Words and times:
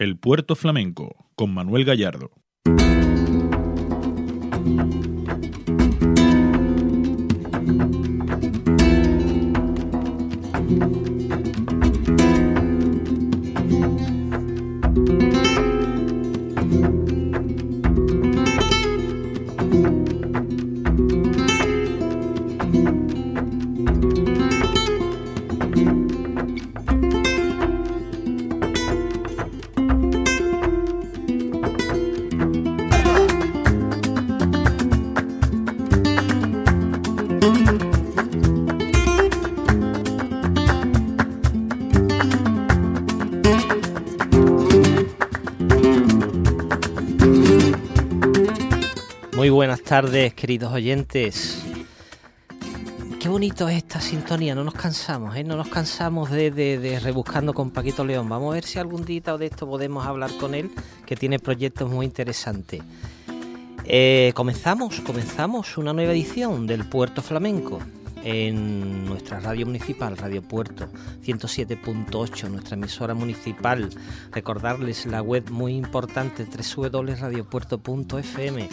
El 0.00 0.16
Puerto 0.16 0.56
Flamenco, 0.56 1.14
con 1.34 1.52
Manuel 1.52 1.84
Gallardo. 1.84 2.30
Tardes, 49.90 50.32
queridos 50.34 50.72
oyentes. 50.72 51.62
Qué 53.18 53.28
bonito 53.28 53.68
es 53.68 53.78
esta 53.78 54.00
sintonía, 54.00 54.54
no 54.54 54.62
nos 54.62 54.74
cansamos, 54.74 55.34
¿eh? 55.34 55.42
no 55.42 55.56
nos 55.56 55.66
cansamos 55.66 56.30
de, 56.30 57.00
rebuscando 57.02 57.52
con 57.52 57.72
Paquito 57.72 58.04
León. 58.04 58.28
Vamos 58.28 58.52
a 58.52 58.54
ver 58.54 58.62
si 58.62 58.78
algún 58.78 59.04
día 59.04 59.36
de 59.36 59.46
esto 59.46 59.66
podemos 59.66 60.06
hablar 60.06 60.30
con 60.38 60.54
él, 60.54 60.70
que 61.06 61.16
tiene 61.16 61.40
proyectos 61.40 61.90
muy 61.90 62.06
interesantes. 62.06 62.82
Eh, 63.84 64.30
comenzamos, 64.36 65.00
comenzamos 65.00 65.76
una 65.76 65.92
nueva 65.92 66.12
edición 66.12 66.68
del 66.68 66.84
Puerto 66.84 67.20
Flamenco 67.20 67.80
en 68.22 69.06
nuestra 69.06 69.40
radio 69.40 69.66
municipal, 69.66 70.16
Radio 70.16 70.40
Puerto 70.40 70.88
107.8, 71.24 72.48
nuestra 72.48 72.76
emisora 72.76 73.14
municipal. 73.14 73.90
Recordarles 74.30 75.06
la 75.06 75.20
web 75.20 75.50
muy 75.50 75.74
importante 75.74 76.46
www.radiopuerto.fm 76.46 78.68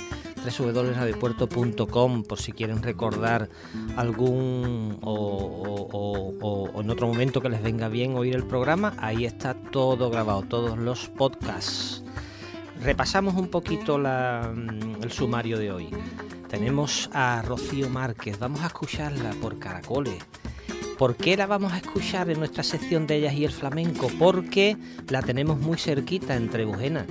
www.radiopuerto.com 0.52 2.23
por 2.23 2.40
si 2.40 2.52
quieren 2.52 2.81
recordar 2.81 3.50
algún 3.95 4.98
o, 5.02 6.72
en 6.76 6.89
otro 6.89 7.08
momento 7.08 7.42
que 7.42 7.50
les 7.50 7.62
venga 7.62 7.88
bien 7.89 8.16
oír 8.16 8.36
el 8.36 8.45
programa, 8.45 8.94
ahí 9.00 9.26
está 9.26 9.54
todo 9.54 10.09
grabado, 10.09 10.44
todos 10.44 10.78
los 10.78 11.08
podcasts. 11.09 12.04
Repasamos 12.81 13.36
un 13.36 13.48
poquito 13.48 13.98
mm, 13.98 15.04
el 15.04 15.12
sumario 15.12 15.58
de 15.58 15.72
hoy. 15.72 15.89
Tenemos 16.48 17.09
a 17.14 17.42
Rocío 17.42 17.89
Márquez, 17.89 18.39
vamos 18.39 18.61
a 18.61 18.67
escucharla 18.67 19.32
por 19.42 19.59
Caracoles. 19.59 20.23
¿Por 20.98 21.16
qué 21.16 21.38
la 21.38 21.45
vamos 21.45 21.73
a 21.73 21.78
escuchar 21.78 22.30
en 22.30 22.39
nuestra 22.39 22.64
sección 22.64 23.06
de 23.06 23.17
ellas 23.17 23.34
y 23.34 23.45
el 23.45 23.52
flamenco? 23.52 24.08
Porque 24.17 24.78
la 25.09 25.22
tenemos 25.22 25.59
muy 25.59 25.78
cerquita 25.78 26.36
entre 26.36 26.66
Bujena 26.66 27.06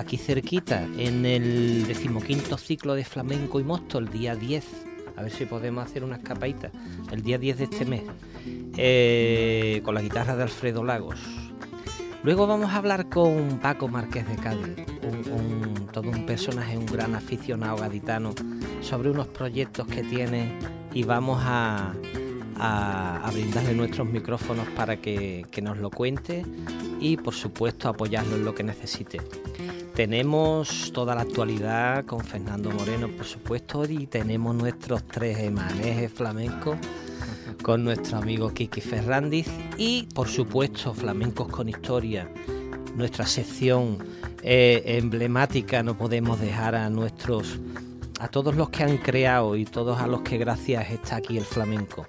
aquí 0.00 0.16
cerquita, 0.16 0.82
en 0.98 1.24
el 1.26 1.86
decimoquinto 1.86 2.56
ciclo 2.56 2.94
de 2.94 3.04
flamenco 3.04 3.60
y 3.60 3.64
mosto, 3.64 3.98
el 3.98 4.08
día 4.08 4.34
10. 4.34 4.64
A 5.16 5.22
ver 5.22 5.30
si 5.30 5.44
podemos 5.44 5.84
hacer 5.84 6.02
una 6.02 6.16
escapadita. 6.16 6.70
El 7.12 7.22
día 7.22 7.38
10 7.38 7.58
de 7.58 7.64
este 7.64 7.84
mes. 7.84 8.02
Eh, 8.76 9.82
con 9.84 9.94
la 9.94 10.02
guitarra 10.02 10.36
de 10.36 10.42
Alfredo 10.42 10.82
Lagos. 10.82 11.20
Luego 12.22 12.46
vamos 12.46 12.70
a 12.70 12.76
hablar 12.76 13.08
con 13.08 13.58
Paco 13.60 13.88
Márquez 13.88 14.28
de 14.28 14.36
Cádiz, 14.36 14.84
todo 15.90 16.10
un 16.10 16.26
personaje, 16.26 16.76
un 16.76 16.84
gran 16.84 17.14
aficionado 17.14 17.78
gaditano, 17.78 18.34
sobre 18.82 19.10
unos 19.10 19.28
proyectos 19.28 19.86
que 19.86 20.02
tiene 20.02 20.52
y 20.92 21.04
vamos 21.04 21.40
a, 21.42 21.94
brindarle 23.32 23.74
nuestros 23.74 24.06
micrófonos 24.06 24.68
para 24.76 24.96
que, 25.00 25.46
nos 25.62 25.78
lo 25.78 25.90
cuente 25.90 26.44
y 27.00 27.16
por 27.16 27.34
supuesto 27.34 27.88
apoyarlo 27.88 28.36
en 28.36 28.44
lo 28.44 28.54
que 28.54 28.64
necesite. 28.64 29.20
Tenemos 29.94 30.92
toda 30.92 31.14
la 31.14 31.22
actualidad 31.22 32.06
con 32.06 32.20
Fernando 32.20 32.70
Moreno, 32.70 33.08
por 33.08 33.26
supuesto, 33.26 33.84
y 33.84 34.06
tenemos 34.06 34.54
nuestros 34.54 35.04
tres 35.04 35.38
emanejes 35.40 36.12
flamencos 36.12 36.78
con 37.62 37.84
nuestro 37.84 38.18
amigo 38.18 38.50
Kiki 38.50 38.80
Ferrandiz 38.80 39.48
y, 39.76 40.04
por 40.14 40.28
supuesto, 40.28 40.94
Flamencos 40.94 41.48
con 41.48 41.68
Historia, 41.68 42.30
nuestra 42.94 43.26
sección 43.26 43.98
eh, 44.42 44.82
emblemática. 44.86 45.82
No 45.82 45.98
podemos 45.98 46.40
dejar 46.40 46.76
a 46.76 46.88
nuestros, 46.88 47.58
a 48.20 48.28
todos 48.28 48.54
los 48.54 48.70
que 48.70 48.84
han 48.84 48.96
creado 48.98 49.56
y 49.56 49.64
todos 49.64 50.00
a 50.00 50.06
los 50.06 50.22
que 50.22 50.38
gracias 50.38 50.90
está 50.90 51.16
aquí 51.16 51.36
el 51.36 51.44
flamenco. 51.44 52.06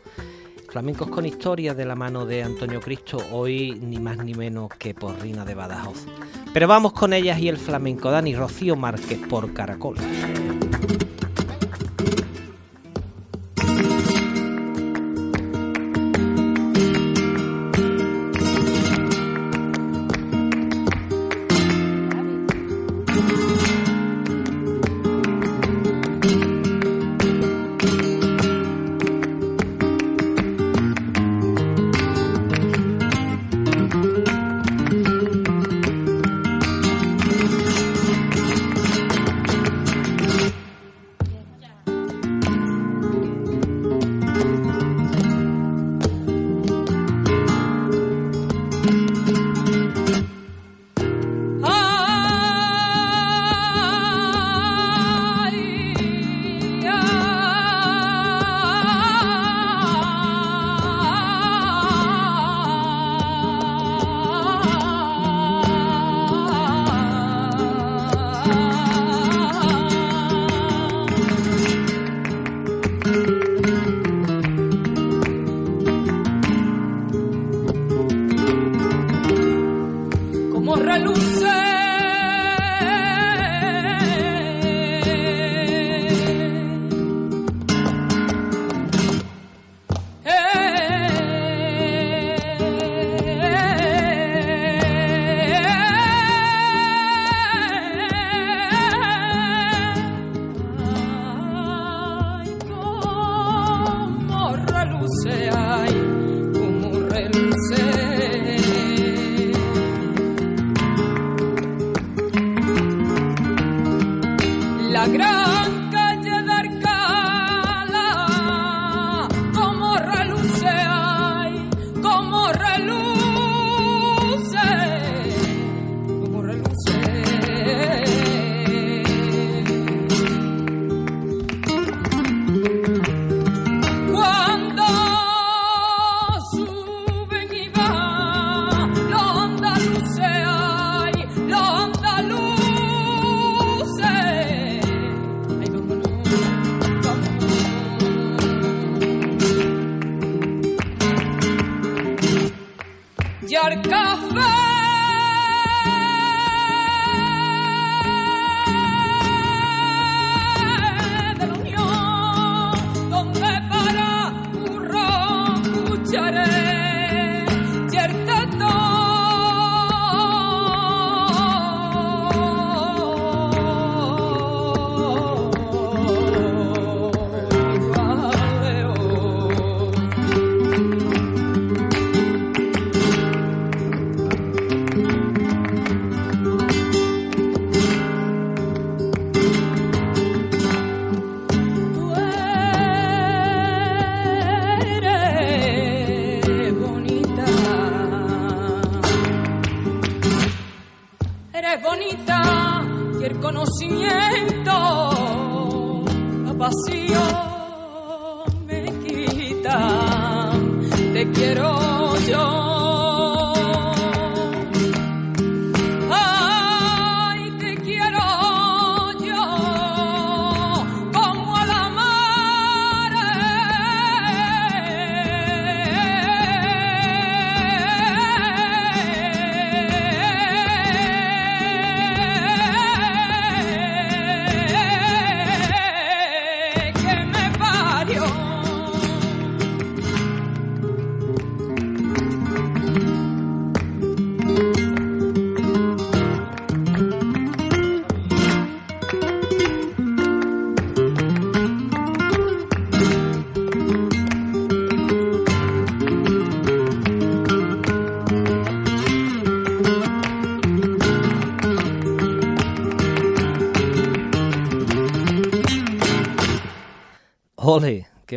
Flamencos 0.70 1.10
con 1.10 1.26
historia 1.26 1.74
de 1.74 1.84
la 1.84 1.96
mano 1.96 2.26
de 2.26 2.44
Antonio 2.44 2.80
Cristo, 2.80 3.18
hoy 3.34 3.78
ni 3.82 4.00
más 4.00 4.18
ni 4.18 4.34
menos 4.34 4.70
que 4.80 4.94
por 4.94 5.20
Rina 5.20 5.44
de 5.44 5.54
Badajoz. 5.54 6.06
Pero 6.54 6.68
vamos 6.68 6.92
con 6.94 7.14
ellas 7.14 7.40
y 7.40 7.48
el 7.48 7.58
flamenco, 7.58 8.12
Dani 8.12 8.36
Rocío 8.36 8.76
Márquez 8.76 9.20
por 9.30 9.54
Caracol. 9.54 9.96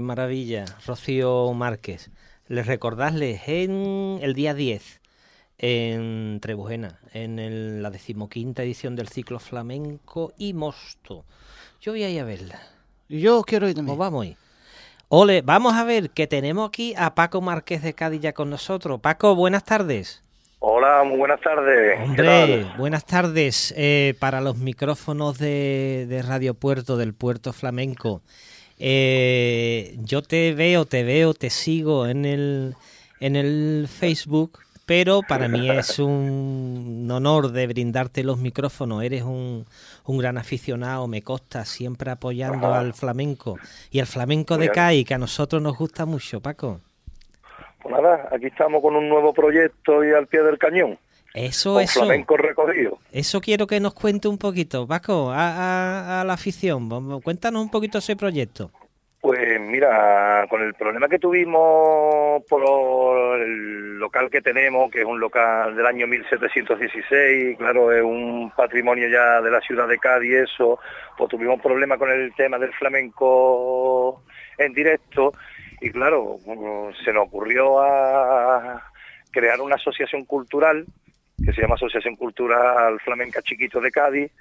Maravilla, 0.05 0.65
Rocío 0.87 1.53
Márquez. 1.55 2.11
Les 2.47 2.67
recordarles 2.67 3.41
en 3.49 4.19
el 4.23 4.35
día 4.35 4.55
10 4.55 5.01
en 5.59 6.39
Trebujena, 6.41 6.99
en 7.12 7.39
el- 7.39 7.83
la 7.83 7.91
decimoquinta 7.91 8.62
edición 8.62 8.97
del 8.97 9.09
ciclo 9.09 9.39
flamenco 9.39 10.33
y 10.37 10.53
mosto. 10.53 11.25
Yo 11.81 11.93
voy 11.93 12.05
a 12.05 12.11
ir 12.11 12.21
a 12.21 12.25
verla. 12.25 12.61
Yo 13.09 13.43
quiero 13.43 13.67
ir 13.69 13.75
Pues 13.75 13.77
también. 13.87 13.99
vamos 13.99 14.25
ahí. 14.25 14.37
Ole, 15.09 15.43
vamos 15.43 15.75
a 15.75 15.85
ver 15.85 16.11
que 16.11 16.27
tenemos 16.27 16.67
aquí 16.69 16.95
a 16.97 17.15
Paco 17.15 17.41
Márquez 17.41 17.83
de 17.83 17.93
Cádiz 17.95 18.21
ya 18.21 18.33
con 18.33 18.51
nosotros. 18.51 19.01
Paco, 19.01 19.35
buenas 19.35 19.65
tardes. 19.65 20.23
Hola, 20.59 21.05
muy 21.05 21.19
buenas 21.19 21.41
tardes. 21.43 21.97
¿Qué 21.99 22.03
Hombre, 22.05 22.25
tal? 22.65 22.75
buenas 22.79 23.05
tardes 23.05 23.75
eh, 23.77 24.15
para 24.19 24.41
los 24.41 24.56
micrófonos 24.56 25.39
de, 25.39 26.06
de 26.09 26.23
Radio 26.23 26.55
Puerto, 26.55 26.97
del 26.97 27.12
Puerto 27.15 27.53
Flamenco. 27.53 28.23
Eh, 28.79 29.97
yo 30.03 30.23
te 30.23 30.53
veo, 30.55 30.85
te 30.85 31.05
veo, 31.05 31.35
te 31.35 31.50
sigo 31.50 32.06
en 32.06 32.25
el, 32.25 32.75
en 33.21 33.37
el 33.37 33.87
Facebook, 33.88 34.59
pero 34.87 35.21
para 35.26 35.49
mí 35.49 35.71
es 35.71 35.99
un 35.99 37.09
honor 37.11 37.53
de 37.53 37.67
brindarte 37.67 38.25
los 38.25 38.38
micrófonos. 38.38 39.03
Eres 39.03 39.23
un, 39.23 39.65
un 40.05 40.19
gran 40.19 40.38
aficionado, 40.38 41.06
me 41.06 41.23
consta, 41.23 41.65
siempre 41.65 42.11
apoyando 42.11 42.67
Ajá. 42.69 42.81
al 42.81 42.94
flamenco 42.94 43.59
y 43.91 44.00
al 44.00 44.06
flamenco 44.06 44.56
Muy 44.56 44.67
de. 44.67 44.73
CAI, 44.73 45.05
que 45.05 45.15
a 45.15 45.19
nosotros 45.19 45.62
nos 45.62 45.77
gusta 45.79 46.05
mucho, 46.05 46.41
Paco. 46.41 46.81
Pues 47.82 47.94
nada, 47.94 48.29
aquí 48.32 48.47
estamos 48.47 48.81
con 48.81 48.97
un 48.97 49.09
nuevo 49.09 49.32
proyecto 49.35 50.03
y 50.05 50.12
al 50.12 50.27
pie 50.27 50.43
del 50.43 50.59
cañón. 50.59 50.99
Eso, 51.35 51.81
eso. 51.81 52.01
flamenco 52.01 52.37
recogido. 52.37 52.99
Eso 53.13 53.41
quiero 53.41 53.67
que 53.67 53.81
nos 53.81 53.93
cuente 53.93 54.29
un 54.29 54.39
poquito, 54.39 54.87
Paco, 54.87 55.31
a, 55.31 55.49
a- 55.49 56.21
a 56.21 56.25
la 56.25 56.33
afición. 56.35 56.89
Cuéntanos 57.23 57.61
un 57.63 57.71
poquito 57.71 57.99
ese 57.99 58.15
proyecto. 58.17 58.71
Pues 59.21 59.59
mira, 59.59 60.47
con 60.51 60.63
el 60.63 60.75
problema 60.75 61.09
que 61.09 61.19
tuvimos 61.19 62.43
por 62.49 63.41
el 63.41 63.99
local 63.99 64.29
que 64.31 64.43
tenemos, 64.43 64.91
que 64.91 65.01
es 65.01 65.07
un 65.07 65.19
local 65.19 65.75
del 65.75 65.87
año 65.87 66.07
1716, 66.07 67.57
claro, 67.57 67.91
es 67.91 68.03
un 68.03 68.53
patrimonio 68.55 69.09
ya 69.09 69.41
de 69.41 69.51
la 69.51 69.61
ciudad 69.63 69.89
de 69.89 69.99
Cádiz, 69.99 70.35
eso, 70.53 70.79
pues 71.17 71.31
tuvimos 71.31 71.59
problemas 71.63 71.99
con 71.99 72.11
el 72.11 72.35
tema 72.35 72.59
del 72.59 72.73
flamenco 72.75 74.23
en 74.59 74.75
directo 74.75 75.33
y 75.81 75.91
claro, 75.91 76.37
se 77.03 77.13
nos 77.13 77.27
ocurrió 77.27 77.81
a 77.81 78.83
crear 79.31 79.61
una 79.63 79.77
asociación 79.77 80.27
cultural 80.27 80.85
que 81.44 81.52
se 81.52 81.61
llama 81.62 81.75
Asociación 81.75 82.17
Cultural 82.17 82.99
Flamenca 83.00 83.43
Chiquito 83.43 83.81
de 83.81 83.91
Cádiz 83.91 84.32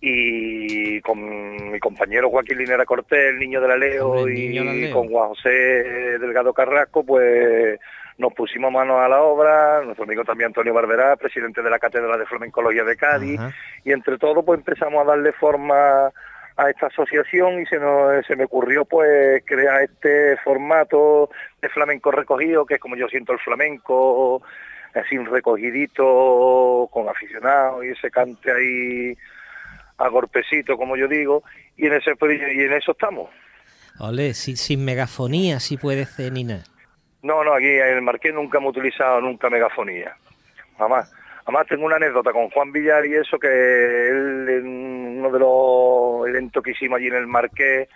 y 0.00 1.00
con 1.02 1.72
mi 1.72 1.78
compañero 1.78 2.30
Joaquín 2.30 2.58
Linera 2.58 2.86
Cortés, 2.86 3.30
el 3.30 3.38
niño 3.38 3.60
de 3.60 3.68
la 3.68 3.76
Leo, 3.76 4.26
y 4.28 4.58
la 4.58 4.72
Leo. 4.72 4.94
con 4.94 5.08
Juan 5.08 5.28
José 5.28 5.50
Delgado 6.18 6.54
Carrasco, 6.54 7.04
pues 7.04 7.78
nos 8.16 8.32
pusimos 8.32 8.72
manos 8.72 8.98
a 8.98 9.08
la 9.08 9.20
obra, 9.22 9.82
nuestro 9.82 10.04
amigo 10.04 10.24
también 10.24 10.48
Antonio 10.48 10.72
Barberá, 10.74 11.16
presidente 11.16 11.62
de 11.62 11.70
la 11.70 11.78
Cátedra 11.78 12.16
de 12.16 12.26
Flamencología 12.26 12.84
de 12.84 12.96
Cádiz, 12.96 13.38
Ajá. 13.38 13.54
y 13.84 13.92
entre 13.92 14.18
todos 14.18 14.44
pues 14.44 14.58
empezamos 14.58 15.02
a 15.02 15.10
darle 15.10 15.32
forma 15.32 16.10
a 16.56 16.70
esta 16.70 16.86
asociación 16.86 17.60
y 17.60 17.66
se 17.66 17.78
nos 17.78 18.24
se 18.26 18.36
me 18.36 18.44
ocurrió 18.44 18.84
pues 18.84 19.42
crear 19.46 19.82
este 19.82 20.36
formato 20.44 21.30
de 21.62 21.68
flamenco 21.70 22.10
recogido 22.10 22.66
que 22.66 22.74
es 22.74 22.80
como 22.80 22.96
yo 22.96 23.08
siento 23.08 23.32
el 23.32 23.38
flamenco 23.38 24.42
así 24.94 25.16
un 25.18 25.26
recogidito 25.26 26.88
con 26.92 27.08
aficionados 27.08 27.84
y 27.84 27.88
ese 27.88 28.10
cante 28.10 28.50
ahí 28.52 29.16
a 29.98 30.08
golpecito 30.08 30.76
como 30.76 30.96
yo 30.96 31.06
digo 31.08 31.42
y 31.76 31.86
en 31.86 31.94
ese 31.94 32.12
y 32.20 32.60
en 32.62 32.72
eso 32.72 32.92
estamos 32.92 33.30
Ole, 33.98 34.32
si- 34.34 34.56
sin 34.56 34.82
megafonía, 34.84 35.60
si 35.60 35.76
puede 35.76 36.06
ser 36.06 36.32
ni 36.32 36.44
nada. 36.44 36.64
no 37.22 37.44
no 37.44 37.52
aquí 37.54 37.66
en 37.68 37.96
el 37.96 38.02
Marqués 38.02 38.32
nunca 38.34 38.58
hemos 38.58 38.70
utilizado 38.76 39.20
nunca 39.20 39.48
megafonía 39.50 40.16
jamás 40.78 41.12
Además 41.46 41.66
tengo 41.68 41.86
una 41.86 41.96
anécdota 41.96 42.32
con 42.32 42.48
Juan 42.50 42.70
Villar 42.70 43.04
y 43.06 43.14
eso 43.14 43.38
que 43.38 43.48
él 43.48 44.46
en 44.48 44.66
uno 45.18 45.30
de 45.32 45.38
los 45.38 46.28
eventos 46.28 46.62
que 46.62 46.72
hicimos 46.72 46.98
allí 46.98 47.06
en 47.08 47.14
el 47.14 47.26
Marqués 47.26 47.88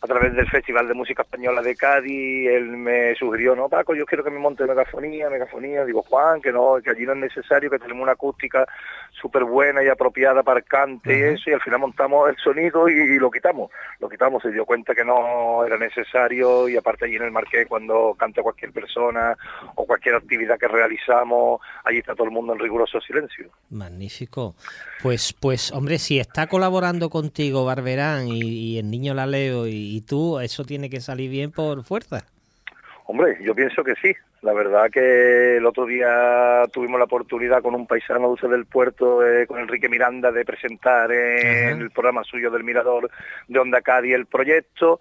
a 0.00 0.06
través 0.06 0.34
del 0.34 0.48
Festival 0.48 0.88
de 0.88 0.94
Música 0.94 1.22
Española 1.22 1.62
de 1.62 1.74
Cádiz, 1.74 2.48
él 2.48 2.76
me 2.76 3.14
sugirió, 3.14 3.56
no 3.56 3.68
Paco, 3.68 3.94
yo 3.94 4.04
quiero 4.04 4.22
que 4.22 4.30
me 4.30 4.38
monte 4.38 4.66
megafonía, 4.66 5.30
megafonía, 5.30 5.84
digo 5.84 6.02
Juan, 6.02 6.40
que 6.42 6.52
no, 6.52 6.76
que 6.82 6.90
allí 6.90 7.04
no 7.04 7.12
es 7.12 7.18
necesario, 7.18 7.70
que 7.70 7.78
tenemos 7.78 8.02
una 8.02 8.12
acústica 8.12 8.66
súper 9.20 9.44
buena 9.44 9.82
y 9.82 9.88
apropiada 9.88 10.42
para 10.42 10.60
el 10.60 10.66
cante 10.66 11.18
y 11.18 11.22
eso, 11.22 11.50
y 11.50 11.54
al 11.54 11.62
final 11.62 11.80
montamos 11.80 12.28
el 12.28 12.36
sonido 12.36 12.88
y, 12.88 13.18
lo 13.18 13.30
quitamos, 13.30 13.70
lo 13.98 14.08
quitamos, 14.08 14.42
se 14.42 14.52
dio 14.52 14.66
cuenta 14.66 14.94
que 14.94 15.04
no 15.04 15.64
era 15.64 15.78
necesario 15.78 16.68
y 16.68 16.76
aparte 16.76 17.06
allí 17.06 17.16
en 17.16 17.22
el 17.22 17.30
Marqués 17.30 17.66
cuando 17.66 18.14
canta 18.18 18.42
cualquier 18.42 18.72
persona 18.72 19.36
o 19.74 19.86
cualquier 19.86 20.16
actividad 20.16 20.58
que 20.58 20.68
realizamos, 20.68 21.60
allí 21.84 21.98
está 21.98 22.14
todo 22.14 22.26
el 22.26 22.32
mundo 22.32 22.52
en 22.52 22.58
riguroso 22.58 23.00
silencio. 23.00 23.48
Magnífico. 23.70 24.54
Pues, 25.02 25.32
pues, 25.32 25.72
hombre, 25.72 25.98
si 25.98 26.18
está 26.18 26.46
colaborando 26.46 27.08
contigo 27.08 27.64
Barberán 27.64 28.28
y, 28.28 28.42
y 28.42 28.78
el 28.78 28.90
niño 28.90 29.14
Laleo 29.14 29.66
y, 29.66 29.85
y 29.86 30.00
tú, 30.00 30.38
eso 30.40 30.64
tiene 30.64 30.90
que 30.90 31.00
salir 31.00 31.30
bien 31.30 31.50
por 31.52 31.82
fuerza. 31.82 32.24
Hombre, 33.06 33.38
yo 33.40 33.54
pienso 33.54 33.84
que 33.84 33.94
sí. 34.02 34.12
La 34.42 34.52
verdad 34.52 34.90
que 34.90 35.56
el 35.56 35.66
otro 35.66 35.86
día 35.86 36.64
tuvimos 36.72 36.98
la 36.98 37.04
oportunidad 37.04 37.62
con 37.62 37.74
un 37.74 37.86
paisano 37.86 38.28
dulce 38.28 38.48
del 38.48 38.66
puerto, 38.66 39.26
eh, 39.26 39.46
con 39.46 39.60
Enrique 39.60 39.88
Miranda, 39.88 40.30
de 40.30 40.44
presentar 40.44 41.10
en 41.10 41.80
el 41.80 41.90
programa 41.90 42.24
suyo 42.24 42.50
del 42.50 42.64
Mirador 42.64 43.10
de 43.48 43.58
Onda 43.58 43.80
Cádiz 43.80 44.14
el 44.14 44.26
proyecto 44.26 45.00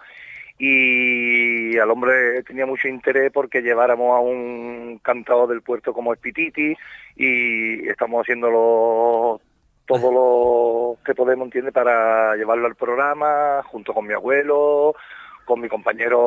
y 0.58 1.78
al 1.78 1.92
hombre 1.92 2.42
tenía 2.44 2.66
mucho 2.66 2.88
interés 2.88 3.32
porque 3.32 3.62
lleváramos 3.62 4.16
a 4.16 4.20
un 4.20 5.00
cantador 5.04 5.50
del 5.50 5.62
puerto 5.62 5.94
como 5.94 6.14
Espititi 6.14 6.76
y 7.16 7.88
estamos 7.90 8.22
haciéndolo 8.22 9.42
todo 9.86 10.12
lo 10.12 10.98
que 11.04 11.14
podemos, 11.14 11.46
entiende, 11.46 11.72
para 11.72 12.36
llevarlo 12.36 12.68
al 12.68 12.76
programa 12.76 13.62
junto 13.66 13.94
con 13.94 14.06
mi 14.08 14.14
abuelo, 14.14 14.96
con 15.46 15.62
mi 15.62 15.68
compañero 15.70 16.18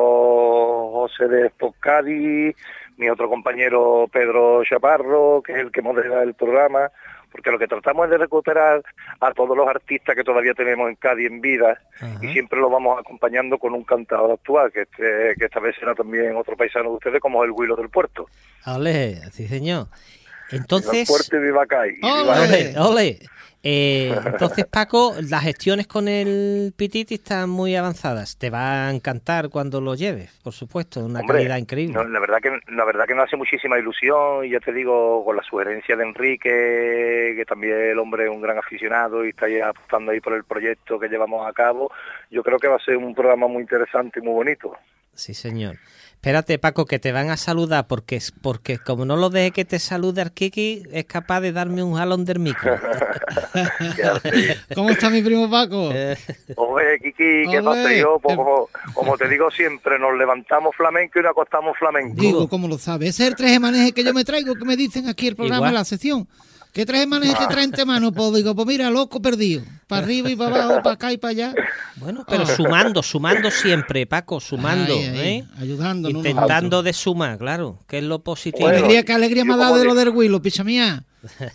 José 0.93 1.27
de 1.27 1.47
Sport 1.47 1.75
Cádiz, 1.79 2.55
mi 2.97 3.09
otro 3.09 3.29
compañero 3.29 4.07
Pedro 4.11 4.63
Chaparro, 4.63 5.41
que 5.45 5.53
es 5.53 5.59
el 5.59 5.71
que 5.71 5.81
modera 5.81 6.23
el 6.23 6.33
programa, 6.35 6.89
porque 7.31 7.51
lo 7.51 7.59
que 7.59 7.67
tratamos 7.67 8.05
es 8.05 8.11
de 8.11 8.17
recuperar 8.17 8.81
a 9.19 9.31
todos 9.33 9.55
los 9.55 9.67
artistas 9.67 10.15
que 10.15 10.23
todavía 10.23 10.53
tenemos 10.53 10.89
en 10.89 10.95
Cádiz 10.95 11.27
en 11.29 11.41
vida 11.41 11.79
y 12.21 12.27
siempre 12.31 12.59
lo 12.59 12.69
vamos 12.69 12.97
acompañando 12.99 13.57
con 13.57 13.73
un 13.73 13.83
cantador 13.83 14.31
actual, 14.31 14.71
que, 14.71 14.81
este- 14.83 15.35
que 15.37 15.45
esta 15.45 15.59
vez 15.59 15.75
será 15.79 15.93
también 15.93 16.35
otro 16.35 16.55
paisano 16.57 16.89
de 16.91 16.95
ustedes, 16.95 17.21
como 17.21 17.43
el 17.43 17.51
Huilo 17.51 17.75
del 17.75 17.89
Puerto. 17.89 18.25
Ole, 18.65 19.15
sí 19.31 19.47
señor. 19.47 19.85
Viva 19.87 20.47
el 20.51 20.57
Entonces, 20.61 21.07
Puerto 21.07 21.35
y 21.37 21.39
viva 21.41 21.65
Cádiz. 21.67 21.99
ole, 22.03 22.73
ole. 22.79 23.19
Eh, 23.61 24.15
entonces, 24.25 24.65
Paco, 24.65 25.15
las 25.21 25.43
gestiones 25.43 25.85
con 25.87 26.07
el 26.07 26.73
Pititi 26.75 27.15
están 27.15 27.49
muy 27.49 27.75
avanzadas. 27.75 28.37
Te 28.37 28.49
va 28.49 28.87
a 28.87 28.91
encantar 28.93 29.49
cuando 29.49 29.81
lo 29.81 29.95
lleves, 29.95 30.31
por 30.43 30.53
supuesto, 30.53 31.01
una 31.03 31.19
Hombre, 31.19 31.37
calidad 31.39 31.57
increíble. 31.57 31.93
no, 31.93 32.03
la 32.05 32.19
verdad 32.19 32.37
que 32.41 32.51
la 32.71 32.85
verdad 32.85 33.05
que 33.05 33.15
me 33.15 33.23
hace 33.23 33.35
muchísima 33.35 33.77
ilusión 33.77 34.45
y 34.45 34.51
ya 34.51 34.59
te 34.59 34.71
digo 34.71 35.25
con 35.25 35.35
la 35.35 35.43
sugerencia 35.43 35.95
de 35.97 36.03
Enrique 36.03 37.33
que 37.35 37.45
también 37.45 37.77
el 37.77 37.99
hombre 37.99 38.25
es 38.25 38.29
un 38.29 38.41
gran 38.41 38.57
aficionado 38.57 39.25
y 39.25 39.29
está 39.29 39.47
ahí 39.47 39.59
apostando 39.59 40.11
ahí 40.11 40.21
por 40.21 40.33
el 40.33 40.43
proyecto 40.43 40.99
que 40.99 41.07
llevamos 41.09 41.47
a 41.47 41.53
cabo 41.53 41.91
yo 42.31 42.43
creo 42.43 42.59
que 42.59 42.67
va 42.67 42.77
a 42.77 42.79
ser 42.79 42.97
un 42.97 43.13
programa 43.13 43.47
muy 43.47 43.61
interesante 43.61 44.19
y 44.19 44.23
muy 44.23 44.33
bonito 44.33 44.75
Sí, 45.13 45.33
señor. 45.33 45.75
Espérate, 46.19 46.59
Paco, 46.59 46.85
que 46.85 46.99
te 46.99 47.13
van 47.13 47.29
a 47.29 47.37
saludar, 47.37 47.87
porque, 47.87 48.17
es- 48.17 48.33
porque 48.41 48.77
como 48.77 49.05
no 49.05 49.15
lo 49.15 49.29
deje 49.29 49.51
que 49.51 49.63
te 49.63 49.79
salude 49.79 50.19
Arquiqui, 50.19 50.83
es 50.91 51.05
capaz 51.05 51.39
de 51.39 51.53
darme 51.53 51.81
un 51.81 51.95
jalón 51.95 52.25
del 52.25 52.39
micro. 52.39 52.75
¿Cómo 54.75 54.89
está 54.89 55.09
mi 55.09 55.21
primo 55.21 55.49
Paco? 55.49 55.91
Eh, 55.93 56.17
Oye, 56.57 56.99
Kiki, 57.01 57.49
¿qué 57.49 57.61
pasa 57.63 57.93
yo? 57.93 58.19
Pues, 58.21 58.35
como, 58.35 58.67
como 58.93 59.17
te 59.17 59.29
digo 59.29 59.49
siempre, 59.49 59.97
nos 59.97 60.17
levantamos 60.17 60.75
flamenco 60.75 61.19
y 61.19 61.21
nos 61.23 61.31
acostamos 61.31 61.77
flamenco. 61.77 62.15
Digo, 62.19 62.49
¿cómo 62.49 62.67
lo 62.67 62.77
sabe? 62.77 63.07
Ese 63.07 63.23
es 63.23 63.29
el 63.29 63.35
tres 63.35 63.57
maneje 63.59 63.93
que 63.93 64.03
yo 64.03 64.13
me 64.13 64.25
traigo, 64.25 64.55
que 64.55 64.65
me 64.65 64.75
dicen 64.75 65.07
aquí 65.07 65.27
el 65.29 65.37
programa, 65.37 65.67
Igual. 65.67 65.73
la 65.75 65.85
sección. 65.85 66.27
¿Qué 66.73 66.85
tres 66.85 67.07
maneje 67.07 67.33
te 67.35 67.47
traen 67.47 67.71
te 67.71 67.83
mano? 67.83 68.11
Pues 68.11 68.33
digo, 68.33 68.55
pues 68.55 68.67
mira, 68.67 68.89
loco 68.91 69.21
perdido. 69.21 69.63
Para 69.87 70.03
arriba 70.03 70.29
y 70.29 70.35
para 70.35 70.63
abajo, 70.63 70.83
para 70.83 70.93
acá 70.93 71.11
y 71.11 71.17
para 71.17 71.31
allá. 71.31 71.53
bueno, 71.95 72.23
pero 72.29 72.45
sumando, 72.45 73.01
sumando 73.01 73.49
siempre, 73.49 74.05
Paco, 74.05 74.39
sumando, 74.39 74.93
ay, 74.93 75.19
¿eh? 75.19 75.43
Ayudando, 75.59 76.09
Intentando 76.09 76.83
de 76.83 76.93
sumar, 76.93 77.39
claro, 77.39 77.79
que 77.87 77.97
es 77.97 78.03
lo 78.03 78.19
Qué 78.19 78.23
positivo. 78.23 78.67
Bueno, 78.67 78.77
alegría, 78.77 79.03
qué 79.03 79.13
alegría 79.13 79.45
me 79.45 79.55
ha 79.55 79.57
dado 79.57 79.77
de 79.77 79.85
lo 79.85 79.95
del 79.95 80.09
Huilo, 80.09 80.41
picha 80.41 80.63
mía. 80.63 81.03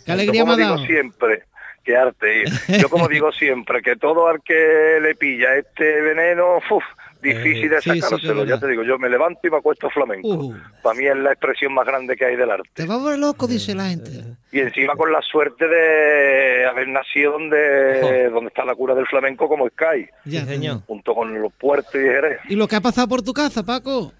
Qué 0.05 0.11
alegría 0.11 0.43
me 0.43 0.51
ha 0.51 0.55
como 0.55 0.63
dado. 0.63 0.75
digo 0.75 0.87
siempre, 0.87 1.43
que 1.85 1.95
arte. 1.95 2.43
Yo 2.81 2.89
como 2.89 3.07
digo 3.07 3.31
siempre, 3.31 3.81
que 3.81 3.95
todo 3.95 4.27
al 4.27 4.41
que 4.43 4.99
le 5.01 5.15
pilla 5.15 5.55
este 5.55 6.01
veneno, 6.01 6.57
uf, 6.57 6.83
difícil 7.25 7.69
de 7.69 7.81
sí, 7.81 7.89
sí, 7.89 7.91
que 7.91 7.97
es 7.99 8.03
sacárselo. 8.05 8.45
ya 8.45 8.59
te 8.59 8.67
digo, 8.67 8.83
yo 8.83 8.97
me 8.97 9.09
levanto 9.09 9.39
y 9.45 9.49
me 9.51 9.57
acuesto 9.57 9.89
flamenco. 9.89 10.27
Uh. 10.27 10.55
Para 10.81 10.97
mí 10.97 11.05
es 11.05 11.15
la 11.17 11.31
expresión 11.31 11.73
más 11.73 11.85
grande 11.85 12.15
que 12.15 12.25
hay 12.25 12.35
del 12.35 12.49
arte. 12.51 12.69
Te 12.73 12.85
va 12.85 12.95
a 12.95 12.97
volver 12.97 13.19
loco, 13.19 13.47
dice 13.47 13.75
la 13.75 13.85
gente. 13.89 14.09
Y 14.51 14.59
encima 14.59 14.95
con 14.95 15.11
la 15.11 15.21
suerte 15.21 15.67
de 15.67 16.65
haber 16.65 16.87
nacido 16.87 17.33
donde, 17.33 18.29
donde 18.29 18.47
está 18.47 18.63
la 18.63 18.75
cura 18.75 18.95
del 18.95 19.05
flamenco 19.07 19.47
como 19.49 19.67
Sky, 19.67 20.07
Ya, 20.25 20.41
Sí, 20.41 20.47
señor. 20.47 20.77
junto 20.87 21.13
con 21.13 21.41
los 21.41 21.51
puertos 21.53 21.95
y 21.95 21.99
Jerez. 21.99 22.39
¿Y 22.47 22.55
lo 22.55 22.67
que 22.67 22.75
ha 22.77 22.81
pasado 22.81 23.07
por 23.07 23.21
tu 23.21 23.33
casa, 23.33 23.63
Paco? 23.63 24.13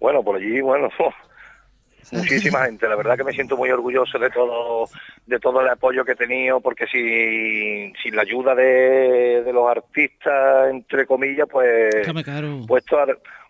Bueno, 0.00 0.22
por 0.22 0.36
allí, 0.36 0.60
bueno, 0.60 0.88
muchísima 2.12 2.60
gente. 2.66 2.88
La 2.88 2.96
verdad 2.96 3.16
que 3.16 3.24
me 3.24 3.32
siento 3.32 3.56
muy 3.56 3.70
orgulloso 3.70 4.18
de 4.18 4.30
todo, 4.30 4.88
de 5.26 5.38
todo 5.38 5.60
el 5.60 5.68
apoyo 5.68 6.04
que 6.04 6.12
he 6.12 6.16
tenido, 6.16 6.60
porque 6.60 6.86
sin, 6.86 7.94
sin 8.02 8.16
la 8.16 8.22
ayuda 8.22 8.54
de, 8.54 9.42
de 9.44 9.52
los 9.52 9.68
artistas, 9.68 10.70
entre 10.70 11.06
comillas, 11.06 11.48
pues, 11.50 11.90
pues, 12.66 12.84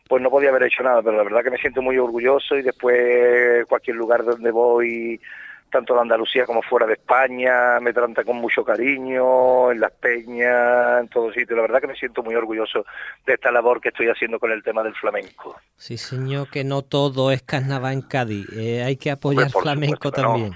pues 0.08 0.22
no 0.22 0.30
podía 0.30 0.50
haber 0.50 0.64
hecho 0.64 0.82
nada. 0.82 1.02
Pero 1.02 1.16
la 1.16 1.24
verdad 1.24 1.44
que 1.44 1.50
me 1.50 1.58
siento 1.58 1.82
muy 1.82 1.98
orgulloso 1.98 2.56
y 2.56 2.62
después 2.62 3.64
cualquier 3.66 3.96
lugar 3.96 4.24
donde 4.24 4.50
voy, 4.50 5.20
tanto 5.70 5.94
en 5.94 6.00
Andalucía 6.00 6.44
como 6.44 6.62
fuera 6.62 6.86
de 6.86 6.94
España, 6.94 7.80
me 7.80 7.92
trata 7.92 8.24
con 8.24 8.36
mucho 8.36 8.64
cariño, 8.64 9.70
en 9.72 9.80
las 9.80 9.92
peñas, 9.92 11.00
en 11.00 11.08
todos 11.08 11.34
sitios. 11.34 11.56
La 11.56 11.62
verdad 11.62 11.80
que 11.80 11.86
me 11.86 11.96
siento 11.96 12.22
muy 12.22 12.34
orgulloso 12.34 12.84
de 13.26 13.34
esta 13.34 13.50
labor 13.50 13.80
que 13.80 13.88
estoy 13.88 14.08
haciendo 14.08 14.38
con 14.38 14.50
el 14.52 14.62
tema 14.62 14.82
del 14.82 14.94
flamenco. 14.94 15.56
Sí, 15.76 15.96
señor, 15.96 16.48
que 16.50 16.64
no 16.64 16.82
todo 16.82 17.30
es 17.30 17.42
carnaval 17.42 17.92
en 17.94 18.02
Cádiz. 18.02 18.46
eh, 18.52 18.82
hay 18.84 18.96
que 18.96 19.10
apoyar 19.10 19.50
flamenco 19.50 20.08
supuesto 20.08 20.12
que 20.12 20.22
no. 20.22 20.28
también. 20.28 20.54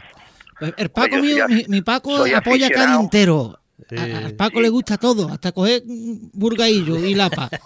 Pues 0.58 0.74
El 0.76 0.88
Paco 0.90 1.16
mío, 1.16 1.46
mi, 1.48 1.64
mi 1.68 1.82
Paco 1.82 2.16
apoya 2.16 2.40
cada 2.40 2.50
aficionado. 2.50 3.00
entero. 3.00 3.58
Sí. 3.90 3.96
A- 3.98 4.18
al 4.26 4.34
Paco 4.34 4.60
le 4.60 4.68
gusta 4.68 4.96
todo, 4.96 5.28
hasta 5.28 5.50
coger 5.52 5.82
burgaillo 6.32 6.96
y 6.96 7.14
lapa. 7.14 7.50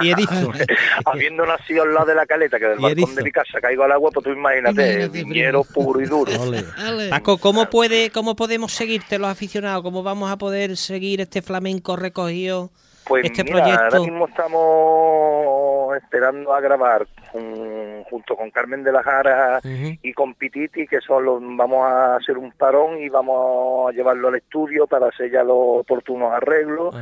Y 0.00 0.10
erizo. 0.10 0.52
Habiendo 1.04 1.44
nacido 1.44 1.82
al 1.82 1.92
lado 1.92 2.06
de 2.06 2.14
la 2.14 2.24
caleta, 2.24 2.58
que 2.60 2.66
del 2.66 2.78
balcón 2.78 3.14
de 3.16 3.22
mi 3.24 3.32
casa 3.32 3.60
caigo 3.60 3.82
al 3.82 3.90
agua, 3.92 4.10
pues 4.12 4.24
tú 4.24 4.30
imagínate, 4.30 4.82
Imagínate, 4.94 5.24
viñero 5.24 5.64
puro 5.64 6.00
y 6.00 6.06
duro. 6.06 6.30
Ole. 6.40 6.64
Paco, 7.10 7.38
¿cómo 7.38 7.68
puede, 7.68 8.10
cómo 8.10 8.36
podemos 8.36 8.72
seguirte 8.72 9.18
los 9.18 9.28
aficionados? 9.28 9.82
¿Cómo 9.82 10.02
vamos 10.04 10.30
a 10.30 10.38
poder 10.38 10.76
seguir 10.76 11.20
este 11.20 11.42
flamenco 11.42 11.96
recogido? 11.96 12.70
Pues 13.04 13.24
este 13.24 13.42
mira, 13.42 13.64
ahora 13.64 13.88
proyecto. 13.88 14.04
mismo 14.04 14.28
estamos 14.28 15.39
esperando 15.96 16.54
a 16.54 16.60
grabar 16.60 17.06
junto 17.32 18.36
con 18.36 18.50
Carmen 18.50 18.82
de 18.82 18.92
la 18.92 19.02
Jara 19.02 19.60
y 19.62 20.12
con 20.12 20.34
Pititi, 20.34 20.86
que 20.86 21.00
son 21.00 21.24
los, 21.24 21.40
vamos 21.40 21.84
a 21.84 22.16
hacer 22.16 22.38
un 22.38 22.52
parón 22.52 22.98
y 22.98 23.08
vamos 23.08 23.90
a 23.90 23.92
llevarlo 23.92 24.28
al 24.28 24.36
estudio 24.36 24.86
para 24.86 25.08
hacer 25.08 25.30
ya 25.30 25.42
los 25.42 25.56
oportunos 25.80 26.32
arreglos. 26.32 26.94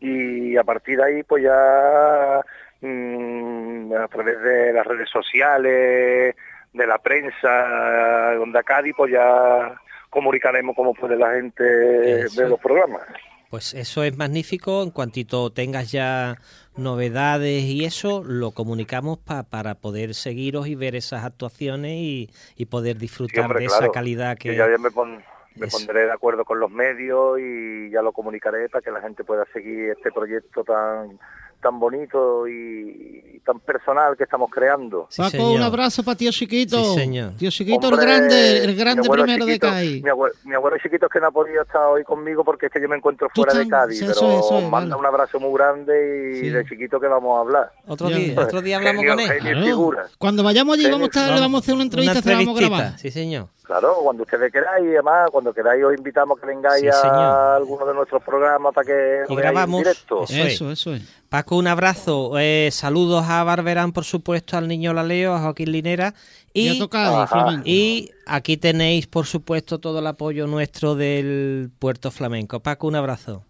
Y 0.00 0.56
a 0.56 0.64
partir 0.64 0.98
de 0.98 1.04
ahí 1.04 1.22
pues 1.22 1.44
ya 1.44 2.40
mm, 2.80 3.92
a 3.92 4.08
través 4.08 4.40
de 4.42 4.72
las 4.72 4.86
redes 4.86 5.08
sociales, 5.10 6.36
de 6.72 6.86
la 6.86 6.98
prensa, 6.98 8.34
donde 8.38 8.62
Cádiz 8.62 8.94
pues 8.96 9.12
ya 9.12 9.74
comunicaremos 10.10 10.74
cómo 10.74 10.94
puede 10.94 11.16
la 11.16 11.32
gente 11.32 12.22
Eso. 12.22 12.40
ver 12.40 12.50
los 12.50 12.60
programas. 12.60 13.02
Pues 13.50 13.72
eso 13.74 14.02
es 14.02 14.16
magnífico. 14.16 14.82
En 14.82 14.90
cuantito 14.90 15.50
tengas 15.50 15.90
ya 15.90 16.36
novedades 16.76 17.64
y 17.64 17.84
eso, 17.84 18.22
lo 18.22 18.50
comunicamos 18.52 19.18
pa- 19.18 19.42
para 19.44 19.74
poder 19.74 20.14
seguiros 20.14 20.66
y 20.68 20.74
ver 20.74 20.94
esas 20.94 21.24
actuaciones 21.24 21.92
y, 21.96 22.30
y 22.56 22.66
poder 22.66 22.96
Sí, 22.96 23.00
disfrutar 23.02 23.44
hombre, 23.44 23.60
de 23.60 23.66
claro. 23.66 23.84
esa 23.86 23.92
calidad 23.92 24.36
que... 24.36 24.54
Yo 24.54 24.68
ya 24.68 24.78
me, 24.78 24.90
pon- 24.90 25.24
me 25.56 25.66
pondré 25.66 26.04
de 26.04 26.12
acuerdo 26.12 26.44
con 26.44 26.60
los 26.60 26.70
medios 26.70 27.38
y 27.40 27.90
ya 27.90 28.02
lo 28.02 28.12
comunicaré 28.12 28.68
para 28.68 28.82
que 28.82 28.90
la 28.90 29.00
gente 29.00 29.24
pueda 29.24 29.44
seguir 29.52 29.90
este 29.96 30.12
proyecto 30.12 30.62
tan 30.62 31.18
tan 31.60 31.80
bonito 31.80 32.46
y, 32.46 33.22
y 33.34 33.40
tan 33.40 33.58
personal 33.60 34.16
que 34.16 34.24
estamos 34.24 34.48
creando. 34.50 35.06
Sí, 35.10 35.18
Paco, 35.22 35.30
señor. 35.30 35.56
un 35.56 35.62
abrazo 35.62 36.02
para 36.04 36.16
tío 36.16 36.30
Chiquito. 36.30 36.82
Sí, 36.94 37.00
señor. 37.00 37.32
Tío 37.36 37.50
Chiquito, 37.50 37.88
Hombre, 37.88 38.02
el 38.02 38.08
grande, 38.08 38.64
el 38.64 38.76
grande 38.76 39.08
primero 39.08 39.44
de 39.46 39.58
CAI. 39.58 40.02
Mi 40.02 40.10
abuelo, 40.10 40.34
mi 40.44 40.54
abuelo 40.54 40.76
chiquito 40.82 41.06
es 41.06 41.12
que 41.12 41.18
no 41.20 41.26
ha 41.26 41.30
podido 41.30 41.62
estar 41.62 41.82
hoy 41.86 42.04
conmigo 42.04 42.44
porque 42.44 42.66
es 42.66 42.72
que 42.72 42.80
yo 42.80 42.88
me 42.88 42.96
encuentro 42.96 43.28
fuera 43.34 43.54
de 43.54 43.66
Cádiz, 43.68 44.00
eso 44.02 44.20
pero 44.20 44.38
es, 44.38 44.44
eso 44.46 44.58
es, 44.58 44.64
manda 44.70 44.94
vale. 44.96 45.00
un 45.00 45.06
abrazo 45.06 45.40
muy 45.40 45.52
grande 45.52 46.32
y 46.36 46.40
Sí. 46.40 46.50
de 46.50 46.64
chiquito 46.64 47.00
que 47.00 47.06
vamos 47.08 47.36
a 47.36 47.40
hablar. 47.40 47.72
Otro 47.86 48.08
día, 48.08 48.40
otro 48.40 48.62
día 48.62 48.76
hablamos 48.76 49.02
Genio, 49.02 49.16
con 49.16 49.20
él. 49.24 49.42
genio. 49.42 49.96
Cuando 50.18 50.42
vayamos 50.42 50.78
allí 50.78 50.88
vamos 50.90 51.08
a, 51.16 51.34
le 51.34 51.40
vamos 51.40 51.60
a 51.60 51.62
hacer 51.62 51.74
una 51.74 51.82
entrevista, 51.84 52.22
se 52.22 52.30
la 52.30 52.36
vamos 52.38 52.56
a 52.56 52.60
grabar. 52.60 52.98
Sí, 52.98 53.10
señor. 53.10 53.48
Claro, 53.68 53.96
cuando 54.02 54.22
ustedes 54.22 54.50
queráis, 54.50 54.82
y 54.86 54.94
además, 54.94 55.28
cuando 55.30 55.52
queráis 55.52 55.84
os 55.84 55.94
invitamos 55.94 56.38
a 56.38 56.40
que 56.40 56.46
vengáis 56.46 56.80
Sí, 56.84 56.88
a 57.06 57.56
alguno 57.56 57.84
de 57.84 57.92
nuestros 57.92 58.22
programas 58.22 58.72
para 58.72 58.86
que 58.86 59.24
lo 59.28 59.34
Y 59.34 59.36
grabamos. 59.36 59.80
en 59.80 59.84
directo. 59.84 60.24
Eso 60.24 60.34
es. 60.34 60.54
Eso, 60.54 60.70
eso 60.70 60.94
es. 60.94 61.22
Paco, 61.28 61.56
un 61.56 61.66
abrazo. 61.66 62.38
Eh, 62.38 62.70
saludos 62.72 63.26
a 63.28 63.44
Barberán, 63.44 63.92
por 63.92 64.04
supuesto, 64.04 64.56
al 64.56 64.68
niño 64.68 64.94
Laleo, 64.94 65.34
a 65.34 65.40
Joaquín 65.40 65.70
Linera. 65.72 66.14
Y, 66.54 66.80
flamenco. 67.28 67.62
y 67.66 68.10
aquí 68.26 68.56
tenéis, 68.56 69.06
por 69.06 69.26
supuesto, 69.26 69.78
todo 69.78 69.98
el 69.98 70.06
apoyo 70.06 70.46
nuestro 70.46 70.94
del 70.94 71.70
Puerto 71.78 72.10
Flamenco. 72.10 72.60
Paco, 72.60 72.86
un 72.86 72.96
abrazo. 72.96 73.44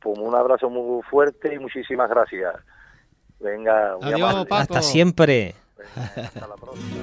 Pues 0.00 0.16
un 0.20 0.36
abrazo 0.36 0.70
muy 0.70 1.02
fuerte 1.02 1.52
y 1.52 1.58
muchísimas 1.58 2.08
gracias. 2.08 2.54
Venga, 3.40 3.96
Adiós. 4.00 4.46
Paco. 4.46 4.54
Hasta 4.54 4.82
siempre. 4.82 5.56
Hasta 5.96 6.46
la 6.46 6.54
próxima. 6.54 7.02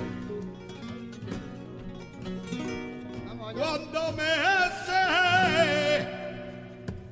Cuando 3.54 4.12
me 4.14 4.24
hace 4.24 5.02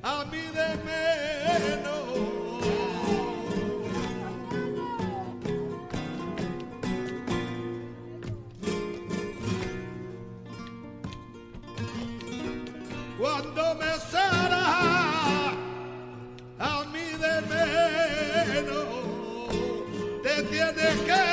a 0.02 0.24
mí 0.30 0.42
de 0.58 0.76
menos. 0.84 2.00
Cuando 13.18 13.74
me 13.74 13.92
será 14.10 14.66
a 16.58 16.84
mí 16.92 17.06
de 17.24 17.34
menos, 18.62 18.86
te 20.22 20.42
tienes 20.44 21.00
que 21.02 21.29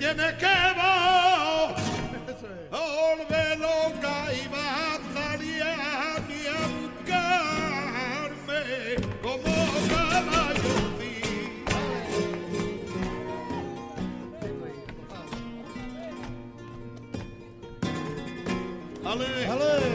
Te 0.00 0.06
tienes 0.14 0.32
que 0.36 0.46
volver 2.70 3.58
loca 3.58 4.32
y 4.32 4.48
vas 4.48 4.98
a 4.98 5.12
salir 5.12 5.62
a 5.62 6.16
buscarme 6.96 8.62
como 9.20 9.52
caballo. 9.90 10.72
sí. 10.98 11.10
Ale. 19.04 19.89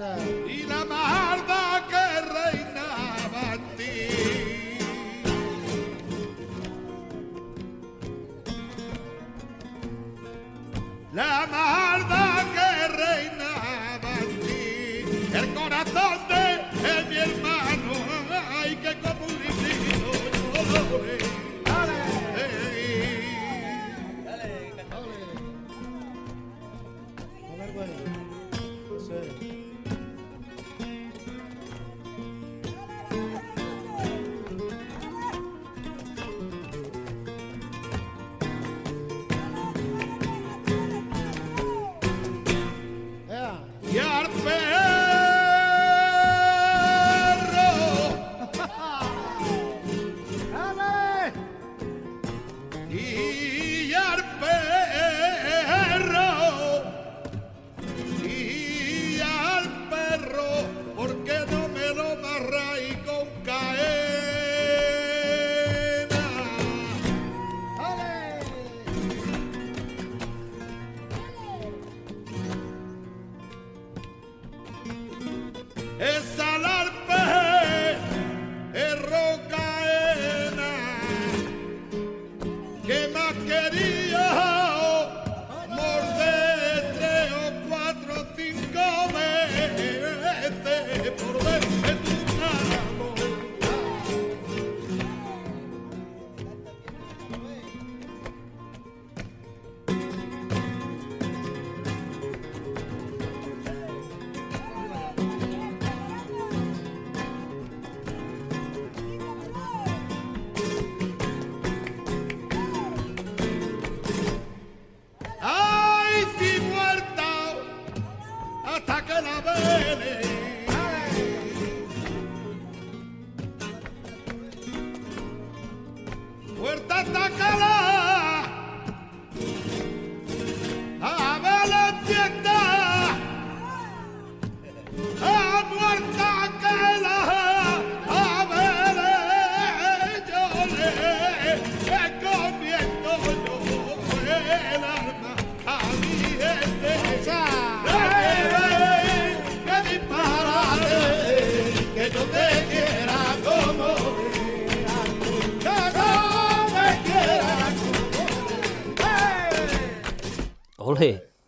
outside. 0.00 0.45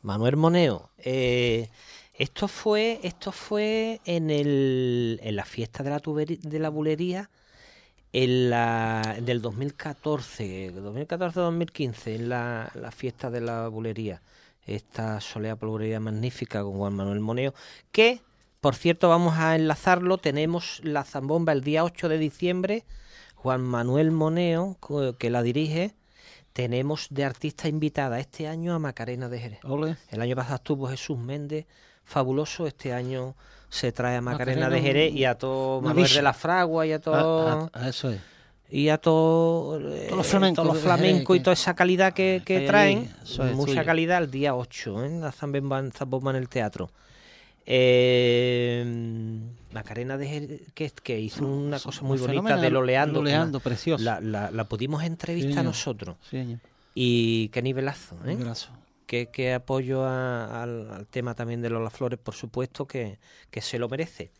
Manuel 0.08 0.36
Moneo. 0.36 0.88
eh, 0.96 1.68
esto 2.14 2.48
fue, 2.48 2.98
esto 3.02 3.30
fue 3.30 4.00
en 4.06 4.30
el, 4.30 5.20
en 5.22 5.36
la 5.36 5.44
fiesta 5.44 5.82
de 5.84 5.90
la 5.90 6.00
tuberi- 6.00 6.40
de 6.40 6.58
la 6.58 6.70
bulería 6.70 7.28
en 8.14 8.48
la 8.48 9.18
del 9.22 9.42
2014, 9.42 10.72
2014-2015, 10.74 12.14
en 12.14 12.28
la, 12.30 12.72
la 12.74 12.90
fiesta 12.90 13.30
de 13.30 13.42
la 13.42 13.68
bulería. 13.68 14.22
Esta 14.66 15.20
solea 15.20 15.54
bulería 15.56 16.00
magnífica 16.00 16.62
con 16.62 16.78
Juan 16.78 16.94
Manuel 16.94 17.20
Moneo, 17.20 17.52
que 17.92 18.22
por 18.62 18.74
cierto 18.74 19.10
vamos 19.10 19.36
a 19.36 19.54
enlazarlo, 19.56 20.16
tenemos 20.16 20.80
la 20.82 21.04
zambomba 21.04 21.52
el 21.52 21.62
día 21.62 21.84
8 21.84 22.08
de 22.08 22.18
diciembre, 22.18 22.84
Juan 23.34 23.60
Manuel 23.62 24.10
Moneo, 24.10 24.78
que 25.18 25.30
la 25.30 25.42
dirige, 25.42 25.94
tenemos 26.62 27.06
de 27.10 27.24
artista 27.24 27.68
invitada 27.68 28.18
este 28.18 28.48
año 28.48 28.74
a 28.74 28.80
Macarena 28.80 29.28
de 29.28 29.38
Jerez. 29.38 29.60
Ole. 29.62 29.96
El 30.10 30.20
año 30.20 30.34
pasado 30.34 30.56
estuvo 30.56 30.88
Jesús 30.88 31.16
Méndez, 31.16 31.66
fabuloso. 32.04 32.66
Este 32.66 32.92
año 32.92 33.36
se 33.68 33.92
trae 33.92 34.16
a 34.16 34.20
Macarena, 34.20 34.62
Macarena, 34.62 34.74
de 34.74 34.82
Jerez 34.82 35.14
y 35.14 35.24
a 35.24 35.36
todo 35.36 35.80
Manuel 35.82 36.06
bicha. 36.06 36.16
de 36.16 36.22
la 36.22 36.32
Fragua 36.32 36.84
y 36.84 36.90
a 36.92 36.96
Ah, 36.96 37.00
todo 37.00 37.70
ah, 37.72 37.88
eso 37.88 38.10
es. 38.10 38.20
y 38.70 38.88
a 38.88 38.98
todo 38.98 39.78
eh, 39.78 40.06
Todos 40.06 40.16
los 40.18 40.26
flamencos 40.26 40.66
Jerez, 40.66 40.82
flamencos 40.82 41.36
y 41.36 41.38
que- 41.38 41.44
toda 41.44 41.54
esa 41.54 41.74
calidad 41.76 42.12
que, 42.12 42.42
que 42.44 42.56
hay 42.56 42.62
ahí, 42.62 42.66
traen. 42.66 43.14
es 43.22 43.38
mucha 43.54 43.72
suyo. 43.74 43.84
calidad 43.84 44.20
el 44.24 44.28
día 44.32 44.56
8, 44.56 45.04
¿eh? 45.04 45.10
la 45.20 45.30
zambomba 45.30 45.78
en 45.78 46.36
el 46.36 46.48
teatro. 46.48 46.90
Eh, 47.70 48.84
Macarena 49.72 50.16
de 50.16 50.62
que, 50.74 50.90
que 50.90 51.20
hizo 51.20 51.46
una 51.46 51.78
cosa 51.78 52.02
muy 52.02 52.16
bonita 52.18 52.32
fenomenal, 52.32 52.60
del 52.62 52.76
oleando. 52.76 53.20
Oleando, 53.20 53.60
precioso. 53.60 54.02
La, 54.02 54.20
la- 54.20 54.50
la 54.50 54.64
pudimos 54.64 55.02
entrevistar 55.04 55.64
nosotros. 55.64 56.16
Sí. 56.30 56.56
Y 56.94 57.48
qué 57.48 57.60
nivelazo, 57.62 58.16
¿eh? 58.26 58.36
Que, 59.06 59.26
que 59.26 59.52
apoyo 59.54 60.04
a- 60.04 60.62
al, 60.62 60.90
al 60.90 61.06
tema 61.06 61.34
también 61.34 61.60
de 61.62 61.70
Lola 61.70 61.90
Flores, 61.90 62.18
por 62.18 62.34
supuesto, 62.34 62.86
que, 62.86 63.18
que 63.50 63.60
se 63.60 63.78
lo 63.78 63.88
merece. 63.88 64.30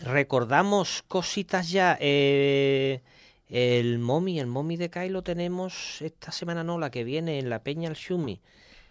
Recordamos 0.00 1.02
cositas 1.08 1.70
ya. 1.70 1.96
eh, 2.00 3.00
el 3.48 3.98
Momi, 3.98 4.40
el 4.40 4.46
Momi 4.46 4.76
de 4.76 4.88
Kai 4.88 5.10
lo 5.10 5.22
tenemos 5.22 6.00
esta 6.00 6.32
semana, 6.32 6.64
no, 6.64 6.78
la 6.78 6.90
que 6.90 7.04
viene 7.04 7.38
en 7.38 7.50
la 7.50 7.58
Peña 7.62 7.88
al 7.90 7.96
Shumi. 7.96 8.40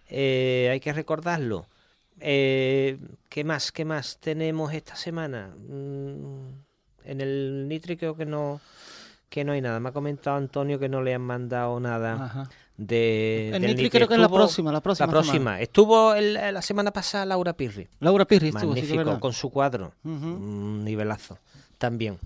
Eh, 0.10 0.70
hay 0.72 0.80
que 0.80 0.94
recordarlo. 0.94 1.66
Eh, 2.22 2.98
¿Qué 3.30 3.44
más? 3.44 3.72
¿Qué 3.72 3.84
más 3.86 4.18
tenemos 4.20 4.74
esta 4.74 4.96
semana? 4.96 5.54
Mm, 5.68 6.50
en 7.06 7.22
el 7.22 7.66
Nitri 7.68 7.98
creo 7.98 8.16
que 8.16 8.26
no 8.26 8.62
que 9.30 9.44
no 9.46 9.54
hay 9.54 9.62
nada. 9.62 9.80
Me 9.80 9.90
ha 9.90 9.92
comentado 9.94 10.36
Antonio 10.38 10.78
que 10.78 10.90
no 10.90 11.02
le 11.02 11.14
han 11.14 11.22
mandado 11.22 11.80
nada 11.80 12.14
Ajá. 12.26 12.50
de 12.78 13.48
El 13.48 13.62
Nitri 13.62 13.68
Nitri. 13.84 13.90
creo 13.90 14.08
que 14.10 14.16
es 14.16 14.20
la 14.20 14.28
próxima, 14.30 14.72
la 14.74 14.82
próxima 14.82 15.08
La 15.08 15.12
próxima. 15.12 15.62
Estuvo 15.62 16.14
el- 16.16 16.34
la 16.34 16.62
semana 16.62 16.92
pasada 16.92 17.26
Laura 17.26 17.54
Pirri. 17.54 17.88
Laura 18.02 18.26
Pirri 18.26 18.50
estuvo, 18.50 18.76
sí 18.76 18.82
Magnífico, 18.82 19.20
con 19.22 19.32
su 19.34 19.50
cuadro. 19.50 19.94
Un 20.04 20.84
nivelazo. 20.84 21.40
También. 21.78 22.20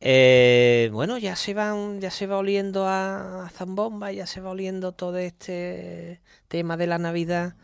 Eh, 0.00 0.90
bueno, 0.92 1.18
ya 1.18 1.34
se 1.34 1.54
van, 1.54 2.00
ya 2.00 2.10
se 2.10 2.26
va 2.26 2.36
oliendo 2.38 2.86
a, 2.86 3.46
a 3.46 3.50
zambomba, 3.50 4.12
ya 4.12 4.26
se 4.26 4.40
va 4.40 4.50
oliendo 4.50 4.92
todo 4.92 5.16
este 5.18 6.20
tema 6.46 6.76
de 6.76 6.86
la 6.86 6.98
Navidad. 6.98 7.54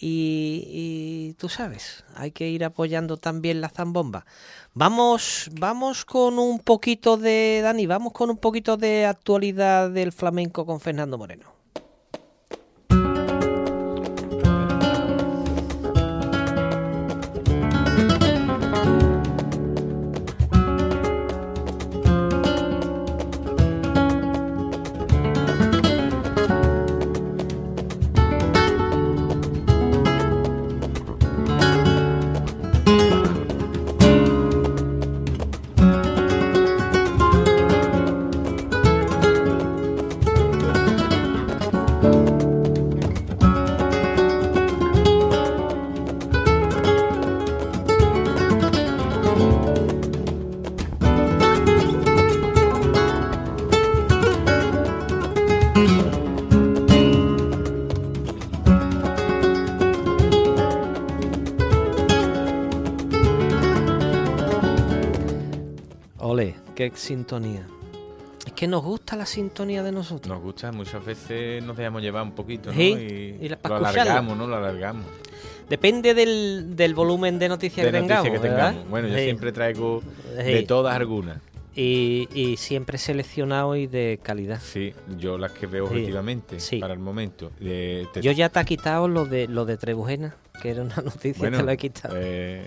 Y, 0.00 1.34
tú 1.38 1.48
sabes, 1.48 2.04
hay 2.14 2.30
que 2.30 2.48
ir 2.48 2.64
apoyando 2.64 3.16
también 3.16 3.60
la 3.60 3.68
zambomba. 3.68 4.26
Vamos, 4.74 5.50
vamos 5.58 6.04
con 6.04 6.38
un 6.38 6.60
poquito 6.60 7.16
de 7.16 7.60
Dani, 7.62 7.86
vamos 7.86 8.12
con 8.12 8.30
un 8.30 8.36
poquito 8.36 8.76
de 8.76 9.06
actualidad 9.06 9.90
del 9.90 10.12
flamenco 10.12 10.64
con 10.64 10.80
Fernando 10.80 11.18
Moreno. 11.18 11.57
Sintonía. 66.94 67.66
Es 68.46 68.52
que 68.52 68.66
nos 68.66 68.82
gusta 68.82 69.14
la 69.16 69.26
sintonía 69.26 69.82
de 69.82 69.92
nosotros. 69.92 70.28
Nos 70.34 70.42
gusta, 70.42 70.72
muchas 70.72 71.04
veces 71.04 71.62
nos 71.62 71.76
dejamos 71.76 72.00
llevar 72.02 72.22
un 72.22 72.32
poquito, 72.32 72.70
¿no? 72.70 72.76
Sí, 72.76 73.36
y 73.40 73.44
y 73.44 73.48
la- 73.48 73.58
lo 73.68 73.76
alargamos, 73.76 74.36
¿no? 74.38 74.46
Lo 74.46 74.56
alargamos. 74.56 75.04
Depende 75.68 76.14
del, 76.14 76.74
del 76.76 76.94
volumen 76.94 77.38
de 77.38 77.48
noticias 77.50 77.84
De 77.84 77.92
que 77.92 77.98
tengamos. 77.98 78.24
que 78.24 78.38
¿verdad? 78.38 78.70
tengamos. 78.70 78.88
Bueno, 78.90 79.08
yo 79.08 79.18
siempre 79.18 79.52
traigo 79.52 80.02
Sí. 80.38 80.44
de 80.52 80.62
todas 80.62 80.96
algunas. 80.96 81.38
Y, 81.76 82.26
y 82.34 82.56
siempre 82.56 82.96
seleccionado 82.98 83.76
y 83.76 83.86
de 83.86 84.18
calidad. 84.22 84.60
Sí, 84.60 84.94
yo 85.18 85.36
las 85.38 85.52
que 85.52 85.66
veo 85.66 85.86
Sí, 85.86 85.92
objetivamente 85.94 86.58
sí. 86.58 86.78
para 86.78 86.94
el 86.94 86.98
momento. 86.98 87.52
Te- 87.58 88.06
Yo 88.22 88.32
ya 88.32 88.48
te 88.48 88.58
he 88.60 88.64
quitado 88.64 89.06
lo 89.08 89.26
de 89.26 89.46
lo 89.46 89.64
de 89.66 89.76
Trebujena, 89.76 90.34
que 90.60 90.70
era 90.70 90.82
una 90.82 90.96
noticia, 91.04 91.38
bueno, 91.38 91.58
te 91.58 91.62
lo 91.64 91.70
he 91.70 91.76
quitado. 91.76 92.14
eh, 92.18 92.66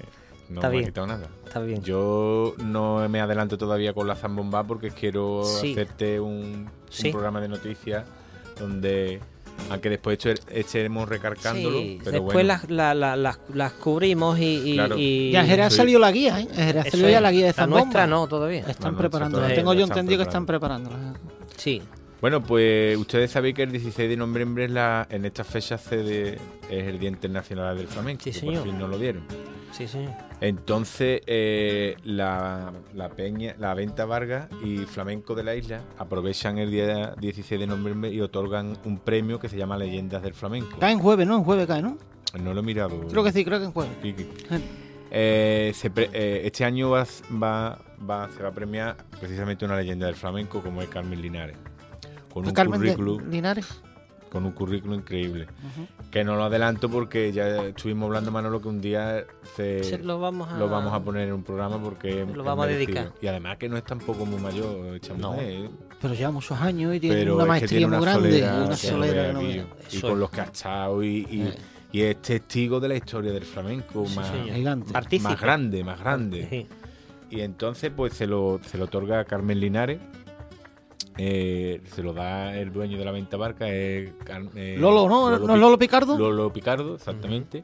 no 0.52 0.60
Está 0.62 0.70
me 0.70 0.84
quitado 0.84 1.08
nada. 1.08 1.28
Está 1.46 1.60
bien. 1.62 1.82
Yo 1.84 2.54
no 2.64 3.08
me 3.10 3.20
adelanto 3.22 3.58
todavía 3.58 3.94
con 3.94 4.08
la 4.08 4.16
zambomba 4.16 4.64
porque 4.64 4.92
quiero 4.92 5.44
Sí. 5.44 5.72
hacerte 5.72 6.20
un, 6.20 6.70
programa 7.12 7.40
de 7.42 7.48
noticias 7.48 8.06
donde, 8.60 9.20
aunque 9.70 9.90
después 9.90 10.20
eche- 10.20 10.40
echaremos 10.52 11.08
recargándolo, 11.10 11.78
Sí, 11.80 11.98
pero 12.00 12.12
después 12.12 12.34
bueno, 12.34 12.48
las, 12.48 12.70
la- 12.70 12.94
la- 12.94 13.16
las, 13.16 13.40
las 13.54 13.72
cubrimos 13.74 14.38
y... 14.40 14.72
y- 14.72 14.74
Claro. 14.76 14.96
y- 14.98 15.32
Ya 15.32 15.44
salido 15.70 16.00
la 16.00 16.12
guía, 16.12 16.40
¿eh? 16.40 16.48
Eso 16.52 16.92
salido 16.92 17.10
ya 17.10 17.22
la 17.22 17.32
guía 17.32 17.42
de 17.46 17.48
La 17.48 17.54
Zambomba. 17.54 17.84
nuestra 17.86 18.08
no, 18.08 18.28
todavía. 18.28 18.60
Están 18.68 18.96
preparándola. 18.98 19.44
todavía 19.44 19.56
Tengo 19.56 19.74
yo 19.74 19.86
entendido 19.86 20.18
que 20.20 20.24
están 20.24 20.46
preparándola. 20.46 21.14
Sí. 21.58 21.82
Bueno, 22.20 22.44
pues 22.44 22.96
ustedes 22.98 23.32
sabéis 23.32 23.56
que 23.56 23.64
el 23.64 23.72
16 23.72 24.08
de 24.08 24.16
noviembre 24.16 24.66
es 24.66 24.72
la, 24.72 25.08
en 25.10 25.26
estas 25.26 25.48
fechas 25.48 25.82
se 25.82 25.98
de- 25.98 26.34
es 26.70 26.88
el 26.88 27.00
Día 27.00 27.10
Internacional 27.10 27.76
del 27.76 27.88
Flamenco, 27.88 28.24
Sí, 28.24 28.32
señor. 28.32 28.56
por 28.58 28.64
fin 28.66 28.78
no 28.78 28.88
lo 28.88 29.00
dieron. 29.00 29.24
Sí, 29.72 29.88
sí. 29.88 30.06
Entonces, 30.41 31.21
eh, 31.27 31.95
la, 32.04 32.73
la 32.95 33.10
Peña, 33.10 33.56
la 33.60 33.73
Venta 33.75 34.06
Vargas 34.06 34.49
y 34.63 34.77
Flamenco 34.80 35.36
de 35.36 35.43
la 35.43 35.56
Isla 35.56 35.82
aprovechan 35.99 36.58
el 36.58 36.71
día 36.71 37.13
16 37.19 37.62
de 37.62 37.67
noviembre 37.67 38.12
y 38.12 38.19
otorgan 38.21 38.75
un 38.86 38.97
premio 38.97 39.39
que 39.39 39.47
se 39.49 39.56
llama 39.58 39.77
Leyendas 39.77 40.23
del 40.23 40.34
Flamenco. 40.34 40.80
Cae 40.80 40.93
en 40.93 40.99
jueves, 40.99 41.27
¿no? 41.27 41.36
En 41.38 41.43
jueves 41.43 41.67
cae, 41.67 41.82
¿no? 41.84 41.95
No 42.41 42.54
lo 42.56 42.62
he 42.62 42.63
mirado. 42.63 42.99
Creo 43.08 43.23
que 43.23 43.32
sí, 43.32 43.45
creo 43.45 43.60
que 43.60 43.65
en 43.65 43.71
jueves. 43.71 43.93
Eh, 45.12 45.73
se 45.75 45.89
pre- 45.91 46.10
eh, 46.13 46.41
este 46.45 46.65
año 46.65 46.89
va, 46.89 47.06
va- 47.41 47.80
va- 48.10 48.30
se 48.36 48.41
va 48.41 48.49
a 48.49 48.54
premiar 48.54 48.95
precisamente 49.19 49.63
una 49.65 49.75
leyenda 49.75 50.08
del 50.08 50.15
flamenco 50.15 50.62
como 50.62 50.82
es 50.82 50.88
Carmen 50.89 51.21
Linares. 51.21 51.58
Con 52.34 52.47
un, 52.47 52.54
Carmen 52.54 52.80
currículum, 52.80 53.30
Linares. 53.30 53.82
Con 54.32 54.46
un 54.46 54.54
currículum 54.54 54.96
increíble. 55.00 55.48
Que 56.10 56.24
no 56.24 56.36
lo 56.38 56.46
adelanto 56.46 56.89
porque 56.89 57.32
ya 57.34 57.65
estuvimos 57.65 58.08
hablando, 58.08 58.32
Manolo, 58.32 58.62
que 58.62 58.70
un 58.70 58.80
día 58.80 59.26
se, 59.56 59.84
Se 59.84 59.98
lo 59.98 60.20
vamos 60.20 60.50
a... 60.50 60.58
lo 60.58 60.70
vamos 60.70 60.94
a 60.94 61.02
poner 61.04 61.28
en 61.28 61.34
un 61.34 61.44
programa 61.44 61.78
porque 61.82 62.26
Lo 62.34 62.44
vamos 62.44 62.65
a 62.65 62.70
dedicar. 62.70 63.12
Y 63.22 63.28
además 63.28 63.58
que 63.58 63.67
no 63.67 63.76
es 63.78 63.84
tampoco 63.84 64.26
muy 64.26 64.39
mayor, 64.41 65.00
No. 65.17 65.36
¿eh? 65.38 65.70
Pero 66.02 66.13
lleva 66.13 66.32
muchos 66.32 66.60
años 66.62 66.96
y 66.96 67.00
tiene 67.02 67.15
pero 67.17 67.36
una 67.36 67.46
maestría 67.46 67.80
tiene 67.80 67.88
muy 67.88 67.98
una 68.02 68.12
grande. 68.12 68.30
solera, 68.32 68.63
una 68.65 68.76
solera 68.78 69.28
que 69.28 69.34
no 69.34 69.41
y 69.41 70.02
con 70.02 70.20
los 70.20 70.30
que 70.32 70.41
ha 70.41 70.46
estado 70.46 71.04
y, 71.04 71.28
y- 71.30 71.41
Eh. 71.41 71.56
y 71.91 72.02
es 72.04 72.22
testigo 72.22 72.80
de 72.80 72.88
la 72.88 72.96
historia 72.96 73.34
del 73.34 73.44
flamenco 73.44 74.06
Sí, 74.08 74.15
más, 74.15 74.32
más 75.22 75.41
grande, 75.41 75.84
más 75.84 76.00
grande. 76.00 76.48
Sí. 76.50 76.67
Y 77.36 77.41
entonces 77.41 77.91
pues 77.96 78.13
se 78.13 78.28
lo, 78.28 78.60
se 78.65 78.78
lo 78.78 78.86
otorga 78.86 79.20
a 79.20 79.26
Carmen 79.26 79.60
Linares. 79.60 80.00
Eh, 81.17 81.82
se 81.93 82.02
lo 82.04 82.13
da 82.13 82.56
el 82.58 82.71
dueño 82.71 82.97
de 82.97 83.06
la 83.06 83.12
venta 83.12 83.38
barca, 83.38 83.67
es 83.69 84.12
Car- 84.24 84.45
eh, 84.56 84.78
Lolo, 84.80 85.10
¿no? 85.10 85.38
¿No 85.39 85.54
es 85.56 85.60
Lolo 85.60 85.78
Picardo? 85.78 86.17
Lolo 86.17 86.52
Picardo, 86.54 86.95
exactamente. 86.95 87.63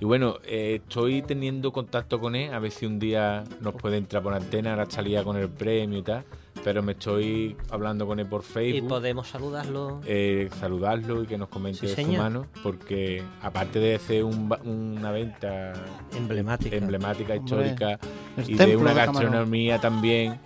Y 0.00 0.04
bueno, 0.06 0.36
eh, 0.46 0.80
estoy 0.82 1.20
teniendo 1.20 1.72
contacto 1.72 2.18
con 2.18 2.34
él, 2.34 2.54
a 2.54 2.58
ver 2.58 2.70
si 2.70 2.86
un 2.86 2.98
día 2.98 3.44
nos 3.60 3.74
puede 3.74 3.98
entrar 3.98 4.22
por 4.22 4.32
antena, 4.32 4.70
ahora 4.70 4.86
salía 4.88 5.22
con 5.22 5.36
el 5.36 5.50
premio 5.50 5.98
y 5.98 6.02
tal, 6.02 6.24
pero 6.64 6.82
me 6.82 6.92
estoy 6.92 7.54
hablando 7.68 8.06
con 8.06 8.18
él 8.18 8.24
por 8.26 8.40
Y 8.40 8.44
Facebook. 8.44 8.88
podemos 8.88 9.28
saludarlo. 9.28 10.00
eh, 10.06 10.48
saludarlo 10.58 11.22
y 11.22 11.26
que 11.26 11.36
nos 11.36 11.50
comente 11.50 11.86
Sí, 11.86 11.94
de 11.94 12.02
su 12.06 12.12
mano, 12.12 12.46
porque 12.62 13.22
aparte 13.42 13.78
de 13.78 13.98
ser 13.98 14.24
un 14.24 14.50
una 14.64 15.10
venta 15.12 15.74
Emblemática. 16.16 16.76
emblemática, 16.76 17.34
Hombre, 17.34 17.44
histórica 17.68 17.98
y 18.46 18.54
de 18.54 18.76
una 18.78 18.94
gastronomía 18.94 19.78
también 19.82 20.40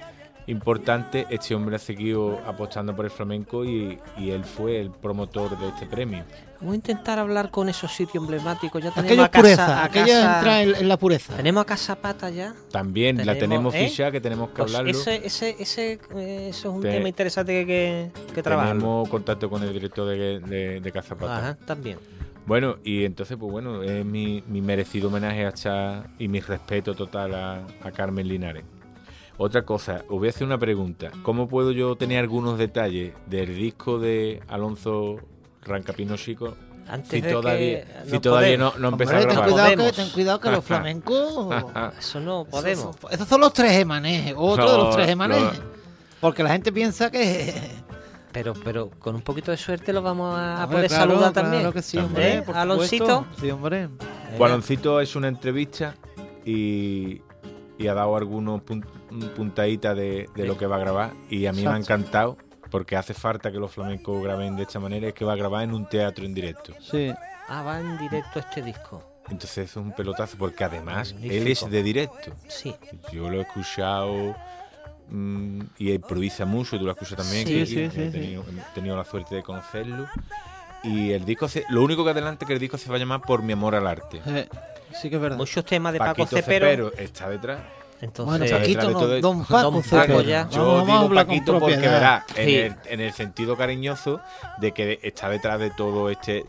importante, 0.46 1.26
este 1.30 1.54
hombre 1.54 1.76
ha 1.76 1.78
seguido 1.78 2.38
apostando 2.46 2.94
por 2.94 3.04
el 3.04 3.10
flamenco 3.10 3.64
y, 3.64 3.98
y 4.18 4.30
él 4.30 4.44
fue 4.44 4.80
el 4.80 4.90
promotor 4.90 5.58
de 5.58 5.68
este 5.68 5.86
premio. 5.86 6.24
Vamos 6.60 6.72
a 6.72 6.76
intentar 6.76 7.18
hablar 7.18 7.50
con 7.50 7.68
esos 7.68 7.92
sitios 7.92 8.22
emblemáticos. 8.24 8.82
Ya 8.82 8.90
tenemos 8.90 9.18
a 9.18 9.24
es 9.26 9.30
pureza. 9.30 9.56
casa, 9.66 9.84
a 9.84 9.88
casa- 9.90 10.36
entra 10.38 10.62
en, 10.62 10.74
en 10.76 10.88
la 10.88 10.96
pureza. 10.96 11.36
Tenemos 11.36 11.60
a 11.62 11.64
Casa 11.66 11.96
Pata 11.96 12.30
ya. 12.30 12.54
También 12.70 13.24
la 13.26 13.34
Tenemos, 13.38 13.74
¿eh? 13.74 13.86
ficha, 13.88 14.10
que 14.10 14.20
tenemos 14.20 14.48
que 14.50 14.56
Pues 14.62 14.74
hablarlo. 14.74 14.90
ese, 14.98 15.26
ese, 15.26 15.56
ese, 15.58 15.92
eh, 16.16 16.46
eso 16.50 16.68
es 16.70 16.74
un 16.74 16.80
Te- 16.82 16.90
tema 16.92 17.08
interesante 17.08 17.66
que, 17.66 18.10
que, 18.26 18.32
que 18.34 18.42
trabajar. 18.42 18.72
Tenemos 18.74 19.08
contacto 19.08 19.50
con 19.50 19.62
el 19.62 19.72
director 19.72 20.08
de, 20.08 20.40
de, 20.40 20.80
de 20.80 20.92
Casa 20.92 21.14
Pata. 21.16 21.36
Ajá, 21.38 21.54
también. 21.66 21.98
Bueno, 22.46 22.76
y 22.84 23.04
entonces, 23.04 23.36
pues 23.38 23.50
bueno, 23.50 23.82
es 23.82 24.04
mi, 24.04 24.42
mi 24.46 24.60
merecido 24.60 25.08
homenaje 25.08 25.46
a 25.46 25.52
Cha 25.52 26.04
y 26.18 26.28
mi 26.28 26.40
respeto 26.40 26.94
total 26.94 27.34
a, 27.34 27.62
a 27.82 27.90
Carmen 27.90 28.28
Linares. 28.28 28.64
Otra 29.36 29.62
cosa, 29.64 30.04
os 30.08 30.18
voy 30.18 30.28
a 30.28 30.30
hacer 30.30 30.46
una 30.46 30.58
pregunta. 30.58 31.10
¿Cómo 31.22 31.48
puedo 31.48 31.72
yo 31.72 31.96
tener 31.96 32.20
algunos 32.20 32.56
detalles 32.58 33.12
del 33.26 33.54
disco 33.56 33.98
de 33.98 34.40
Alonso 34.48 35.16
Rancapino 35.62 36.16
Chico 36.16 36.54
Antes 36.88 37.10
si 37.10 37.20
de 37.20 37.32
todavía, 37.32 37.84
que 37.84 38.04
si 38.06 38.12
no 38.12 38.20
todavía 38.20 38.56
no, 38.58 38.72
no 38.78 38.88
empezado 38.90 39.16
a 39.18 39.20
ten 39.22 39.30
grabar? 39.30 39.50
cuidado, 39.50 39.76
que, 39.76 39.92
ten 39.92 40.08
cuidado 40.10 40.40
que 40.40 40.50
los 40.50 40.64
flamencos. 40.64 41.54
Eso 41.98 42.20
no 42.20 42.44
podemos. 42.44 42.94
Esos, 42.96 43.12
esos 43.12 43.28
son 43.28 43.40
los 43.40 43.52
tres 43.52 43.72
emanejes. 43.72 44.34
Otro 44.36 44.70
de 44.70 44.78
los 44.78 44.94
tres 44.94 45.06
no. 45.08 45.12
emanejes. 45.12 45.60
Porque 46.20 46.42
la 46.44 46.50
gente 46.50 46.70
piensa 46.72 47.10
que. 47.10 47.54
Pero, 48.30 48.52
pero 48.64 48.90
con 48.98 49.14
un 49.16 49.22
poquito 49.22 49.50
de 49.52 49.56
suerte 49.56 49.92
lo 49.92 50.02
vamos 50.02 50.36
a 50.36 50.64
Hombre, 50.64 50.76
poder 50.76 50.88
claro, 50.88 51.10
saludar 51.12 51.32
claro 51.32 51.48
también. 51.50 51.72
que 51.72 51.82
sí, 51.82 51.96
También. 51.96 52.08
hombre. 52.24 52.38
¿Eh? 52.38 52.42
por 52.42 52.56
Aloncito. 52.56 53.26
Sí, 53.40 53.50
hombre. 53.50 53.88
Baloncito 54.38 55.00
es 55.00 55.14
una 55.16 55.28
entrevista 55.28 55.94
y, 56.44 57.22
y 57.78 57.86
ha 57.86 57.94
dado 57.94 58.16
algunos 58.16 58.60
pun- 58.62 58.84
puntaditas 59.36 59.96
de, 59.96 60.28
de 60.34 60.44
lo 60.46 60.56
que 60.56 60.66
va 60.66 60.76
a 60.76 60.80
grabar 60.80 61.12
y 61.30 61.46
a 61.46 61.52
mí 61.52 61.62
me 61.62 61.68
ha 61.70 61.76
encantado 61.76 62.36
porque 62.70 62.96
hace 62.96 63.14
falta 63.14 63.52
que 63.52 63.58
los 63.58 63.70
flamencos 63.72 64.22
graben 64.22 64.56
de 64.56 64.62
esta 64.64 64.80
manera 64.80 65.08
es 65.08 65.14
que 65.14 65.24
va 65.24 65.34
a 65.34 65.36
grabar 65.36 65.62
en 65.62 65.72
un 65.74 65.88
teatro 65.88 66.24
en 66.24 66.34
directo. 66.34 66.72
Sí. 66.80 67.12
Ah, 67.48 67.62
va 67.62 67.78
en 67.80 67.96
directo 67.98 68.38
este 68.40 68.62
disco. 68.62 69.02
Entonces 69.30 69.70
es 69.70 69.76
un 69.76 69.92
pelotazo 69.92 70.36
porque 70.36 70.64
además 70.64 71.12
Magnífico. 71.14 71.42
él 71.42 71.48
es 71.52 71.70
de 71.70 71.82
directo. 71.82 72.32
Sí. 72.48 72.74
Yo 73.12 73.30
lo 73.30 73.38
he 73.38 73.42
escuchado 73.42 74.34
mm, 75.08 75.60
y 75.78 75.92
improvisa 75.92 76.44
mucho, 76.46 76.78
tú 76.78 76.84
lo 76.84 76.90
has 76.90 76.96
escuchado 76.96 77.22
también. 77.22 77.46
Sí, 77.46 77.54
que- 77.54 77.66
sí, 77.66 77.74
sí, 77.74 78.00
he, 78.02 78.06
sí. 78.06 78.10
tenido, 78.12 78.42
he 78.42 78.74
tenido 78.74 78.96
la 78.96 79.04
suerte 79.04 79.34
de 79.36 79.42
conocerlo. 79.42 80.06
Y 80.82 81.12
el 81.12 81.24
disco, 81.24 81.48
se- 81.48 81.64
lo 81.70 81.82
único 81.82 82.04
que 82.04 82.10
adelante 82.10 82.44
es 82.44 82.46
que 82.48 82.54
el 82.54 82.58
disco 82.60 82.76
se 82.76 82.90
va 82.90 82.96
a 82.96 82.98
llamar 82.98 83.22
Por 83.22 83.42
mi 83.42 83.52
amor 83.52 83.74
al 83.74 83.86
arte. 83.86 84.20
Eh, 84.26 84.48
sí 85.00 85.08
que 85.08 85.16
es 85.16 85.22
verdad. 85.22 85.36
Muchos 85.38 85.64
temas 85.64 85.92
de 85.92 85.98
Paco 86.00 86.26
Cepero. 86.26 86.66
Cepero 86.90 86.92
está 86.98 87.28
detrás. 87.30 87.60
Entonces, 88.04 88.38
Bueno, 88.50 88.58
Paquito, 88.58 89.08
de 89.08 89.20
no, 89.20 89.28
don 89.28 89.44
Paco, 89.44 89.70
Don 89.70 89.82
Cepero. 89.82 90.06
Paco 90.16 90.20
ya. 90.22 90.48
Yo 90.50 90.58
Vamos, 90.64 90.76
vamos 90.86 90.86
digo 90.86 91.08
con 91.08 91.14
Paquito 91.26 91.58
porque 91.58 91.76
verá, 91.76 92.24
en, 92.36 92.46
Sí. 92.48 92.54
el, 92.56 92.74
en 92.86 93.00
el 93.00 93.12
sentido 93.12 93.56
cariñoso 93.56 94.20
de 94.58 94.72
que 94.72 94.98
está 95.02 95.28
detrás 95.28 95.58
de 95.60 95.70
todo 95.70 96.10
este 96.10 96.44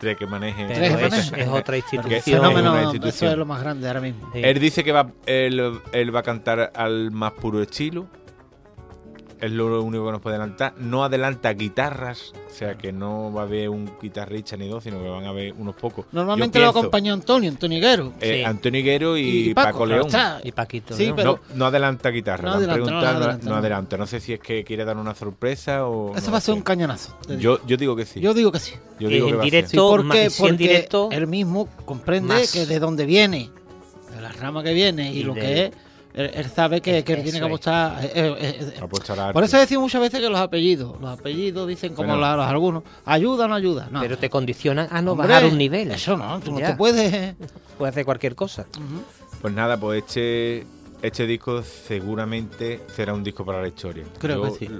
tres 0.00 0.16
que 0.16 0.26
maneje. 0.26 0.64
pero 0.68 0.96
Tres 1.08 1.12
es, 1.26 1.32
es 1.32 1.48
otra 1.48 1.76
institución. 1.76 2.18
es 2.18 2.24
Fenómeno, 2.24 2.76
eso 2.78 2.82
institución. 2.92 3.32
es 3.32 3.38
lo 3.38 3.46
más 3.46 3.60
grande 3.60 3.88
ahora 3.88 4.00
mismo. 4.00 4.30
Sí. 4.32 4.40
Él 4.44 4.58
dice 4.60 4.84
que 4.84 4.92
va, 4.92 5.10
él, 5.26 5.80
él 5.92 6.14
va 6.14 6.20
a 6.20 6.22
cantar 6.22 6.70
al 6.74 7.10
más 7.10 7.32
puro 7.32 7.60
estilo. 7.60 8.06
Es 9.40 9.52
lo 9.52 9.82
único 9.82 10.04
que 10.06 10.12
nos 10.12 10.20
puede 10.20 10.36
adelantar. 10.36 10.74
No 10.78 11.04
adelanta 11.04 11.52
guitarras, 11.52 12.32
o 12.48 12.52
sea 12.54 12.76
que 12.76 12.92
no 12.92 13.32
va 13.32 13.42
a 13.42 13.44
haber 13.44 13.68
un 13.68 13.90
guitarrista 14.02 14.56
ni 14.56 14.68
dos, 14.68 14.82
sino 14.84 15.00
que 15.02 15.08
van 15.08 15.24
a 15.24 15.28
haber 15.28 15.52
unos 15.52 15.74
pocos. 15.76 16.06
Normalmente 16.12 16.58
lo 16.58 16.64
pienso, 16.64 16.78
acompaña 16.80 17.12
Antonio, 17.12 17.50
Antonio 17.50 17.78
Higuero. 17.78 18.12
eh, 18.20 18.38
Sí. 18.38 18.44
Antonio 18.44 18.80
Higuero 18.80 19.16
y, 19.16 19.50
Y 19.50 19.54
Paco, 19.54 19.70
Paco, 19.72 19.86
León. 19.86 20.08
Y 20.42 20.52
Paquito. 20.52 20.94
Sí, 20.96 21.04
León. 21.04 21.16
pero- 21.16 21.40
No, 21.50 21.56
no 21.56 21.66
adelanta 21.66 22.10
guitarra. 22.10 22.48
No 22.50 22.54
adelanta, 22.56 22.90
no 22.90 22.98
adelanta, 22.98 23.48
no. 23.50 23.54
adelanta. 23.56 23.96
No 23.96 24.06
sé 24.06 24.20
si 24.20 24.32
es 24.32 24.40
que 24.40 24.64
quiere 24.64 24.84
dar 24.84 24.96
una 24.96 25.14
sorpresa 25.14 25.86
o. 25.86 26.16
Eso 26.16 26.26
no 26.26 26.32
va 26.32 26.38
a 26.38 26.40
ser 26.40 26.54
un 26.54 26.62
cañonazo. 26.62 27.16
Yo, 27.38 27.60
yo 27.66 27.76
digo 27.76 27.94
que 27.94 28.06
sí. 28.06 28.20
Yo 28.20 28.34
digo 28.34 28.50
que 28.50 28.58
sí. 28.58 28.74
Yo 28.98 29.08
digo 29.08 29.26
en 29.28 29.32
que 29.32 29.36
va 29.36 29.42
a 29.42 29.44
ser. 29.44 29.50
directo- 29.52 29.70
Sí, 29.70 29.76
porque, 29.76 30.30
si 30.30 30.42
en 30.42 30.48
porque 30.50 30.56
directo, 30.68 31.08
él 31.12 31.26
mismo 31.28 31.68
comprende 31.84 32.34
más. 32.34 32.52
que 32.52 32.66
de 32.66 32.78
dónde 32.80 33.06
viene, 33.06 33.50
de 34.14 34.20
la 34.20 34.32
rama 34.32 34.62
que 34.64 34.72
viene 34.74 35.12
y, 35.12 35.18
Y 35.20 35.22
lo 35.22 35.34
de- 35.34 35.40
que 35.40 35.64
es, 35.66 35.70
él, 36.24 36.30
él 36.34 36.50
sabe 36.50 36.80
que, 36.80 37.02
tiene 37.02 37.22
que 37.22 37.28
es. 37.30 37.42
apostar. 37.42 38.04
eh, 38.04 38.10
eh, 38.14 38.72
eh, 38.76 39.32
por 39.32 39.44
eso 39.44 39.56
decimos 39.58 39.82
muchas 39.82 40.00
veces 40.00 40.20
que 40.20 40.28
los 40.28 40.38
apellidos, 40.40 41.00
los 41.00 41.18
apellidos 41.18 41.66
dicen 41.68 41.94
como 41.94 42.08
Bueno. 42.16 42.36
los 42.36 42.46
algunos, 42.46 42.82
ayuda 43.04 43.44
o 43.44 43.48
no 43.48 43.54
ayuda. 43.54 43.88
No. 43.90 44.00
Pero 44.00 44.18
te 44.18 44.28
condicionan 44.28 44.88
a 44.90 45.00
no 45.02 45.12
Hombre, 45.12 45.28
bajar 45.28 45.46
un 45.46 45.56
nivel. 45.58 45.90
Eso 45.92 46.16
no, 46.16 46.40
tú 46.40 46.52
no 46.52 46.60
Ya. 46.60 46.68
te 46.72 46.76
puedes. 46.76 47.34
Puedes 47.78 47.92
hacer 47.94 48.04
cualquier 48.04 48.34
cosa. 48.34 48.66
Pues 49.40 49.54
nada, 49.54 49.78
pues 49.78 50.02
este, 50.04 50.66
este 51.02 51.26
disco 51.26 51.62
seguramente 51.62 52.80
será 52.94 53.14
un 53.14 53.22
disco 53.22 53.44
para 53.44 53.62
la 53.62 53.68
historia. 53.68 54.04
Creo 54.18 54.44
Yo- 54.46 54.52
que 54.58 54.66
sí. 54.66 54.70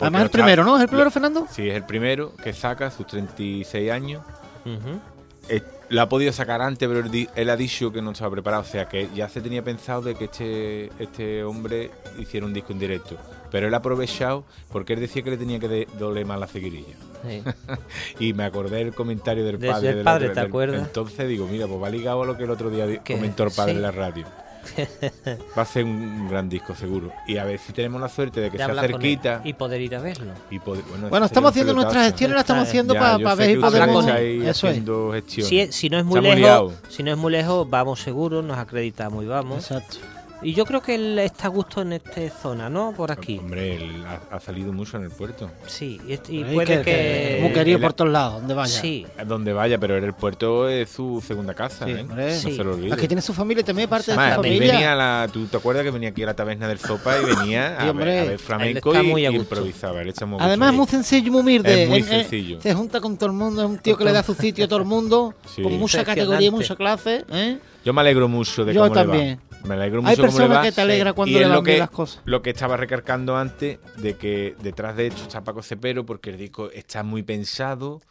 Además, 0.00 0.22
el 0.22 0.30
primero, 0.30 0.64
¿no? 0.64 0.76
¿Es 0.76 0.82
el 0.82 0.88
primero, 0.88 1.10
Fernando? 1.10 1.46
Sí, 1.50 1.68
es 1.68 1.74
el 1.74 1.84
primero 1.84 2.32
que 2.36 2.52
saca 2.52 2.88
sus 2.90 3.04
36 3.06 3.90
años. 3.90 4.22
Ujú. 4.64 5.00
Eh, 5.48 5.62
lo 5.90 6.02
ha 6.02 6.08
podido 6.08 6.32
sacar 6.32 6.60
antes, 6.60 6.86
pero 6.88 7.00
él, 7.34 7.50
ha 7.50 7.56
dicho 7.56 7.90
que 7.92 8.02
no 8.02 8.10
estaba 8.12 8.30
preparado. 8.30 8.62
O 8.62 8.66
sea, 8.66 8.88
que 8.88 9.08
ya 9.14 9.28
se 9.28 9.40
tenía 9.40 9.62
pensado 9.64 10.02
de 10.02 10.14
que 10.14 10.24
este, 10.24 10.90
este 10.98 11.42
hombre 11.44 11.90
hiciera 12.18 12.44
un 12.46 12.52
disco 12.52 12.72
en 12.72 12.78
directo. 12.78 13.16
Pero 13.50 13.66
él 13.68 13.72
ha 13.74 13.78
aprovechado 13.78 14.44
porque 14.70 14.92
él 14.92 15.00
decía 15.00 15.22
que 15.22 15.30
le 15.30 15.38
tenía 15.38 15.58
que 15.58 15.68
de- 15.68 15.88
doler 15.98 16.26
más 16.26 16.38
la 16.38 16.46
ceguirilla. 16.46 16.94
Sí. 17.26 17.42
Y 18.20 18.32
me 18.34 18.44
acordé 18.44 18.76
del 18.78 18.94
comentario 18.94 19.44
del 19.44 19.58
padre. 19.58 19.88
del 19.88 19.96
del 19.96 20.04
padre, 20.04 20.24
otro- 20.26 20.34
¿te 20.34 20.40
del- 20.40 20.48
acuerdas? 20.48 20.86
Entonces 20.86 21.28
digo, 21.28 21.46
mira, 21.46 21.66
pues 21.66 21.82
va 21.82 21.88
ligado 21.88 22.22
a 22.22 22.26
lo 22.26 22.36
que 22.36 22.44
el 22.44 22.50
otro 22.50 22.68
día 22.68 23.02
Que- 23.02 23.14
comentó 23.14 23.44
el 23.44 23.50
padre 23.52 23.72
sí. 23.72 23.76
en 23.76 23.82
la 23.82 23.90
radio. 23.90 24.26
Va 25.56 25.62
a 25.62 25.64
ser 25.64 25.84
un 25.84 26.28
gran 26.28 26.48
disco, 26.48 26.74
seguro. 26.74 27.12
Y 27.26 27.36
a 27.38 27.44
ver 27.44 27.58
si 27.58 27.72
tenemos 27.72 28.00
la 28.00 28.08
suerte 28.08 28.40
de 28.40 28.50
que 28.50 28.58
de 28.58 28.64
sea 28.64 28.74
cerquita. 28.80 29.40
y 29.44 29.52
poder 29.54 29.80
ir 29.80 29.94
a 29.96 30.00
verlo. 30.00 30.32
Y 30.50 30.58
poder- 30.58 30.84
bueno, 31.10 31.26
estamos 31.26 31.50
haciendo 31.50 31.74
nuestras 31.74 32.06
gestiones, 32.06 32.34
las 32.34 32.42
estamos 32.44 32.68
haciendo 32.68 32.94
Ya, 32.94 33.00
para 33.00 33.34
ver 33.34 33.50
y 33.50 33.52
estáis 33.54 34.42
Eso 34.44 34.66
es. 34.66 34.70
haciendo 34.72 35.10
gestiones. 35.12 35.74
Si, 35.74 35.88
no 35.88 35.98
es 35.98 36.04
muy 36.04 36.18
Estamos 36.18 36.36
lejos, 36.36 36.40
liados. 36.40 36.72
si 36.88 37.02
no 37.02 37.10
es 37.12 37.16
muy 37.18 37.32
lejos, 37.32 37.68
vamos 37.68 38.00
seguros, 38.00 38.44
nos 38.44 38.58
acreditamos 38.58 39.24
y 39.24 39.26
vamos. 39.26 39.70
Exacto. 39.70 39.98
Y 40.40 40.54
yo 40.54 40.64
creo 40.64 40.80
que 40.80 40.94
él 40.94 41.18
está 41.18 41.46
a 41.46 41.50
gusto 41.50 41.82
en 41.82 41.94
esta 41.94 42.20
zona, 42.30 42.70
¿no? 42.70 42.92
Por 42.96 43.10
aquí. 43.10 43.38
Hombre, 43.38 43.74
él 43.76 44.04
ha, 44.06 44.36
ha 44.36 44.40
salido 44.40 44.72
mucho 44.72 44.96
en 44.96 45.02
el 45.04 45.10
puerto. 45.10 45.50
Sí, 45.66 46.00
y, 46.06 46.12
y 46.32 46.42
Ahí 46.44 46.54
puede 46.54 46.78
que- 46.78 46.82
que... 46.84 47.38
Muy 47.42 47.52
querido 47.52 47.78
él- 47.78 47.82
por 47.82 47.92
todos 47.92 48.12
lados, 48.12 48.34
donde 48.40 48.54
vaya. 48.54 48.80
Sí, 48.80 49.04
Donde 49.26 49.52
vaya, 49.52 49.78
pero 49.78 49.96
el 49.96 50.12
puerto 50.14 50.68
es 50.68 50.90
su 50.90 51.20
segunda 51.26 51.54
casa, 51.54 51.86
Sí, 51.86 51.90
¿eh? 51.92 52.04
No 52.04 52.30
Sí. 52.30 52.54
se 52.56 52.62
lo 52.62 52.74
olvide. 52.74 52.92
Aquí 52.94 53.08
tiene 53.08 53.20
su 53.20 53.34
familia 53.34 53.62
y 53.62 53.64
también 53.64 53.88
parte 53.88 54.12
de 54.12 54.14
su 54.14 54.20
Además, 54.20 54.36
familia. 54.36 54.72
venía 54.72 54.94
la, 54.94 55.28
¿Tú 55.32 55.46
te 55.46 55.56
acuerdas 55.56 55.82
que 55.82 55.90
venía 55.90 56.10
aquí 56.10 56.22
a 56.22 56.26
la 56.26 56.34
taberna 56.34 56.68
del 56.68 56.78
Sopa 56.78 57.16
y 57.20 57.24
venía 57.24 57.76
Sí, 57.80 57.86
a, 57.86 57.90
hombre. 57.90 58.04
ver, 58.06 58.18
a 58.18 58.22
ver 58.22 58.32
Él 58.34 58.38
flamenco 58.38 58.92
está 58.94 59.02
y, 59.02 59.24
y 59.24 59.26
improvisaba? 59.26 60.02
él 60.02 60.14
muy 60.26 60.38
Además, 60.40 60.70
es 60.70 60.76
muy 60.76 60.86
sencillo 60.86 61.26
y 61.26 61.30
muy 61.30 61.40
humilde. 61.40 61.82
Es 61.82 61.88
muy 61.88 61.98
Él, 61.98 62.04
eh, 62.04 62.08
sencillo. 62.08 62.60
se 62.60 62.74
junta 62.74 63.00
con 63.00 63.16
todo 63.16 63.26
el 63.26 63.32
mundo. 63.32 63.62
Es 63.62 63.68
un 63.68 63.78
tío 63.78 63.96
que 63.96 64.04
le 64.04 64.12
da 64.12 64.22
su 64.22 64.34
sitio 64.34 64.66
a 64.66 64.68
todo 64.68 64.78
el 64.78 64.84
mundo. 64.84 65.34
Sí. 65.54 65.62
Con 65.62 65.72
mucha 65.78 66.04
categoría 66.04 66.46
y 66.46 66.50
mucha 66.52 66.76
clase. 66.76 67.24
¿eh? 67.32 67.58
Yo 67.88 67.94
me 67.94 68.02
alegro 68.02 68.28
mucho 68.28 68.66
de 68.66 68.74
Yo 68.74 68.82
cómo 68.82 68.94
le 68.94 69.00
también. 69.00 69.40
va. 69.50 69.66
Me 69.66 69.74
alegro 69.76 70.02
mucho 70.02 70.10
Hay 70.10 70.16
cómo 70.16 70.26
le 70.26 70.32
personas 70.34 70.58
va. 70.58 70.62
que 70.62 70.72
te 70.72 70.80
alegra 70.82 71.12
cuando 71.14 71.30
y 71.30 71.34
le 71.36 71.40
es 71.40 71.48
van 71.48 71.56
lo 71.56 71.62
bien 71.62 71.76
que, 71.76 71.78
las 71.80 71.88
cosas. 71.90 72.20
lo 72.26 72.42
que 72.42 72.50
estaba 72.50 72.76
recargando 72.76 73.34
antes, 73.38 73.78
de 73.96 74.14
que 74.18 74.54
detrás 74.60 74.94
de 74.94 75.06
esto 75.06 75.22
está 75.22 75.42
Paco 75.42 75.62
Cepero, 75.62 76.04
porque 76.04 76.28
el 76.28 76.36
disco 76.36 76.70
está 76.70 77.02
muy 77.02 77.22
pensado. 77.22 78.02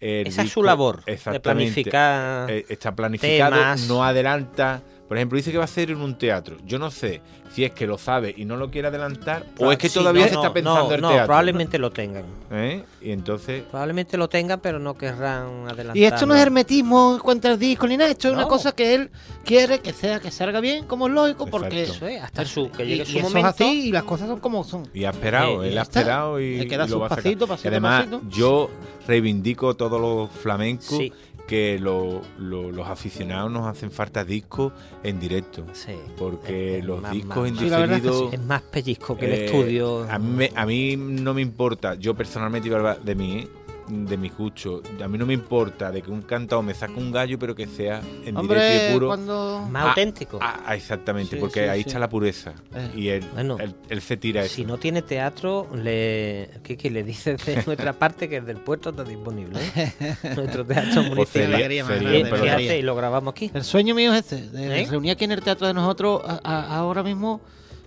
el 0.00 0.26
esa 0.26 0.42
es 0.42 0.50
su 0.52 0.62
labor, 0.62 1.02
de 1.06 1.40
planificar. 1.40 2.50
Eh, 2.50 2.66
está 2.68 2.94
planificado, 2.94 3.56
temas. 3.56 3.88
no 3.88 4.04
adelanta. 4.04 4.82
Por 5.08 5.16
ejemplo, 5.16 5.36
dice 5.36 5.52
que 5.52 5.58
va 5.58 5.64
a 5.64 5.68
ser 5.68 5.90
en 5.92 5.98
un 6.00 6.18
teatro. 6.18 6.56
Yo 6.66 6.78
no 6.80 6.90
sé 6.90 7.20
si 7.52 7.64
es 7.64 7.70
que 7.70 7.86
lo 7.86 7.96
sabe 7.96 8.34
y 8.36 8.44
no 8.44 8.56
lo 8.56 8.70
quiere 8.72 8.88
adelantar 8.88 9.46
o 9.58 9.70
es 9.70 9.78
que 9.78 9.88
Sí, 9.88 9.94
todavía 9.98 10.22
no, 10.24 10.28
se 10.28 10.34
está 10.34 10.52
pensando 10.52 10.88
no, 10.88 10.92
el 10.94 11.00
no, 11.00 11.08
teatro. 11.10 11.26
probablemente 11.26 11.78
lo 11.78 11.90
tengan. 11.92 12.24
¿Eh? 12.50 12.82
Y 13.00 13.12
entonces, 13.12 13.62
Probablemente 13.70 14.16
lo 14.16 14.28
tengan, 14.28 14.58
pero 14.60 14.80
no 14.80 14.94
querrán 14.98 15.68
adelantar. 15.68 15.96
Y 15.96 16.04
esto 16.04 16.26
no 16.26 16.34
es 16.34 16.40
hermetismo 16.42 17.20
contra 17.22 17.52
el 17.52 17.58
disco 17.58 17.86
ni 17.86 17.96
nada. 17.96 18.10
Esto 18.10 18.28
es 18.28 18.34
una 18.34 18.46
cosa 18.48 18.72
que 18.72 18.94
él 18.96 19.10
quiere 19.44 19.78
que 19.78 19.92
sea, 19.92 20.18
que 20.18 20.30
salga 20.32 20.58
bien, 20.60 20.86
como 20.86 21.06
es 21.06 21.12
lógico, 21.14 21.46
porque. 21.46 21.84
Eso 21.84 22.06
es, 22.08 22.20
hasta 22.20 22.44
su, 22.44 22.68
que 22.72 22.84
llegue 22.84 23.04
y 23.04 23.06
su 23.06 23.20
momento. 23.20 23.38
es 23.38 23.54
así 23.54 23.88
y 23.88 23.92
las 23.92 24.02
cosas 24.02 24.26
son 24.28 24.40
como 24.40 24.64
son. 24.64 24.88
y 24.92 25.04
ha 25.04 25.10
esperado, 25.10 25.62
Eh, 25.62 25.68
él 25.68 25.78
ha 25.78 25.82
esperado 25.82 26.40
y, 26.40 26.60
Hay 26.60 26.68
que 26.68 26.76
dar 26.76 26.88
y 26.88 26.90
lo 26.90 26.98
va 26.98 27.06
a 27.06 27.08
sacar. 27.10 27.22
pasitos, 27.22 27.48
pasito, 27.48 27.68
además, 27.68 28.06
pasito. 28.06 28.22
yo 28.28 28.70
reivindico 29.06 29.74
todos 29.76 30.00
los 30.00 30.30
flamencos 30.30 30.86
Sí. 30.98 31.12
Que 31.46 31.78
lo- 31.78 32.22
lo- 32.38 32.72
los 32.72 32.88
aficionados 32.88 33.50
nos 33.50 33.66
hacen 33.66 33.90
falta 33.90 34.24
discos 34.24 34.72
en 35.02 35.20
directo. 35.20 35.64
Sí. 35.72 35.92
Porque 36.18 36.74
Es- 36.76 36.80
es 36.80 36.84
los 36.86 37.00
más- 37.02 37.12
discos 37.12 37.36
más- 37.36 37.48
en 37.48 37.56
Sí, 37.56 37.64
es 37.66 37.70
diferido 37.70 38.32
Es 38.32 38.40
más 38.44 38.62
pellizco 38.62 39.16
que 39.16 39.26
el 39.26 39.32
Eh, 39.32 39.44
estudio. 39.46 40.06
A 40.10 40.18
mí, 40.18 40.28
me- 40.30 40.52
a 40.54 40.66
mí 40.66 40.96
no 40.96 41.34
me 41.34 41.42
importa, 41.42 41.94
yo 41.94 42.14
personalmente 42.14 42.68
iba 42.68 42.76
a 42.76 42.80
hablar 42.80 43.00
de 43.02 43.14
mí, 43.14 43.38
¿eh? 43.38 43.48
De 43.88 44.16
mi 44.16 44.28
gusto. 44.30 44.82
A 45.02 45.08
mí 45.08 45.16
no 45.18 45.26
me 45.26 45.34
importa 45.34 45.90
de 45.90 46.02
que 46.02 46.10
un 46.10 46.22
cantado 46.22 46.62
me 46.62 46.74
saque 46.74 46.94
un 46.94 47.12
gallo, 47.12 47.38
pero 47.38 47.54
que 47.54 47.66
sea 47.66 48.00
en 48.24 48.34
directo 48.36 48.90
y 48.90 48.92
puro. 48.94 49.06
cuando. 49.08 49.66
más 49.70 49.84
ah, 49.84 49.88
auténtico. 49.90 50.38
Ah, 50.40 50.60
ah, 50.66 50.74
exactamente, 50.76 51.36
Sí, 51.36 51.40
porque 51.40 51.64
sí, 51.64 51.68
ahí 51.68 51.82
sí. 51.82 51.88
está 51.88 51.98
la 51.98 52.08
pureza. 52.08 52.52
Eh. 52.74 52.90
Y 52.96 53.08
él, 53.08 53.24
Bueno, 53.34 53.56
él, 53.58 53.74
él 53.88 54.00
se 54.00 54.16
tira 54.16 54.42
eso. 54.44 54.54
Si 54.54 54.64
no 54.64 54.76
tiene 54.78 55.02
teatro, 55.02 55.68
le, 55.74 56.50
¿qué, 56.62 56.76
qué 56.76 56.90
le 56.90 57.02
dices 57.04 57.44
de 57.46 57.62
nuestra 57.66 57.92
parte 57.92 58.28
que 58.28 58.36
el 58.36 58.46
del 58.46 58.58
puerto 58.58 58.90
está 58.90 59.04
disponible? 59.04 59.58
¿eh? 59.76 59.92
Nuestro 60.36 60.64
teatro 60.64 61.02
Pues 61.02 61.08
municipal. 61.08 62.72
Y, 62.72 62.82
lo 62.82 62.94
grabamos 62.96 63.32
aquí. 63.32 63.50
El 63.54 63.64
sueño 63.64 63.94
mío 63.94 64.12
es 64.14 64.32
este, 64.32 64.50
de 64.50 64.82
¿Eh? 64.82 64.86
reunir 64.90 65.12
aquí 65.12 65.24
en 65.24 65.32
el 65.32 65.40
teatro 65.42 65.66
de 65.66 65.74
nosotros, 65.74 66.22
a- 66.24 66.40
a- 66.42 66.76
ahora 66.76 67.02
mismo, 67.02 67.40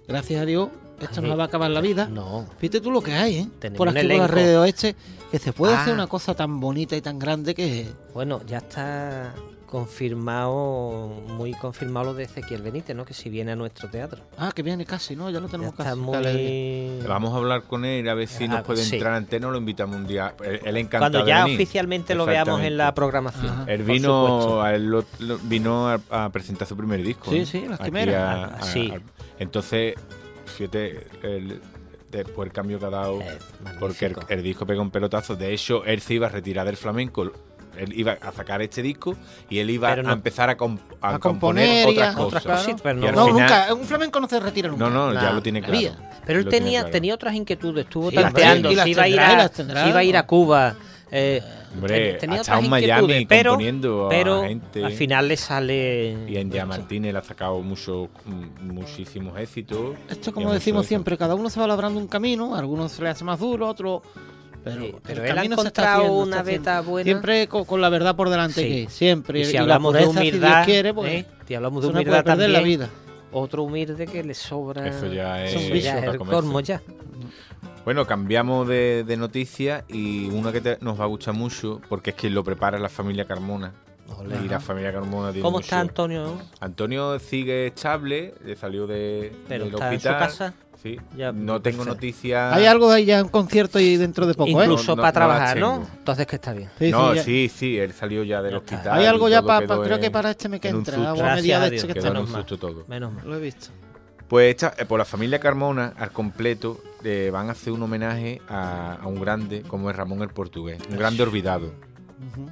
gracias 0.08 0.42
a 0.42 0.46
Dios, 0.46 0.70
esto 1.02 1.22
Ay. 1.22 1.30
nos 1.30 1.40
va 1.40 1.44
a 1.44 1.46
acabar 1.48 1.72
la 1.72 1.82
vida. 1.82 2.08
No. 2.12 2.46
Fíjate 2.58 2.82
tú 2.82 2.92
lo 2.92 3.02
que 3.02 3.14
hay, 3.14 3.36
¿eh? 3.38 3.48
Tenemos 3.60 3.78
Por 3.78 3.90
aquí 3.90 4.08
por 4.08 4.18
las 4.18 4.30
redes 4.30 4.50
de 4.50 4.58
oeste, 4.58 4.96
que 5.32 5.40
se 5.40 5.54
puede 5.54 5.74
Ah. 5.76 5.82
hacer 5.82 5.94
una 5.94 6.08
cosa 6.08 6.34
tan 6.36 6.60
bonita 6.60 6.96
y 6.96 7.02
tan 7.02 7.20
grande 7.20 7.54
que... 7.56 7.88
Bueno, 8.14 8.42
ya 8.48 8.58
está 8.60 9.34
confirmado, 9.68 11.10
muy 11.28 11.54
confirmado 11.54 12.08
lo 12.08 12.14
de 12.16 12.24
Ezequiel 12.24 12.64
Benítez, 12.64 12.96
¿no? 12.96 13.06
Que 13.06 13.14
si 13.14 13.30
viene 13.30 13.52
a 13.52 13.56
nuestro 13.56 13.88
teatro. 13.90 14.22
Ah, 14.38 14.52
que 14.56 14.64
viene 14.64 14.86
casi, 14.86 15.16
¿no? 15.16 15.30
Ya 15.30 15.40
lo 15.40 15.46
Ya 15.48 15.52
tenemos 15.52 15.74
está 15.74 15.84
casi. 15.84 16.00
Muy... 16.00 17.02
Vamos 17.08 17.34
a 17.34 17.38
hablar 17.38 17.64
con 17.64 17.86
él 17.86 18.10
a 18.10 18.16
ver 18.16 18.28
si 18.28 18.46
Ah, 18.46 18.48
nos 18.48 18.62
puede 18.64 18.84
sí. 18.84 18.96
entrar 18.96 19.14
en 19.14 19.18
antena 19.18 19.48
o 19.48 19.52
lo 19.52 19.58
invitamos 19.60 19.96
un 19.96 20.08
día. 20.08 20.34
Él, 20.44 20.60
él 20.66 20.78
encantado 20.78 21.12
Cuando 21.12 21.20
de 21.26 21.30
ya 21.30 21.44
venir. 21.44 21.58
oficialmente 21.58 22.16
lo 22.16 22.26
veamos 22.26 22.62
en 22.62 22.78
la 22.78 22.94
programación. 22.96 23.48
Ajá. 23.50 23.66
Él 23.68 23.84
vino, 23.84 24.62
a, 24.62 24.74
él 24.74 24.88
lo- 24.90 25.06
lo- 25.20 25.38
vino 25.44 25.88
a, 25.90 26.00
a 26.10 26.30
presentar 26.30 26.68
su 26.68 26.76
primer 26.76 27.04
disco. 27.04 27.30
Sí, 27.30 27.38
¿eh? 27.38 27.46
sí, 27.46 27.66
las 27.68 27.80
quimeras. 27.80 28.16
a- 28.16 28.46
Ah, 28.46 28.58
a- 28.60 28.64
sí. 28.64 28.92
a- 28.92 29.00
entonces, 29.42 29.94
fíjate, 30.46 31.06
el- 31.22 31.62
después 32.12 32.48
el 32.48 32.54
cambio 32.54 32.80
que 32.80 32.86
ha 32.86 32.90
dado, 32.90 33.22
Eh, 33.22 33.38
porque 33.80 34.14
el, 34.30 34.44
disco 34.44 34.66
pega 34.66 34.82
un 34.82 34.92
pelotazo. 34.92 35.36
De 35.36 35.54
hecho, 35.54 35.84
él 35.86 36.02
se 36.02 36.16
iba 36.16 36.28
a 36.28 36.30
retirar 36.30 36.66
del 36.66 36.78
flamenco. 36.78 37.32
Él 37.78 37.94
iba 37.94 38.14
a 38.22 38.32
sacar 38.32 38.62
este 38.62 38.82
disco 38.82 39.16
y 39.50 39.60
él 39.60 39.70
iba 39.70 39.96
no- 39.96 40.10
a 40.10 40.14
empezar 40.14 40.50
a, 40.50 40.58
comp- 40.58 40.80
a 41.02 41.16
A 41.16 41.20
componer, 41.20 41.88
otras 41.88 42.16
cosas. 42.16 42.44
pero 42.82 43.00
no- 43.00 43.08
al 43.08 43.16
No, 43.16 43.26
final- 43.28 43.42
nunca, 43.42 43.74
un 43.74 43.86
flamenco 43.86 44.20
no 44.20 44.28
se 44.28 44.40
retira 44.40 44.68
nunca. 44.70 44.90
No, 44.90 45.14
no, 45.14 45.14
ya 45.14 45.32
lo 45.32 45.42
tiene 45.42 45.62
la 45.62 45.68
claro. 45.68 45.80
vida. 45.80 46.22
Pero 46.26 46.40
él 46.40 46.50
tenía, 46.50 46.80
claro. 46.82 46.92
tenía 46.92 47.14
otras 47.14 47.36
inquietudes, 47.36 47.86
estuvo 47.86 48.10
Sí, 48.10 48.16
tanteando, 48.18 48.72
iba, 48.72 48.84
a 48.84 48.88
ir 48.88 49.00
a, 49.00 49.04
si 49.06 49.90
iba 49.90 50.00
a 50.00 50.04
ir 50.04 50.18
a 50.18 50.26
Cuba. 50.26 50.76
Eh, 51.12 51.42
Hombre, 51.74 52.12
ten- 52.12 52.20
tenía 52.20 52.38
ha 52.38 52.42
estado 52.42 52.60
otras 52.60 52.66
en 52.66 52.70
Miami 52.70 53.26
pero, 53.26 53.52
componiendo 53.52 54.06
a 54.06 54.10
pero 54.10 54.42
gente. 54.44 54.84
al 54.86 54.92
final 54.92 55.28
le 55.28 55.38
sale... 55.38 56.18
Y 56.28 56.36
esto. 56.38 56.66
Martínez 56.68 57.14
le 57.14 57.20
ha 57.20 57.24
sacado 57.24 57.60
mucho, 57.62 58.10
mm, 58.26 58.72
muchísimos 58.74 59.38
éxitos. 59.40 59.96
Esto, 60.10 60.30
Y 60.30 60.34
como 60.34 60.54
decimos 60.54 60.86
siempre, 60.86 61.18
cada 61.18 61.36
uno 61.36 61.50
se 61.50 61.60
va 61.60 61.68
labrando 61.68 62.00
un 62.00 62.08
camino, 62.08 62.56
a 62.56 62.60
algunos 62.60 62.92
se 62.92 63.02
le 63.04 63.10
hace 63.10 63.24
más 63.24 63.40
duro, 63.40 63.68
a 63.68 63.70
otros... 63.72 64.02
Pero, 64.64 64.82
Sí, 64.82 64.96
pero 65.04 65.22
el 65.24 65.26
él 65.28 65.32
ha 65.32 65.36
camino 65.36 65.56
se 65.62 65.68
está 65.70 65.82
encontrado 65.84 66.02
haciendo, 66.02 66.24
una 66.24 66.44
beta 66.44 66.82
buena. 66.82 67.04
Siempre 67.06 67.48
con, 67.48 67.64
con 67.64 67.80
la 67.82 67.88
verdad 67.90 68.16
por 68.16 68.30
delante, 68.30 68.62
Sí. 68.62 68.68
que 68.86 68.92
siempre. 68.92 69.40
Y 69.40 69.46
si 69.46 69.54
la 69.54 69.62
hablamos 69.62 69.94
de 69.94 70.00
pureza, 70.02 70.20
si 70.20 70.26
Dios 70.26 70.34
humildad, 70.36 70.66
quiere, 70.66 70.94
pues, 70.94 71.14
¿eh? 71.14 71.26
si 71.48 71.56
hablamos 71.56 71.82
de 71.82 71.88
eso 71.88 71.94
no 71.94 72.00
humildad 72.00 72.12
puede 72.24 72.24
perder 72.36 72.50
la 72.50 72.60
también, 72.60 72.80
vida. 72.80 72.90
otro 73.32 73.64
humilde 73.64 74.06
que 74.06 74.22
le 74.24 74.34
sobra... 74.34 74.86
Eso 74.86 75.08
ya 75.08 75.46
es, 75.46 75.56
Eso 75.56 75.76
ya 75.76 76.00
es 76.00 76.04
el 76.04 76.18
colmo 76.18 76.60
ya. 76.60 76.82
Bueno, 77.90 78.06
cambiamos 78.06 78.68
de, 78.68 79.04
de 79.04 79.18
noticia 79.18 79.84
y 79.88 80.30
una 80.30 80.52
que 80.52 80.62
te- 80.62 80.78
nos 80.80 81.00
va 81.00 81.06
a 81.06 81.08
gustar 81.08 81.34
mucho 81.34 81.82
porque 81.90 82.12
es 82.12 82.16
que 82.16 82.30
lo 82.30 82.44
prepara 82.44 82.78
la 82.78 82.88
familia 82.88 83.26
Carmona. 83.26 83.74
Ole. 84.16 84.36
Y 84.46 84.48
la 84.48 84.60
familia 84.60 84.94
Carmona 84.94 85.30
tiene 85.32 85.42
¿Cómo 85.42 85.58
mucho- 85.58 85.64
está 85.66 85.80
Antonio? 85.80 86.38
Antonio 86.60 87.18
sigue 87.18 87.66
estable, 87.66 88.36
le 88.46 88.56
salió 88.56 88.86
de, 88.86 89.34
Pero 89.48 89.66
del 89.66 89.74
está 89.74 89.92
en 89.92 90.00
su 90.02 90.08
hospital. 90.08 90.20
casa. 90.20 90.54
Sí. 90.84 90.98
Ya, 91.18 91.32
no 91.32 91.60
tengo 91.64 91.80
perfecto. 91.80 91.86
noticias. 91.86 92.54
Hay 92.54 92.68
algo 92.68 92.92
ahí 92.92 93.06
ya, 93.06 93.24
un 93.24 93.30
concierto 93.30 93.80
y 93.80 93.98
dentro 93.98 94.28
de 94.28 94.36
poco, 94.36 94.50
¿eh? 94.62 94.66
Incluso 94.66 94.92
No, 94.92 94.98
no- 94.98 95.02
para 95.02 95.08
no 95.10 95.14
trabajar, 95.34 95.58
¿no? 95.60 95.88
Entonces 95.98 96.28
que 96.28 96.36
está 96.36 96.54
bien. 96.54 96.70
Sí, 96.78 96.92
no, 96.92 97.16
sí, 97.16 97.20
sí, 97.24 97.50
sí, 97.50 97.78
él 97.80 97.92
salió 97.94 98.24
ya 98.24 98.44
del 98.44 98.52
Ya 98.52 98.58
hospital. 98.60 99.00
Hay 99.00 99.06
algo 99.08 99.30
ya 99.30 99.42
para, 99.42 99.66
creo 99.66 100.00
que 100.00 100.12
para 100.12 100.30
este 100.30 100.48
mes 100.48 100.60
que 100.62 100.68
en 100.68 100.76
un 100.76 100.82
entra, 100.82 100.94
susto. 100.94 101.10
o 101.10 101.14
a 101.14 101.18
Gracias 101.18 101.60
a 101.60 101.70
de 101.72 101.76
este 101.76 101.88
Dios. 101.88 101.96
que 101.96 102.02
Quedó 102.04 102.12
en 102.12 102.18
un 102.22 102.28
susto 102.28 102.58
todo. 102.60 102.84
Menos 102.88 103.14
mal. 103.14 103.28
Lo 103.28 103.36
he 103.36 103.42
visto. 103.42 103.70
Pues 104.30 104.52
esta- 104.52 104.74
eh, 104.78 104.86
por 104.86 105.00
la 105.00 105.06
familia 105.06 105.40
Carmona, 105.40 105.94
al 105.98 106.12
completo, 106.12 106.80
eh, 107.04 107.30
van 107.34 107.50
a 107.50 107.54
hacer 107.54 107.74
un 107.74 107.82
homenaje 107.84 108.42
a, 108.48 108.94
a 109.02 109.08
un 109.08 109.20
grande 109.20 109.64
como 109.64 109.90
es 109.90 109.96
Ramón 109.96 110.22
el 110.22 110.30
Portugués. 110.30 110.80
Un 110.90 110.98
grande 110.98 111.24
olvidado. 111.24 111.68
Ujú. 111.68 112.48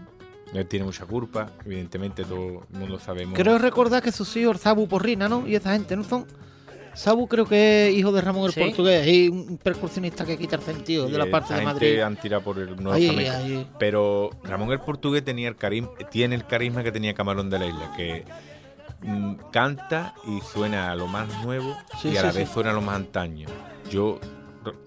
Él 0.54 0.66
tiene 0.66 0.86
mucha 0.86 1.06
culpa, 1.06 1.52
evidentemente 1.66 2.24
todo 2.24 2.64
el 2.74 2.80
mundo 2.80 3.00
sabemos. 3.00 3.38
Creo 3.38 3.58
recordar 3.58 4.02
que 4.02 4.12
sus 4.12 4.36
hijos, 4.38 4.60
Sabu 4.62 4.88
Porrina, 4.88 5.28
¿no? 5.30 5.48
Y 5.48 5.56
esa 5.56 5.74
gente, 5.74 5.96
¿no? 5.96 6.04
Son... 6.04 6.26
Sabu 6.96 7.28
creo 7.28 7.46
que 7.46 7.90
es 7.90 7.96
hijo 7.96 8.12
de 8.12 8.22
Ramón 8.22 8.46
el 8.48 8.54
Sí. 8.54 8.60
Portugués 8.62 9.06
y 9.08 9.28
un 9.30 9.60
percusionista 9.60 10.26
que 10.26 10.36
quita 10.36 10.56
el 10.56 10.64
sentido 10.64 11.08
Y 11.08 11.12
de 11.12 11.18
la 11.20 11.28
parte 11.30 11.54
de 11.54 11.60
gente 11.60 11.74
Madrid. 11.74 12.00
han 12.00 12.16
tirado 12.16 12.42
por 12.44 12.58
el 12.58 12.76
nuevo 12.76 12.94
Ahí, 12.94 13.10
ahí. 13.28 13.68
Pero 13.78 14.32
Ramón 14.44 14.72
el 14.72 14.80
Portugués 14.80 15.24
tenía 15.24 15.48
el 15.48 15.56
carisma, 15.58 15.90
tiene 16.10 16.34
el 16.34 16.48
carisma 16.48 16.82
que 16.82 16.92
tenía 16.92 17.14
Camarón 17.14 17.52
de 17.52 17.60
la 17.60 17.68
Isla, 17.68 17.94
que 17.96 18.24
canta 19.52 20.14
y 20.28 20.42
suena 20.42 20.92
a 20.92 20.96
lo 20.96 21.08
más 21.08 21.28
nuevo 21.44 21.76
Sí, 22.02 22.10
y 22.10 22.18
a 22.18 22.22
sí, 22.22 22.26
la 22.28 22.32
sí. 22.34 22.38
vez 22.40 22.50
suena 22.50 22.72
a 22.72 22.74
lo 22.74 22.82
más 22.82 22.96
antaño. 22.96 23.48
Yo, 23.90 24.20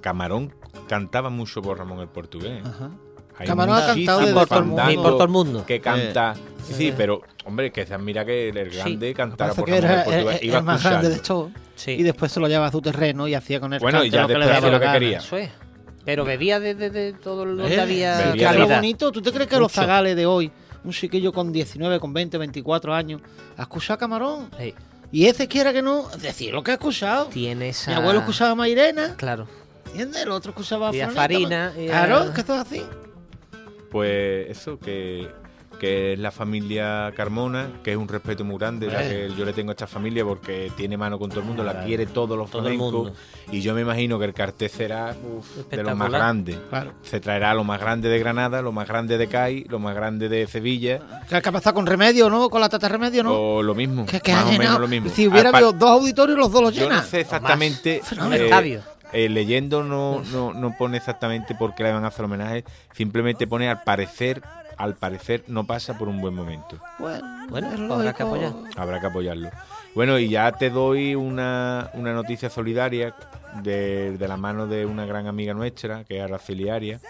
Camarón 0.01 0.55
cantaba 0.89 1.31
mucho 1.31 1.63
por 1.63 1.79
Ramón 1.79 2.01
el 2.01 2.09
Portugués. 2.09 2.63
Ajá. 2.65 2.91
Hay 3.39 3.47
Camarón 3.47 3.77
ha 3.77 3.87
cantado 3.87 4.21
desde 4.21 4.35
por, 4.35 4.47
todo 4.49 4.59
el 4.59 4.65
mundo. 4.67 4.83
mundo. 4.85 4.93
y 4.93 5.03
por 5.03 5.13
todo 5.13 5.25
el 5.25 5.29
mundo. 5.31 5.65
que 5.67 5.81
canta. 5.81 6.35
Sí, 6.67 6.75
sí, 6.75 6.89
Eh. 6.89 6.95
pero, 6.97 7.23
hombre, 7.47 7.73
que 7.73 7.87
se 7.87 7.95
admira 7.95 8.25
que 8.25 8.51
el, 8.51 8.71
grande 8.71 9.15
cantara 9.15 9.55
por 9.55 9.65
que 9.65 9.81
Ramón 9.81 9.91
era 9.91 10.01
el 10.03 10.05
Portugués. 10.25 10.39
el, 10.43 10.49
Iba 10.49 10.59
el 10.59 10.65
más 10.65 10.85
grande 10.85 11.09
de. 11.09 11.21
Sí. 11.77 11.93
Y 11.93 12.03
después 12.03 12.31
se 12.31 12.39
lo 12.41 12.47
llevaba 12.49 12.67
a 12.67 12.71
su 12.73 12.83
terreno 12.83 13.27
y 13.27 13.35
hacía 13.35 13.59
con 13.59 13.73
el 13.73 13.81
Bueno, 13.81 14.05
y 14.05 14.11
ya 14.11 14.23
lo 14.23 14.29
que 14.29 14.39
le 14.39 14.47
daba 14.47 14.69
lo 14.71 14.79
que 14.81 14.93
quería. 14.93 15.19
Eso 15.19 15.37
es. 15.39 15.51
Pero 16.05 16.25
bebía 16.25 16.61
de, 16.61 16.75
de- 16.75 16.91
de 16.91 17.13
todo 17.15 17.45
lo 17.47 17.65
Eh, 17.67 17.71
que 17.71 17.81
había 17.81 18.17
Bebía 18.19 18.33
que 18.33 18.41
era 18.43 18.53
calidad. 18.53 18.77
bonito. 18.77 19.13
¿Tú 19.13 19.23
te 19.23 19.33
crees 19.33 19.49
que 19.49 19.59
los 19.59 19.73
zagales 19.73 20.17
de 20.17 20.27
hoy 20.27 20.51
un 20.85 20.93
chiquillo 20.93 21.33
con 21.33 21.53
19, 21.53 22.01
con 22.01 22.13
20, 22.13 22.39
24 22.39 22.95
años 22.95 23.21
a 23.57 23.63
escuchar 23.63 23.99
camarón. 23.99 24.51
Sí, 24.59 24.75
Y 25.13 25.27
ese 25.27 25.47
quiera 25.49 25.73
que 25.73 25.83
no, 25.83 26.09
decir 26.21 26.53
lo 26.55 26.63
que 26.63 26.71
ha 26.71 26.75
escuchado. 26.75 27.27
tiene 27.27 27.71
esa... 27.71 27.91
Mi 27.91 27.97
abuelo 27.97 28.21
escuchaba 28.21 28.55
Mairena, 28.55 29.15
Claro. 29.17 29.47
¿entiendes? 29.87 30.23
El 30.23 30.31
otro 30.31 30.51
escuchaba 30.51 30.95
Y 30.95 31.01
a 31.01 31.11
Farina, 31.11 31.73
ma- 31.75 31.81
y 31.83 31.89
a- 31.89 31.91
Claro, 31.91 32.25
es 32.25 32.31
que 32.31 32.41
es 32.43 32.51
así. 32.51 32.83
Pues 33.91 34.49
eso, 34.51 34.79
que, 34.79 35.29
que 35.81 36.13
es 36.13 36.19
la 36.19 36.31
familia 36.31 37.13
Carmona, 37.17 37.81
que 37.83 37.93
es 37.93 37.97
un 37.97 38.07
respeto 38.07 38.45
muy 38.45 38.59
grande 38.59 38.87
la 38.87 39.05
Eh. 39.05 39.29
que 39.31 39.35
yo 39.37 39.45
le 39.45 39.53
tengo 39.55 39.71
a 39.71 39.73
esta 39.73 39.87
familia 39.87 40.25
porque 40.25 40.71
tiene 40.77 40.97
mano 40.97 41.19
con 41.19 41.31
todo 41.31 41.41
el 41.41 41.47
mundo, 41.47 41.65
la 41.65 41.83
quiere 41.85 42.07
todos 42.07 42.37
los 42.37 42.51
Todo 42.51 42.69
el 42.69 42.75
flamencos. 42.77 42.93
mundo. 42.93 43.13
Y 43.51 43.63
yo 43.63 43.75
me 43.75 43.81
imagino 43.81 44.19
que 44.19 44.27
el 44.27 44.35
cartel 44.35 44.69
será 44.71 45.17
uf, 45.25 45.67
de 45.71 45.83
los 45.83 45.97
más. 45.97 46.11
Claro. 46.69 46.93
Se 47.03 47.19
traerá 47.19 47.55
lo 47.55 47.65
más 47.65 47.81
grande 47.81 48.09
de 48.09 48.19
Granada, 48.19 48.63
lo 48.63 48.73
más 48.73 48.87
grande 48.87 49.17
de 49.19 49.27
CAI, 49.27 49.65
lo 49.69 49.79
más 49.79 49.95
grande 49.95 50.29
de 50.29 50.47
Sevilla, 50.47 51.01
¿Qué, 51.29 51.37
ha 51.37 51.41
pasado 51.43 51.75
con 51.75 51.87
Remedio, 51.87 52.29
no? 52.29 52.51
Con 52.51 52.61
la 52.61 52.69
tata 52.69 52.89
Remedio, 52.89 53.23
¿no? 53.25 53.33
o 53.35 53.63
lo 53.63 53.75
mismo. 53.75 54.05
que, 54.07 54.21
que 54.21 54.33
más 54.33 54.45
ha 54.45 54.49
o 54.49 54.53
menos 54.53 54.81
lo 54.81 54.89
mismo. 54.89 55.09
Si 55.11 55.27
hubiera 55.27 55.49
habido 55.49 55.73
dos 55.73 55.91
auditorios, 55.91 56.39
los 56.39 56.53
dos 56.53 56.63
los 56.63 56.75
Yo 56.75 56.83
no 56.85 56.91
llenan. 56.91 57.05
sé 57.05 57.21
exactamente. 57.21 58.03
Eh, 58.33 58.81
eh, 59.13 59.29
leyendo 59.29 59.83
no, 59.83 60.23
no, 60.33 60.53
no 60.53 60.75
pone 60.79 60.97
exactamente 60.99 61.55
por 61.55 61.75
qué 61.75 61.83
le 61.85 61.93
van 61.93 62.05
a 62.05 62.09
hacer 62.09 62.25
homenaje. 62.27 62.65
Simplemente 62.95 63.47
pone 63.47 63.69
al 63.69 63.83
parecer, 63.83 64.43
al 64.83 64.95
parecer 64.97 65.45
no 65.49 65.65
pasa 65.65 65.97
por 65.99 66.09
un 66.09 66.21
buen 66.21 66.35
momento. 66.35 66.77
Bueno, 66.99 67.25
Bueno, 67.49 67.69
es 67.71 67.79
pues 67.79 67.91
habrá 67.91 68.13
que 68.15 68.23
lógico. 68.25 68.47
apoyar. 68.47 68.73
Habrá 68.77 69.01
que 69.01 69.07
apoyarlo. 69.07 69.51
Bueno, 69.95 70.19
y 70.19 70.29
ya 70.29 70.51
te 70.53 70.71
doy 70.71 71.15
una, 71.15 71.91
una 71.95 72.13
noticia 72.13 72.49
solidaria 72.51 73.15
de, 73.63 74.17
de 74.17 74.29
la 74.29 74.37
mano 74.37 74.67
de 74.67 74.87
una 74.87 75.05
gran 75.07 75.27
amiga 75.27 75.53
nuestra, 75.55 76.05
que 76.05 76.19
es 76.19 76.23
Araceli 76.25 76.69
Arias. 76.69 77.03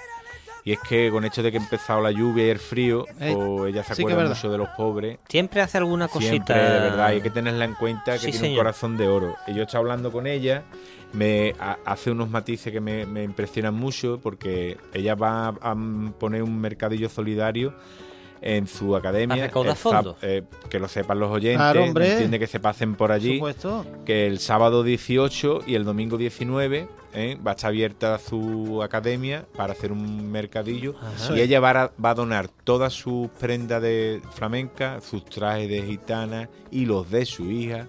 Y 0.63 0.73
es 0.73 0.79
que 0.87 1.11
con 1.11 1.25
hecho 1.25 1.43
de 1.43 1.51
que 1.51 1.57
ha 1.59 1.61
empezado 1.61 2.03
la 2.03 2.11
lluvia 2.11 2.47
y 2.47 2.51
el 2.51 2.59
frío, 2.59 3.07
Eh, 3.19 3.33
pues 3.35 3.73
ella 3.73 3.83
se 3.83 3.95
sí 3.95 4.03
acuerda 4.03 4.29
mucho 4.29 4.51
de 4.51 4.59
los 4.59 4.69
pobres. 4.71 5.19
Siempre 5.29 5.63
hace 5.63 5.79
alguna 5.79 6.07
cosita. 6.09 6.29
Siempre, 6.31 6.55
de 6.57 6.81
verdad, 6.81 7.07
hay 7.07 7.21
que 7.23 7.31
tenerla 7.31 7.65
en 7.65 7.75
cuenta 7.75 8.13
que 8.13 8.19
Sí, 8.19 8.25
tiene 8.27 8.39
señor. 8.39 8.51
un 8.53 8.57
corazón 8.59 8.97
de 8.99 9.09
oro. 9.09 9.37
Y 9.47 9.55
yo 9.55 9.63
estoy 9.63 9.79
hablando 9.79 10.13
con 10.13 10.27
ella, 10.27 10.63
me 11.13 11.55
ha- 11.59 11.79
hace 11.85 12.11
unos 12.11 12.31
matices 12.31 12.73
que 12.73 12.81
me, 12.81 13.07
me 13.07 13.23
impresionan 13.25 13.75
mucho 13.75 14.21
porque 14.23 14.77
ella 14.95 15.15
va 15.15 15.49
a, 15.49 15.55
a 15.73 15.77
poner 16.19 16.43
un 16.43 16.61
mercadillo 16.61 17.09
solidario 17.09 17.75
en 18.43 18.67
su 18.67 18.97
academia. 18.97 19.45
El 19.45 19.51
eh, 20.23 20.43
que 20.71 20.79
lo 20.79 20.89
sepan 20.89 21.19
los 21.21 21.31
oyentes, 21.31 21.59
Claro, 21.59 21.85
hombre. 21.85 22.13
entiende 22.13 22.39
que 22.39 22.47
se 22.47 22.59
pasen 22.59 22.93
por 22.93 23.09
Por 23.09 23.13
allí 23.13 23.35
supuesto. 23.35 23.85
que 24.07 24.27
el 24.27 24.39
sábado 24.39 24.83
18 24.83 25.61
y 25.67 25.75
el 25.75 25.85
domingo 25.85 26.17
19 26.17 26.89
¿eh? 27.13 27.39
va 27.47 27.51
a 27.51 27.55
estar 27.55 27.69
abierta 27.69 28.19
su 28.19 28.83
academia 28.83 29.45
para 29.57 29.75
hacer 29.75 29.93
un 29.93 30.31
mercadillo 30.31 30.95
Ajá. 31.03 31.37
y 31.37 31.41
ella 31.43 31.61
va 31.61 31.71
a, 31.83 31.93
va 32.03 32.11
a 32.11 32.15
donar 32.15 32.49
todas 32.65 32.95
sus 32.95 33.29
prendas 33.29 33.83
de 33.83 34.23
flamenca, 34.33 35.03
sus 35.03 35.23
trajes 35.27 35.69
de 35.69 35.83
gitana 35.83 36.49
y 36.71 36.87
los 36.87 37.11
de 37.11 37.27
su 37.27 37.51
hija, 37.51 37.89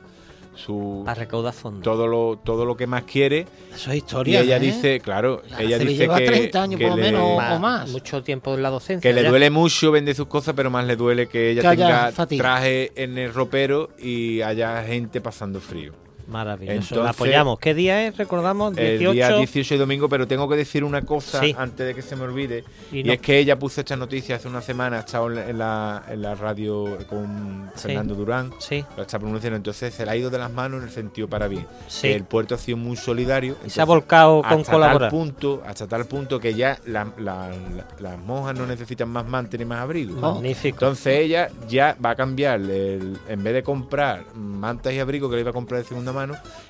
su 0.65 1.01
Para 1.05 1.19
recaudar 1.21 1.53
fondos. 1.53 1.83
todo 1.83 2.07
lo 2.07 2.39
todo 2.43 2.65
lo 2.65 2.75
que 2.77 2.87
más 2.87 3.03
quiere 3.03 3.45
Eso 3.73 3.89
es 3.89 3.95
y 3.95 3.97
historia. 3.97 4.41
ella 4.41 4.57
¿eh? 4.57 4.59
dice, 4.59 4.99
claro, 4.99 5.41
La 5.49 5.61
ella 5.61 5.77
dice 5.79 5.95
lleva 5.95 6.17
que 6.17 6.25
30 6.25 6.63
años 6.63 6.77
que 6.79 6.87
por 6.87 6.97
lo 6.97 7.03
le- 7.03 7.11
menos. 7.11 7.23
o 7.23 7.37
Ma- 7.37 7.59
más. 7.59 7.89
Mucho 7.89 8.23
tiempo 8.23 8.53
en 8.53 8.63
la 8.63 8.69
docencia. 8.69 9.09
que 9.09 9.13
le 9.15 9.23
ya. 9.23 9.29
duele 9.29 9.49
mucho 9.49 9.91
vender 9.91 10.15
sus 10.15 10.27
cosas, 10.27 10.53
pero 10.55 10.69
más 10.69 10.85
le 10.85 10.95
duele 10.95 11.27
que 11.27 11.51
ella 11.51 11.61
Que 11.61 11.77
tenga 11.77 12.11
traje 12.37 12.91
en 12.95 13.17
el 13.17 13.33
ropero 13.33 13.89
y 13.99 14.41
haya 14.41 14.83
gente 14.83 15.21
pasando 15.21 15.59
frío. 15.59 15.93
Maravilloso. 16.31 16.75
Entonces- 16.79 17.03
la 17.03 17.09
apoyamos. 17.11 17.59
¿Qué 17.59 17.73
día 17.73 18.07
es? 18.07 18.17
Recordamos. 18.17 18.75
18. 18.75 19.09
El 19.09 19.15
día 19.15 19.29
18 19.37 19.75
y 19.75 19.77
domingo, 19.77 20.09
pero 20.09 20.27
tengo 20.27 20.47
que 20.49 20.55
decir 20.55 20.83
una 20.83 21.01
cosa 21.03 21.39
Sí. 21.41 21.53
antes 21.57 21.85
de 21.85 21.93
que 21.93 22.01
se 22.01 22.15
me 22.15 22.23
olvide. 22.23 22.63
Y 22.91 23.09
es 23.09 23.19
que 23.19 23.37
ella 23.37 23.59
puso 23.59 23.81
esta 23.81 23.95
noticia 23.95 24.37
hace 24.37 24.47
una 24.47 24.61
semana, 24.61 24.97
ha 24.97 24.99
estado 25.01 25.29
en 25.31 25.57
la, 25.57 26.03
en 26.09 26.21
la, 26.21 26.35
radio 26.35 26.97
con 27.09 27.69
Sí. 27.75 27.81
Fernando 27.89 28.15
Durán, 28.15 28.51
Sí. 28.59 28.83
lo 28.95 29.03
está 29.03 29.19
pronunciando, 29.19 29.57
entonces 29.57 29.93
se 29.93 30.05
le 30.05 30.11
ha 30.11 30.15
ido 30.15 30.29
de 30.29 30.37
las 30.37 30.51
manos 30.51 30.81
en 30.81 30.87
el 30.87 30.93
sentido 30.93 31.27
para 31.27 31.47
bien. 31.47 31.67
Sí. 31.87 32.07
El 32.07 32.23
puerto 32.23 32.55
ha 32.55 32.57
sido 32.57 32.77
muy 32.77 32.95
solidario. 32.95 33.55
Se 33.67 33.81
ha 33.81 33.85
volcado 33.85 34.41
con 34.47 34.63
colaborar. 34.63 35.09
Tal 35.09 35.09
punto, 35.11 35.61
hasta 35.67 35.87
tal 35.87 36.05
punto 36.05 36.39
que 36.39 36.53
ya 36.53 36.79
la- 36.85 37.11
la- 37.17 37.49
la- 37.49 37.87
las 37.99 38.17
monjas 38.19 38.55
no 38.57 38.65
necesitan 38.65 39.09
más 39.09 39.27
mantas 39.27 39.59
ni 39.59 39.65
más 39.65 39.79
abrigos. 39.79 40.15
Magnífico. 40.19 40.77
Entonces 40.85 41.19
ella 41.19 41.49
ya 41.67 41.95
va 42.03 42.11
a 42.11 42.15
cambiar, 42.15 42.59
el- 42.61 43.17
en 43.27 43.43
vez 43.43 43.53
de 43.53 43.63
comprar 43.63 44.23
mantas 44.35 44.93
y 44.93 44.99
abrigos 44.99 45.29
que 45.29 45.35
le 45.35 45.41
iba 45.41 45.49
a 45.49 45.53
comprar 45.53 45.81
de 45.81 45.87
segunda 45.87 46.11
mano, 46.13 46.20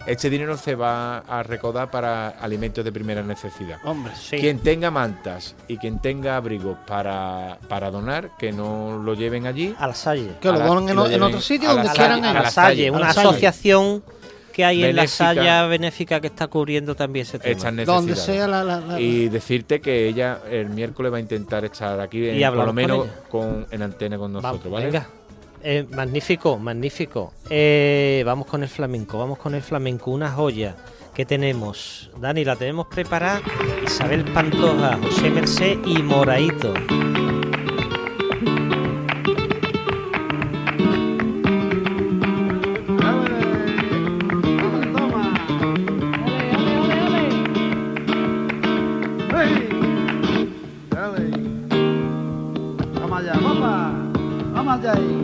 este 0.06 0.30
dinero 0.30 0.58
se 0.58 0.76
va 0.76 1.20
a 1.20 1.44
recaudar 1.44 1.90
para 1.92 2.30
alimentos 2.30 2.84
de 2.84 2.92
primera 2.92 3.22
necesidad. 3.24 3.78
Hombre, 3.84 4.14
Sí. 4.16 4.38
Quien 4.38 4.60
tenga 4.60 4.92
mantas 4.92 5.56
y 5.68 5.78
quien 5.78 6.00
tenga 6.00 6.36
abrigos 6.38 6.78
para, 6.88 7.58
para 7.68 7.92
donar, 7.92 8.32
que 8.38 8.52
no 8.52 8.98
lo 9.04 9.14
lleven 9.14 9.48
allí. 9.48 9.76
A 9.80 9.88
la 9.88 9.94
Salle. 9.96 10.32
que 10.42 10.52
lo 10.52 10.60
donen 10.60 10.90
en, 10.90 10.96
lo 10.96 11.06
en 11.06 11.12
lleven 11.12 11.24
otro 11.24 11.42
sitio 11.42 11.70
donde 11.70 11.84
la 11.86 11.94
quieran. 11.94 12.26
A 12.26 12.34
la 12.34 12.52
Salle, 12.52 12.92
una 12.92 13.10
asociación 13.10 14.04
que 14.54 14.66
hay 14.66 14.84
en 14.84 14.96
la. 14.96 15.08
Salle 15.08 15.68
benéfica 15.70 16.20
que 16.20 16.28
está 16.28 16.48
cubriendo 16.48 16.94
también 16.94 17.26
ese 17.26 17.40
tema. 17.40 17.52
Estas 17.56 17.74
necesidades. 17.74 18.06
Donde 18.06 18.16
sea 18.18 18.48
la. 18.48 18.64
la, 18.64 18.80
la- 18.82 19.00
Y 19.00 19.30
decirte 19.30 19.80
que 19.80 20.08
ella 20.10 20.40
el 20.50 20.70
miércoles 20.70 21.12
va 21.14 21.18
a 21.18 21.20
intentar 21.22 21.64
estar 21.64 22.00
aquí, 22.02 22.28
en- 22.28 22.38
Y 22.40 22.46
por 22.46 22.66
lo 22.66 22.74
menos 22.74 23.08
con 23.30 23.66
en 23.72 23.82
antena 23.82 24.18
con 24.18 24.34
Vamos, 24.34 24.44
nosotros, 24.52 24.74
¿vale? 24.74 24.86
venga. 24.88 25.08
Eh, 25.64 25.86
magnífico, 25.92 26.58
magnífico. 26.58 27.34
Eh, 27.50 28.24
vamos 28.26 28.48
con 28.48 28.64
el 28.64 28.70
flamenco, 28.70 29.20
vamos 29.20 29.38
con 29.38 29.54
el 29.54 29.62
flamenco, 29.62 30.12
una 30.12 30.32
joya 30.32 30.76
que 31.14 31.26
tenemos. 31.26 32.10
Dani, 32.20 32.44
la 32.44 32.56
tenemos 32.56 32.88
preparada. 32.88 33.42
Isabel 33.86 34.24
Pantoja, 34.26 34.98
José 34.98 35.30
Mercé 35.30 35.78
y 35.86 36.02
Moraito. 36.02 36.74
Vamos 52.96 53.20
allá. 53.20 53.34
Vamos. 54.54 55.21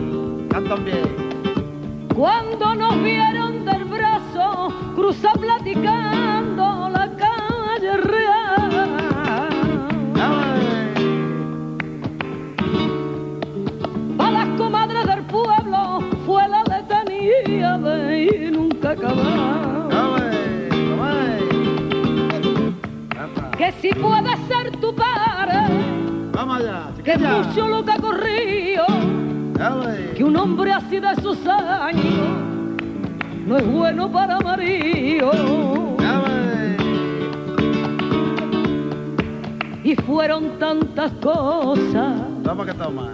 Cantan 0.68 0.84
bien. 0.84 2.08
Cuando 2.14 2.74
nos 2.74 3.02
vieron 3.02 3.64
del 3.64 3.84
brazo, 3.84 4.68
cruza 4.94 5.32
platicando 5.32 6.90
la 6.90 7.10
calle 7.16 7.96
real. 7.96 8.88
A 14.18 14.30
las 14.30 14.48
comadres 14.58 15.06
del 15.06 15.22
pueblo 15.24 16.00
fue 16.26 16.46
la 16.48 16.62
letanía 16.64 17.78
de 17.78 18.24
y 18.24 18.50
nunca 18.50 18.90
acabar. 18.90 19.88
Que 23.56 23.72
si 23.72 23.88
puede 23.94 24.36
ser 24.48 24.76
tu 24.80 24.94
padre, 24.94 25.60
Vamos 26.32 26.60
allá, 26.60 26.92
que 27.02 27.16
mucho 27.16 27.66
lo 27.68 27.84
que 27.84 27.90
ha 27.90 27.96
corrido. 27.96 28.87
Que 30.16 30.24
un 30.24 30.36
hombre 30.36 30.72
así 30.72 30.98
de 30.98 31.14
sus 31.16 31.46
años 31.46 32.04
no 33.46 33.56
es 33.56 33.66
bueno 33.66 34.10
para 34.10 34.38
marido. 34.40 35.30
Dale. 35.98 36.76
Y 39.84 39.94
fueron 39.96 40.58
tantas 40.58 41.12
cosas 41.12 42.14
Toma 42.42 42.64
que 42.66 42.74
toma. 42.74 43.12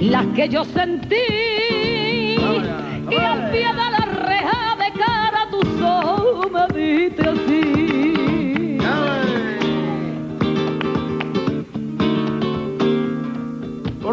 las 0.00 0.26
que 0.34 0.48
yo 0.48 0.64
sentí 0.64 1.16
que 3.08 3.18
al 3.18 3.50
pie 3.50 3.66
de 3.68 3.90
la 3.96 4.06
reja 4.26 4.76
de 4.76 4.98
cara 4.98 5.48
tus 5.50 5.68
ojos 5.82 6.50
me 6.50 6.66
diste 6.80 7.28
así. 7.28 8.33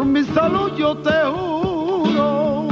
Por 0.02 0.10
mi 0.10 0.24
salud 0.24 0.76
yo 0.76 0.96
te 0.96 1.12
juro 1.32 2.66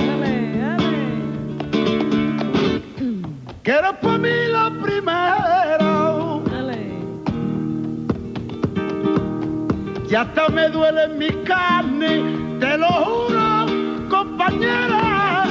que 3.63 3.71
eres 3.71 3.93
para 4.03 4.19
mí 4.19 4.31
la 4.51 4.69
primera. 4.83 6.41
Y 10.11 10.15
hasta 10.17 10.49
me 10.49 10.69
duele 10.71 11.07
mi 11.07 11.29
carne, 11.45 12.13
te 12.59 12.77
lo 12.77 12.89
juro, 12.89 13.67
compañera. 14.09 15.45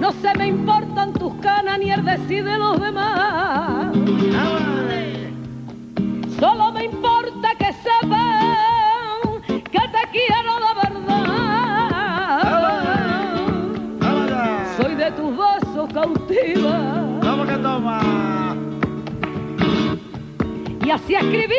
No 0.00 0.10
se 0.20 0.34
me 0.36 0.48
importan 0.48 1.12
tus 1.12 1.32
canas 1.34 1.78
ni 1.78 1.92
el 1.92 2.04
decir 2.04 2.42
de 2.42 2.58
los 2.58 2.80
demás. 2.80 3.11
Quiero 10.12 10.52
de 10.64 10.72
verdad. 10.82 11.22
Soy 14.76 14.94
de 14.94 15.10
tus 15.12 15.36
besos 15.36 15.92
cautiva. 15.92 16.76
Toma 17.20 17.46
que 17.46 17.56
toma. 17.56 18.00
Y 20.84 20.90
así 20.90 21.14
escribí 21.14 21.54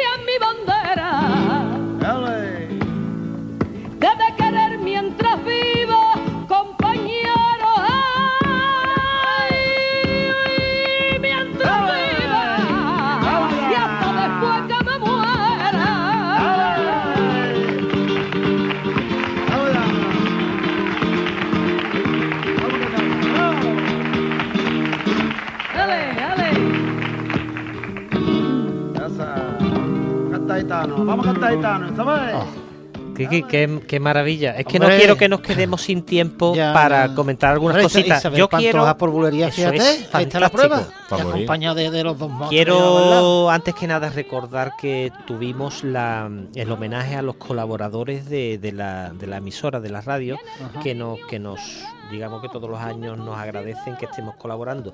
Vamos 30.88 31.28
a 31.28 31.32
cantar 31.32 31.56
gitano, 31.56 31.96
¿sabes? 31.96 32.36
Oh, 32.36 32.46
qué, 33.16 33.28
qué- 33.30 33.44
qué- 33.44 33.80
qué 33.88 34.00
maravilla. 34.00 34.58
Es 34.58 34.66
que 34.66 34.80
no 34.80 34.86
Hombre. 34.86 34.98
quiero 34.98 35.16
que 35.18 35.30
nos 35.30 35.42
quedemos 35.42 35.82
sin 35.82 36.04
tiempo 36.04 36.54
Ya, 36.56 36.74
para 36.74 37.08
ya. 37.08 37.16
comentar 37.16 37.52
algunas 37.54 37.76
Hombre, 37.76 37.84
cositas. 37.84 38.20
Isabel 38.20 38.40
Yo 38.40 38.50
quiero. 38.50 38.98
por 38.98 39.10
bulería, 39.12 39.48
Eso 39.48 39.56
fíjate, 39.58 39.78
es 39.78 40.10
ahí 40.16 40.24
está 40.24 40.40
la 40.40 40.50
prueba. 40.50 40.84
Acompañado 41.10 41.76
de, 41.76 41.92
de 41.92 42.04
los 42.04 42.18
dos 42.18 42.32
lado. 42.32 42.50
Quiero, 42.50 43.50
antes 43.52 43.76
que 43.76 43.86
nada, 43.88 44.10
recordar 44.10 44.74
que 44.80 45.12
tuvimos 45.28 45.84
la, 45.84 46.30
el 46.56 46.72
homenaje 46.72 47.16
a 47.16 47.22
los 47.22 47.36
colaboradores 47.36 48.28
de, 48.30 48.58
de 48.58 48.72
la, 48.72 49.12
de 49.12 49.28
la 49.28 49.38
emisora, 49.38 49.80
de 49.80 49.90
la 49.90 50.02
radio, 50.02 50.38
que 50.82 50.96
nos, 50.96 51.20
que 51.30 51.38
nos, 51.40 51.60
digamos 52.12 52.42
que 52.42 52.50
todos 52.50 52.68
los 52.70 52.80
años 52.80 53.18
nos 53.20 53.38
agradecen 53.38 53.96
que 53.96 54.06
estemos 54.06 54.36
colaborando. 54.38 54.92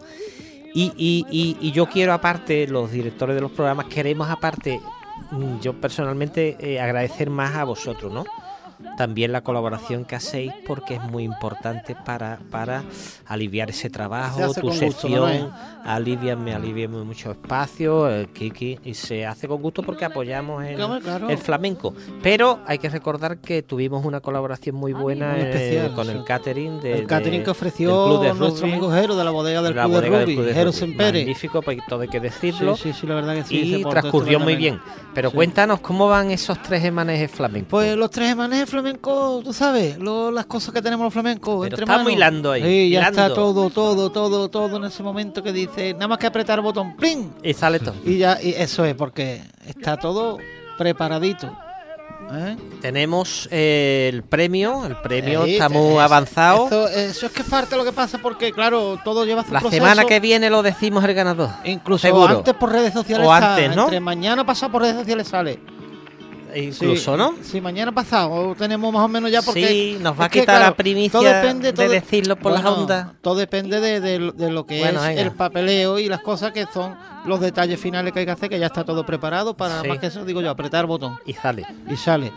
Y, 0.73 0.91
y- 0.97 1.25
y- 1.31 1.57
y 1.67 1.71
yo 1.71 1.87
quiero, 1.87 2.13
aparte, 2.13 2.67
los 2.67 2.91
directores 2.91 3.33
de 3.35 3.41
los 3.41 3.49
programas, 3.51 3.87
queremos, 3.87 4.29
aparte, 4.29 4.79
yo 5.61 5.73
personalmente, 5.73 6.57
eh, 6.59 6.79
agradecer 6.79 7.29
más 7.29 7.55
a 7.55 7.63
vosotros, 7.63 8.11
¿no? 8.11 8.25
También 8.97 9.31
la 9.31 9.41
colaboración 9.41 10.05
que 10.05 10.15
hacéis 10.15 10.51
porque 10.67 10.95
es 10.95 11.03
muy 11.03 11.23
importante 11.23 11.95
para, 12.05 12.39
para 12.49 12.83
aliviar 13.27 13.69
ese 13.69 13.83
Se 13.83 13.89
trabajo, 13.89 14.53
tu 14.53 14.71
sección, 14.71 15.11
Manuel. 15.21 15.47
alivianme, 15.85 16.53
alivianme 16.53 17.03
mucho 17.03 17.31
espacio, 17.31 18.09
el 18.09 18.27
Kiki, 18.29 18.79
y 18.83 18.93
se 18.93 19.25
hace 19.25 19.47
con 19.47 19.61
gusto 19.61 19.83
porque 19.83 20.05
apoyamos 20.05 20.63
el, 20.65 20.75
Claro, 20.75 20.99
claro. 21.01 21.29
el 21.29 21.37
flamenco. 21.37 21.93
Pero 22.21 22.59
hay 22.65 22.77
que 22.77 22.89
recordar 22.89 23.37
que 23.39 23.63
tuvimos 23.63 24.05
una 24.05 24.19
colaboración 24.21 24.75
muy 24.75 24.93
buena 24.93 25.31
Muy 25.33 25.41
eh, 25.45 25.91
con 25.95 26.05
sí. 26.05 26.11
el 26.11 26.23
catering 26.23 26.79
de, 26.81 26.99
el 26.99 27.07
catering 27.07 27.39
de- 27.39 27.43
que 27.45 27.49
ofreció 27.51 28.05
Club 28.05 28.21
de 28.21 28.33
nuestro 28.33 28.61
Rugby, 28.65 28.71
amigo 28.73 28.91
Jero 28.91 29.15
de 29.15 29.23
la 29.23 29.31
bodega 29.31 29.61
del 29.61 29.75
la 29.75 29.83
Club 29.83 29.93
de 29.93 29.99
bodega 29.99 30.17
del 30.19 30.25
Rugby, 30.25 30.35
Club 30.35 30.45
de 30.47 30.53
Jero 30.53 30.65
Rugby. 30.71 30.79
Sempere. 30.79 31.19
Magnífico, 31.19 31.61
pues 31.61 31.77
todo 31.87 32.01
hay 32.01 32.07
que 32.07 32.19
decirlo. 32.19 32.75
Sí, 32.75 32.93
sí, 32.93 33.07
la 33.07 33.15
verdad 33.15 33.45
que 33.45 33.55
y 33.55 33.83
transcurrió 33.83 34.39
muy 34.39 34.55
bien. 34.55 34.79
Pero 35.13 35.31
cuéntanos 35.31 35.79
cómo 35.79 36.07
van 36.07 36.31
esos 36.31 36.61
tres 36.61 36.83
emanejes 36.85 37.31
flamencos. 37.31 37.69
Pues 37.69 37.95
los 37.97 38.09
tres 38.11 38.31
emanes 38.31 38.68
flamencos, 38.69 39.43
tú 39.43 39.53
sabes, 39.53 39.97
lo- 39.97 40.31
las 40.31 40.45
cosas 40.45 40.73
que 40.73 40.81
tenemos 40.81 41.03
los 41.05 41.13
flamencos. 41.13 41.55
Pero 41.61 41.63
entre 41.75 41.83
estamos 41.83 41.99
manos. 42.03 42.13
hilando 42.13 42.51
ahí, 42.51 42.61
Sí, 42.63 42.89
ya 42.89 42.99
hilando. 42.99 43.21
está 43.21 43.33
todo, 43.33 43.69
todo, 43.69 44.09
todo, 44.11 44.49
todo 44.49 44.77
en 44.77 44.83
ese 44.85 45.03
momento 45.03 45.41
que 45.43 45.51
dice, 45.53 45.93
nada 45.93 46.07
más 46.09 46.17
que 46.17 46.27
apretar 46.27 46.59
el 46.59 46.63
botón, 46.63 46.95
¡plin! 46.97 47.33
Y 47.43 47.53
sale 47.53 47.79
todo. 47.79 47.95
Y 48.05 48.17
ya, 48.17 48.37
y 48.41 48.49
eso 48.49 48.85
es, 48.85 48.95
porque 48.95 49.41
está 49.67 49.97
todo 49.97 50.37
preparadito. 50.77 51.51
¿eh? 52.31 52.55
Tenemos 52.81 53.47
eh, 53.51 54.09
el 54.13 54.21
premio, 54.23 54.85
el 54.85 54.95
premio 54.97 55.45
Sí, 55.45 55.53
está 55.53 55.67
te- 55.67 55.73
muy 55.73 55.89
eso- 55.93 56.01
avanzado. 56.01 56.87
Eso, 56.89 57.25
es 57.25 57.31
que 57.31 57.43
falta 57.43 57.75
lo 57.75 57.83
que 57.83 57.91
pasa 57.91 58.19
porque, 58.19 58.51
claro, 58.51 58.99
todo 59.03 59.25
lleva 59.25 59.43
su 59.43 59.51
La 59.51 59.59
proceso. 59.61 59.81
semana 59.83 60.05
que 60.05 60.19
viene 60.19 60.49
lo 60.49 60.61
decimos 60.61 61.03
el 61.03 61.13
ganador. 61.15 61.49
Incluso 61.63 62.07
seguro. 62.07 62.37
antes 62.37 62.53
por 62.53 62.71
redes 62.71 62.93
sociales 62.93 63.25
O 63.27 63.33
antes, 63.33 63.75
¿no? 63.75 63.83
Entre 63.85 63.99
mañana 63.99 64.45
pasado 64.45 64.71
por 64.71 64.83
redes 64.83 64.95
sociales 64.97 65.27
sale. 65.27 65.59
Incluso, 66.55 67.11
Sí, 67.13 67.17
¿no? 67.17 67.33
Sí, 67.41 67.61
mañana 67.61 67.91
pasado 67.91 68.55
tenemos 68.57 68.91
más 68.93 69.03
o 69.03 69.07
menos 69.07 69.31
ya 69.31 69.41
porque... 69.41 69.67
Sí, 69.67 69.97
nos 70.01 70.19
va 70.19 70.23
a 70.23 70.27
es 70.27 70.31
que, 70.31 70.39
quitar 70.41 70.57
claro, 70.57 70.71
la 70.71 70.75
primicia 70.77 71.11
todo 71.19 71.23
depende, 71.23 71.71
de 71.71 71.89
decirlo 71.89 72.35
por 72.35 72.51
las 72.51 72.65
ondas. 72.65 73.07
Todo 73.21 73.35
depende 73.35 73.79
de, 73.79 73.99
de- 73.99 74.31
de 74.31 74.51
lo 74.51 74.65
que 74.65 74.79
Bueno, 74.79 74.99
es 75.01 75.07
venga. 75.09 75.21
el 75.21 75.31
papeleo 75.31 75.99
y 75.99 76.07
las 76.07 76.21
cosas 76.21 76.51
que 76.51 76.65
son 76.73 76.95
los 77.25 77.39
detalles 77.39 77.79
finales 77.79 78.13
que 78.13 78.19
hay 78.19 78.25
que 78.25 78.31
hacer, 78.31 78.49
que 78.49 78.59
ya 78.59 78.67
está 78.67 78.83
todo 78.83 79.05
preparado 79.05 79.55
para 79.55 79.81
Sí. 79.81 79.87
más 79.87 79.99
que 79.99 80.07
eso, 80.07 80.25
digo 80.25 80.41
yo, 80.41 80.49
apretar 80.49 80.81
el 80.81 80.87
botón 80.87 81.17
Y 81.25 81.33
sale. 81.33 81.65
y 81.89 81.95
sale. 81.95 82.31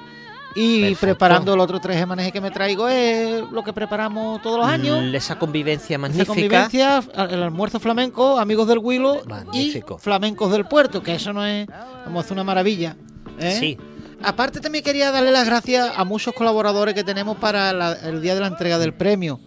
Y 0.54 0.80
Perfecto. 0.82 1.00
preparando 1.06 1.56
los 1.56 1.64
otros 1.64 1.80
tres 1.80 1.96
emanejes 1.98 2.30
que 2.30 2.40
me 2.42 2.50
traigo 2.50 2.86
es 2.86 3.42
lo 3.50 3.64
que 3.64 3.72
preparamos 3.72 4.42
todos 4.42 4.58
los 4.58 4.66
años. 4.68 5.02
Esa 5.14 5.38
convivencia 5.38 5.94
Esa 5.96 5.98
magnífica. 6.02 6.26
convivencia, 6.26 7.02
el 7.30 7.42
almuerzo 7.42 7.80
flamenco, 7.80 8.38
amigos 8.38 8.68
del 8.68 8.76
Huilo 8.76 9.22
y 9.54 9.82
flamencos 9.98 10.52
del 10.52 10.66
puerto, 10.66 11.02
que 11.02 11.14
eso 11.14 11.32
no 11.32 11.42
es, 11.46 11.66
a 11.70 12.18
hacer 12.18 12.32
una 12.34 12.44
maravilla. 12.44 12.96
¿eh? 13.38 13.56
Sí, 13.58 13.78
Aparte 14.24 14.60
también 14.60 14.84
quería 14.84 15.10
darle 15.10 15.30
las 15.32 15.46
gracias 15.46 15.90
a 15.96 16.04
muchos 16.04 16.34
colaboradores 16.34 16.94
que 16.94 17.04
tenemos 17.04 17.36
para 17.38 17.72
la- 17.72 17.92
el 17.92 18.20
día 18.22 18.34
de 18.34 18.40
la 18.40 18.46
entrega 18.48 18.78
del 18.78 18.94
premio. 18.94 19.40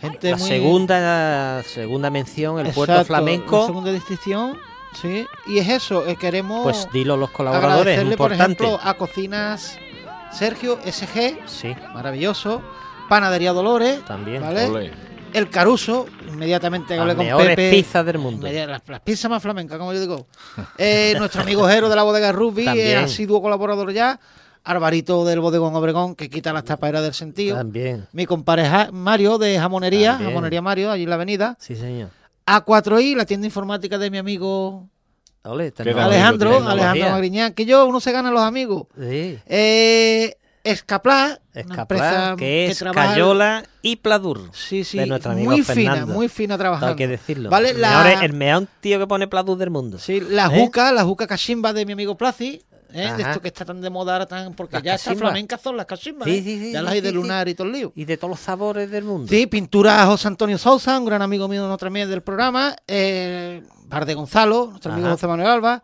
Gente 0.00 0.30
la 0.30 0.36
muy- 0.38 0.48
segunda, 0.48 1.62
segunda 1.64 2.08
mención, 2.10 2.58
el 2.58 2.72
puerto 2.72 2.92
Exacto, 2.94 3.12
La 3.12 3.18
flamenco. 3.18 3.66
segunda 3.66 3.92
distinción, 3.92 4.56
sí. 5.00 5.26
Y 5.46 5.58
es 5.58 5.68
eso, 5.68 6.06
eh, 6.06 6.16
queremos 6.16 6.62
Pues 6.62 6.88
dilo 6.92 7.16
los 7.18 7.30
colaboradores, 7.30 7.80
agradecerle, 7.80 8.16
por 8.16 8.32
ejemplo, 8.32 8.80
a 8.82 8.94
Cocinas 8.94 9.76
Sergio 10.32 10.78
SG, 10.84 11.38
Sí, 11.46 11.74
maravilloso. 11.92 12.62
Panadería 13.10 13.52
Dolores, 13.52 14.02
también. 14.06 14.40
¿vale? 14.40 14.92
El 15.32 15.48
Caruso, 15.50 16.06
inmediatamente 16.28 16.94
que 16.94 17.00
hablé 17.00 17.14
Las 17.14 17.34
con 17.34 17.46
Pepe. 17.46 17.70
pizzas 17.70 18.04
del 18.04 18.18
mundo. 18.18 18.46
Las, 18.50 18.82
las 18.86 19.00
pizzas 19.00 19.30
más 19.30 19.42
flamencas, 19.42 19.78
como 19.78 19.92
yo 19.92 20.00
digo. 20.00 20.26
Eh, 20.78 21.14
nuestro 21.18 21.42
amigo 21.42 21.66
Jero 21.68 21.88
de 21.88 21.96
la 21.96 22.02
bodega 22.02 22.32
Rugby, 22.32 22.64
También. 22.66 22.86
eh, 22.88 22.96
asiduo 22.96 23.40
colaborador 23.40 23.92
ya. 23.92 24.20
Alvarito 24.64 25.24
del 25.24 25.40
bodegón 25.40 25.74
Obregón, 25.74 26.14
que 26.14 26.30
quita 26.30 26.52
las 26.52 26.64
tapaderas 26.64 27.02
del 27.02 27.14
sentido. 27.14 27.56
También. 27.56 28.06
Mi 28.12 28.26
compadre 28.26 28.64
Ja- 28.68 28.90
Mario 28.92 29.38
de 29.38 29.58
Jamonería, 29.58 30.12
También. 30.12 30.30
Jamonería 30.30 30.62
Mario, 30.62 30.90
allí 30.92 31.02
en 31.04 31.08
la 31.08 31.14
avenida. 31.16 31.56
Sí, 31.58 31.74
señor. 31.74 32.10
A4i, 32.46 33.16
la 33.16 33.24
tienda 33.26 33.46
informática 33.46 33.98
de 33.98 34.10
mi 34.10 34.18
amigo 34.18 34.88
tecnología. 35.42 36.04
Alejandro. 36.04 36.68
Alejandro 36.68 37.10
Magriñán, 37.10 37.52
que 37.54 37.64
yo, 37.64 37.86
uno 37.86 37.98
se 38.00 38.12
gana 38.12 38.30
los 38.30 38.42
amigos. 38.42 38.86
Sí. 38.96 39.38
Eh, 39.46 40.36
Escapla, 40.64 41.40
empresa 41.54 42.34
que 42.38 42.66
es 42.66 42.78
trabaja- 42.78 43.08
Cayola 43.14 43.64
y 43.82 43.96
Pladur. 43.96 44.50
Sí, 44.52 44.84
sí, 44.84 44.98
de 44.98 45.06
nuestro 45.06 45.32
amigo 45.32 45.50
muy 45.50 45.62
fina, 45.62 46.06
muy 46.06 46.28
fina 46.28 46.56
trabajando. 46.56 46.90
hay 46.90 46.96
que 46.96 47.08
decirlo. 47.08 47.50
Vale, 47.50 47.70
el, 47.70 47.80
la- 47.80 48.04
mejor, 48.04 48.24
el 48.24 48.32
mejor 48.32 48.66
tío 48.80 48.98
que 49.00 49.06
pone 49.06 49.26
Pladur 49.26 49.58
del 49.58 49.70
mundo. 49.70 49.98
Sí, 49.98 50.20
la 50.20 50.46
¿Eh? 50.46 50.60
juca, 50.60 50.92
la 50.92 51.02
juca 51.04 51.26
cachimba 51.26 51.72
de 51.72 51.84
mi 51.84 51.92
amigo 51.94 52.16
Placi, 52.16 52.62
¿eh? 52.92 53.12
de 53.16 53.22
esto 53.22 53.40
que 53.40 53.48
está 53.48 53.64
tan 53.64 53.80
de 53.80 53.90
moda 53.90 54.12
ahora, 54.12 54.26
tan, 54.26 54.54
porque 54.54 54.76
Las 54.76 54.82
ya 54.84 54.94
está 54.94 55.10
cachimbas. 55.10 55.30
flamencas 55.30 55.60
son 55.60 55.76
las 55.76 55.86
cachimbas. 55.86 56.28
Sí, 56.28 56.36
¿eh? 56.36 56.42
sí, 56.44 56.58
sí, 56.60 56.72
ya 56.72 56.82
las 56.82 56.92
hay 56.92 57.00
de 57.00 57.10
lunar 57.10 57.48
y 57.48 57.54
todo 57.54 57.66
el 57.66 57.72
lío. 57.72 57.92
Y 57.96 58.04
de 58.04 58.16
todos 58.16 58.30
los 58.30 58.40
sabores 58.40 58.88
del 58.88 59.02
mundo. 59.04 59.26
Sí, 59.28 59.48
pintura 59.48 60.06
José 60.06 60.28
Antonio 60.28 60.58
Sousa, 60.58 60.96
un 60.98 61.06
gran 61.06 61.22
amigo 61.22 61.48
mío 61.48 61.64
otra 61.64 61.86
también 61.88 62.08
del 62.08 62.22
programa. 62.22 62.76
Eh, 62.86 63.62
Bar 63.86 64.06
de 64.06 64.14
Gonzalo, 64.14 64.68
nuestro 64.70 64.92
amigo. 64.92 65.08
José 65.10 65.26
Manuel 65.26 65.48
Alba. 65.50 65.82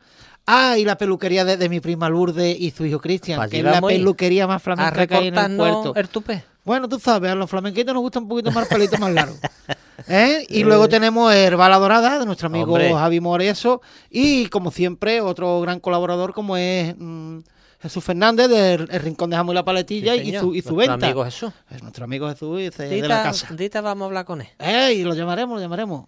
Ah, 0.51 0.79
y 0.79 0.85
la 0.85 0.97
peluquería 0.97 1.45
de, 1.45 1.57
de 1.59 1.69
mi 1.69 1.79
prima 1.81 2.09
Lourdes 2.09 2.59
y 2.59 2.71
su 2.71 2.87
hijo 2.87 3.01
Cristian, 3.01 3.39
Pa' 3.39 3.49
que 3.49 3.59
es 3.59 3.65
la 3.65 3.83
peluquería 3.83 4.47
más 4.47 4.63
flamenca 4.63 5.07
que 5.07 5.15
hay 5.15 5.27
en 5.29 5.37
el 5.37 5.57
puerto. 5.59 5.95
el 5.95 6.09
tupé. 6.09 6.43
Bueno, 6.65 6.89
tú 6.89 6.99
sabes, 6.99 7.31
a 7.31 7.35
los 7.35 7.49
flamenquitos 7.51 7.93
nos 7.95 8.03
gusta 8.03 8.19
un 8.19 8.29
poquito 8.29 8.51
más 8.51 8.67
pelito 8.69 8.97
más 8.99 9.13
largo. 9.13 9.37
¿Eh? 10.09 10.47
Y 10.49 10.65
luego 10.65 10.89
tenemos 10.89 11.33
Herbala 11.35 11.77
Dorada 11.79 12.19
de 12.19 12.25
nuestro 12.27 12.47
amigo 12.47 12.73
Hombre. 12.73 12.93
Javi 12.93 13.21
Moreso. 13.21 13.83
Y 14.11 14.47
como 14.49 14.71
siempre, 14.71 15.21
otro 15.21 15.61
gran 15.61 15.81
colaborador 15.81 16.33
como 16.33 16.57
es 16.57 16.95
mm, 16.97 17.39
Jesús 17.81 18.03
Fernández 18.05 18.49
del 18.49 18.89
El 18.91 19.01
Rincón 19.01 19.31
de 19.31 19.37
Jamón 19.37 19.55
y 19.55 19.57
la 19.57 19.65
Paletilla 19.65 20.15
Sí, 20.15 20.21
y 20.31 20.39
su, 20.39 20.55
y 20.55 20.63
su 20.63 20.75
Nuestro 20.75 20.93
venta. 20.95 21.07
amigo 21.07 21.25
Jesús. 21.25 21.53
Es 21.71 21.83
nuestro 21.83 22.05
amigo 22.05 22.29
Jesús 22.29 22.61
y 22.61 22.71
de, 22.71 22.71
de 22.71 23.01
la 23.01 23.17
Dita, 23.19 23.23
casa. 23.23 23.55
Dita, 23.55 23.81
vamos 23.81 24.05
a 24.05 24.07
hablar 24.07 24.25
con 24.25 24.41
él. 24.41 24.49
Eh, 24.59 24.93
y 24.95 25.03
lo 25.05 25.15
llamaremos, 25.15 25.57
lo 25.57 25.61
llamaremos. 25.63 26.07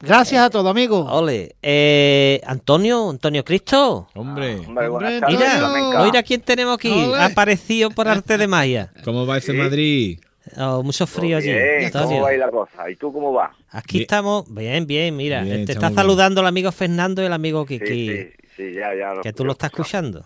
Gracias 0.00 0.42
a 0.42 0.50
todos, 0.50 0.66
amigos. 0.70 1.06
Ole, 1.10 1.56
eh, 1.62 2.40
Antonio, 2.46 3.08
Antonio 3.10 3.44
Cristo. 3.44 4.08
Hombre, 4.14 4.56
Hombre, 4.58 4.88
buenas 4.88 5.12
Hombre, 5.12 5.20
tardes, 5.20 5.38
Mira, 5.38 6.04
mira 6.04 6.22
quién 6.22 6.40
tenemos 6.42 6.74
aquí. 6.74 6.90
Ole. 6.90 7.16
Ha 7.16 7.26
aparecido 7.26 7.90
por 7.90 8.06
arte 8.08 8.36
de 8.36 8.46
Maya. 8.46 8.92
¿cómo 9.04 9.24
va 9.26 9.38
ese 9.38 9.52
Madrid? 9.54 10.18
Oh, 10.58 10.82
mucho 10.82 11.06
frío 11.06 11.38
allí. 11.38 11.46
Bien, 11.52 11.86
Antonio. 11.86 12.08
¿cómo 12.08 12.20
va 12.22 12.28
ahí 12.28 12.38
la 12.38 12.50
cosa? 12.50 12.90
¿Y 12.90 12.96
tú 12.96 13.12
cómo 13.12 13.32
vas? 13.32 13.52
Aquí 13.70 13.98
Bien. 13.98 14.02
estamos, 14.02 14.44
bien, 14.52 14.86
bien, 14.86 15.16
mira. 15.16 15.42
Bien, 15.42 15.64
te 15.64 15.72
está 15.72 15.88
bien. 15.88 15.94
saludando 15.96 16.42
el 16.42 16.46
amigo 16.48 16.70
Fernando 16.70 17.22
y 17.22 17.26
el 17.26 17.32
amigo 17.32 17.64
Sí, 17.66 17.78
Kiki. 17.78 18.08
sí, 18.08 18.28
sí, 18.56 18.72
ya, 18.74 18.94
ya. 18.94 19.20
Que 19.22 19.32
tú 19.32 19.44
lo 19.46 19.52
estás 19.52 19.70
escuchando. 19.70 20.24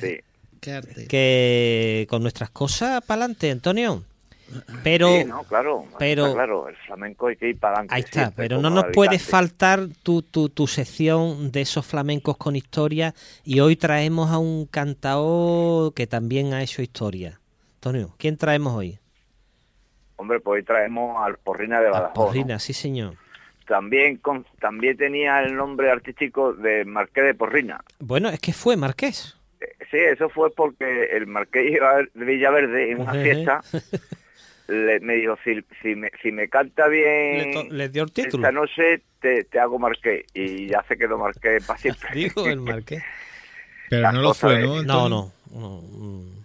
Sí. 0.00 0.16
Qué 0.60 0.72
arte. 0.72 1.06
Que 1.06 2.06
con 2.10 2.22
nuestras 2.22 2.50
cosas 2.50 3.02
para 3.06 3.20
adelante, 3.22 3.52
Antonio. 3.52 4.02
Pero 4.84 5.08
Sí, 5.08 5.24
no, 5.24 5.42
claro. 5.44 5.84
pero- 5.98 6.32
claro, 6.32 6.68
el 6.68 6.76
flamenco 6.76 7.26
hay 7.26 7.36
que 7.36 7.48
ir 7.50 7.58
para 7.58 7.74
adelante. 7.74 7.94
ahí 7.94 8.00
está, 8.02 8.20
siempre, 8.20 8.44
pero 8.48 8.60
no 8.62 8.70
nos 8.70 8.84
puede 8.92 9.08
habitante. 9.10 9.30
faltar 9.30 9.80
tu, 10.02 10.22
tu, 10.22 10.48
tu 10.48 10.66
sección 10.66 11.50
de 11.50 11.62
esos 11.62 11.84
flamencos 11.84 12.36
con 12.36 12.54
historia. 12.56 13.14
Y 13.44 13.60
hoy 13.60 13.76
traemos 13.76 14.30
a 14.30 14.38
un 14.38 14.66
cantao 14.66 15.92
que 15.94 16.06
también 16.06 16.54
ha 16.54 16.62
hecho 16.62 16.82
historia. 16.82 17.40
Antonio, 17.76 18.14
¿quién 18.18 18.36
traemos 18.36 18.74
hoy? 18.74 18.98
Hombre, 20.16 20.40
pues 20.40 20.60
hoy 20.60 20.62
traemos 20.64 21.16
al 21.24 21.36
Porrina 21.38 21.80
de 21.80 21.90
Badajoz. 21.90 22.14
Porrina, 22.14 22.58
sí 22.58 22.72
señor. 22.72 23.14
También, 23.66 24.16
con, 24.18 24.46
también 24.60 24.96
tenía 24.96 25.40
el 25.42 25.56
nombre 25.56 25.90
artístico 25.90 26.52
de 26.52 26.84
Marqués 26.84 27.24
de 27.24 27.34
Porrina. 27.34 27.80
Bueno, 27.98 28.28
es 28.28 28.38
que 28.40 28.52
fue 28.52 28.76
Marqués. 28.76 29.36
Eh, 29.60 29.66
Sí, 29.90 29.98
eso 29.98 30.28
fue 30.28 30.50
porque 30.50 31.04
el 31.12 31.26
Marqués 31.26 31.64
de 32.14 32.24
Villaverde 32.24 32.92
en 32.92 33.00
una 33.02 33.12
Ejé. 33.20 33.34
fiesta 33.34 33.60
le, 34.68 35.00
me 35.00 35.14
dijo, 35.14 35.36
si, 35.44 35.64
si, 35.82 35.94
me, 35.94 36.10
si 36.22 36.32
me 36.32 36.48
canta 36.48 36.88
bien 36.88 37.68
Le, 37.70 37.88
dio 37.88 38.04
el 38.04 38.12
título. 38.12 38.46
esta 38.46 38.52
noche, 38.52 39.02
te, 39.20 39.44
te 39.44 39.58
hago 39.60 39.78
Marqués. 39.78 40.24
Y 40.34 40.68
ya 40.68 40.82
se 40.88 40.96
quedó 40.96 41.18
Marqués 41.18 41.64
para 41.66 41.78
siempre. 41.80 42.08
Dijo 42.14 42.46
el 42.46 42.60
Marqués. 42.60 43.02
Pero 43.88 44.02
Las 44.02 44.14
no 44.14 44.22
lo 44.22 44.34
fue, 44.34 44.58
¿no? 44.58 44.82
No, 44.82 45.08
no. 45.08 45.32
no, 45.52 45.82
mm. 45.82 46.36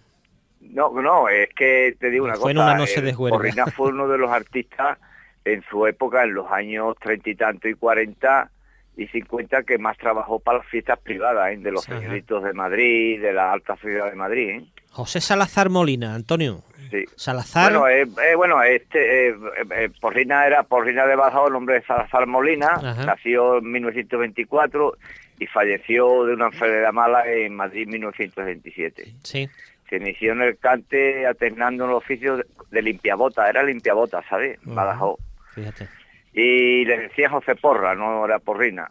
No, 0.72 0.90
no, 1.02 1.28
es 1.28 1.50
que 1.50 1.94
te 2.00 2.08
digo 2.08 2.24
una 2.24 2.34
Fue 2.36 2.52
en 2.52 2.56
cosa. 2.56 2.70
una 2.70 2.78
noche 2.78 3.00
el 3.00 3.04
de 3.06 3.72
fue 3.72 3.88
uno 3.90 4.08
de 4.08 4.16
los 4.16 4.30
artistas 4.30 4.98
en 5.44 5.62
su 5.68 5.86
época, 5.86 6.24
en 6.24 6.34
los 6.34 6.50
años 6.50 6.96
treinta 6.98 7.28
y 7.28 7.34
tanto 7.34 7.68
y 7.68 7.74
cuarenta, 7.74 8.50
y 8.96 9.06
50 9.08 9.64
que 9.64 9.76
más 9.78 9.98
trabajó 9.98 10.38
para 10.38 10.58
las 10.58 10.66
fiestas 10.68 10.98
privadas, 11.00 11.52
¿eh? 11.52 11.58
de 11.58 11.72
los 11.72 11.84
señoritos 11.84 12.42
de 12.44 12.52
Madrid, 12.54 13.20
de 13.20 13.32
la 13.32 13.52
alta 13.52 13.76
ciudad 13.76 14.10
de 14.10 14.16
Madrid. 14.16 14.48
¿eh? 14.50 14.64
José 14.92 15.20
Salazar 15.20 15.70
Molina, 15.70 16.14
Antonio. 16.14 16.62
Sí. 16.90 17.04
Salazar. 17.16 17.72
Bueno, 17.72 17.88
eh, 17.88 18.02
eh, 18.30 18.34
bueno, 18.36 18.62
este 18.62 19.30
eh, 19.30 19.34
eh, 19.74 19.88
Porrina 20.00 20.46
era 20.46 20.62
Porrina 20.62 21.06
de 21.06 21.16
Badajoz, 21.16 21.46
el 21.46 21.54
nombre 21.54 21.76
de 21.76 21.82
Salazar 21.86 22.26
Molina, 22.26 22.72
Ajá. 22.74 23.06
nació 23.06 23.58
en 23.58 23.70
1924 23.70 24.98
y 25.38 25.46
falleció 25.46 26.24
de 26.26 26.34
una 26.34 26.46
enfermedad 26.46 26.92
mala 26.92 27.26
en 27.26 27.54
Madrid 27.54 27.84
en 27.84 27.90
1927. 27.92 29.14
Sí. 29.22 29.48
Se 29.88 29.96
inició 29.96 30.32
en 30.32 30.42
el 30.42 30.58
cante 30.58 31.26
alternando 31.26 31.86
el 31.86 31.92
oficio 31.92 32.36
de, 32.36 32.46
de 32.70 32.82
limpiabota, 32.82 33.48
era 33.48 33.62
limpiabota, 33.62 34.22
¿sabes? 34.28 34.58
Ujú. 34.66 34.74
Badajoz. 34.74 35.18
Fíjate. 35.54 35.88
Y 36.34 36.84
le 36.84 36.98
decía 36.98 37.30
José 37.30 37.54
Porra, 37.56 37.94
no 37.94 38.24
era 38.26 38.38
Porrina. 38.38 38.90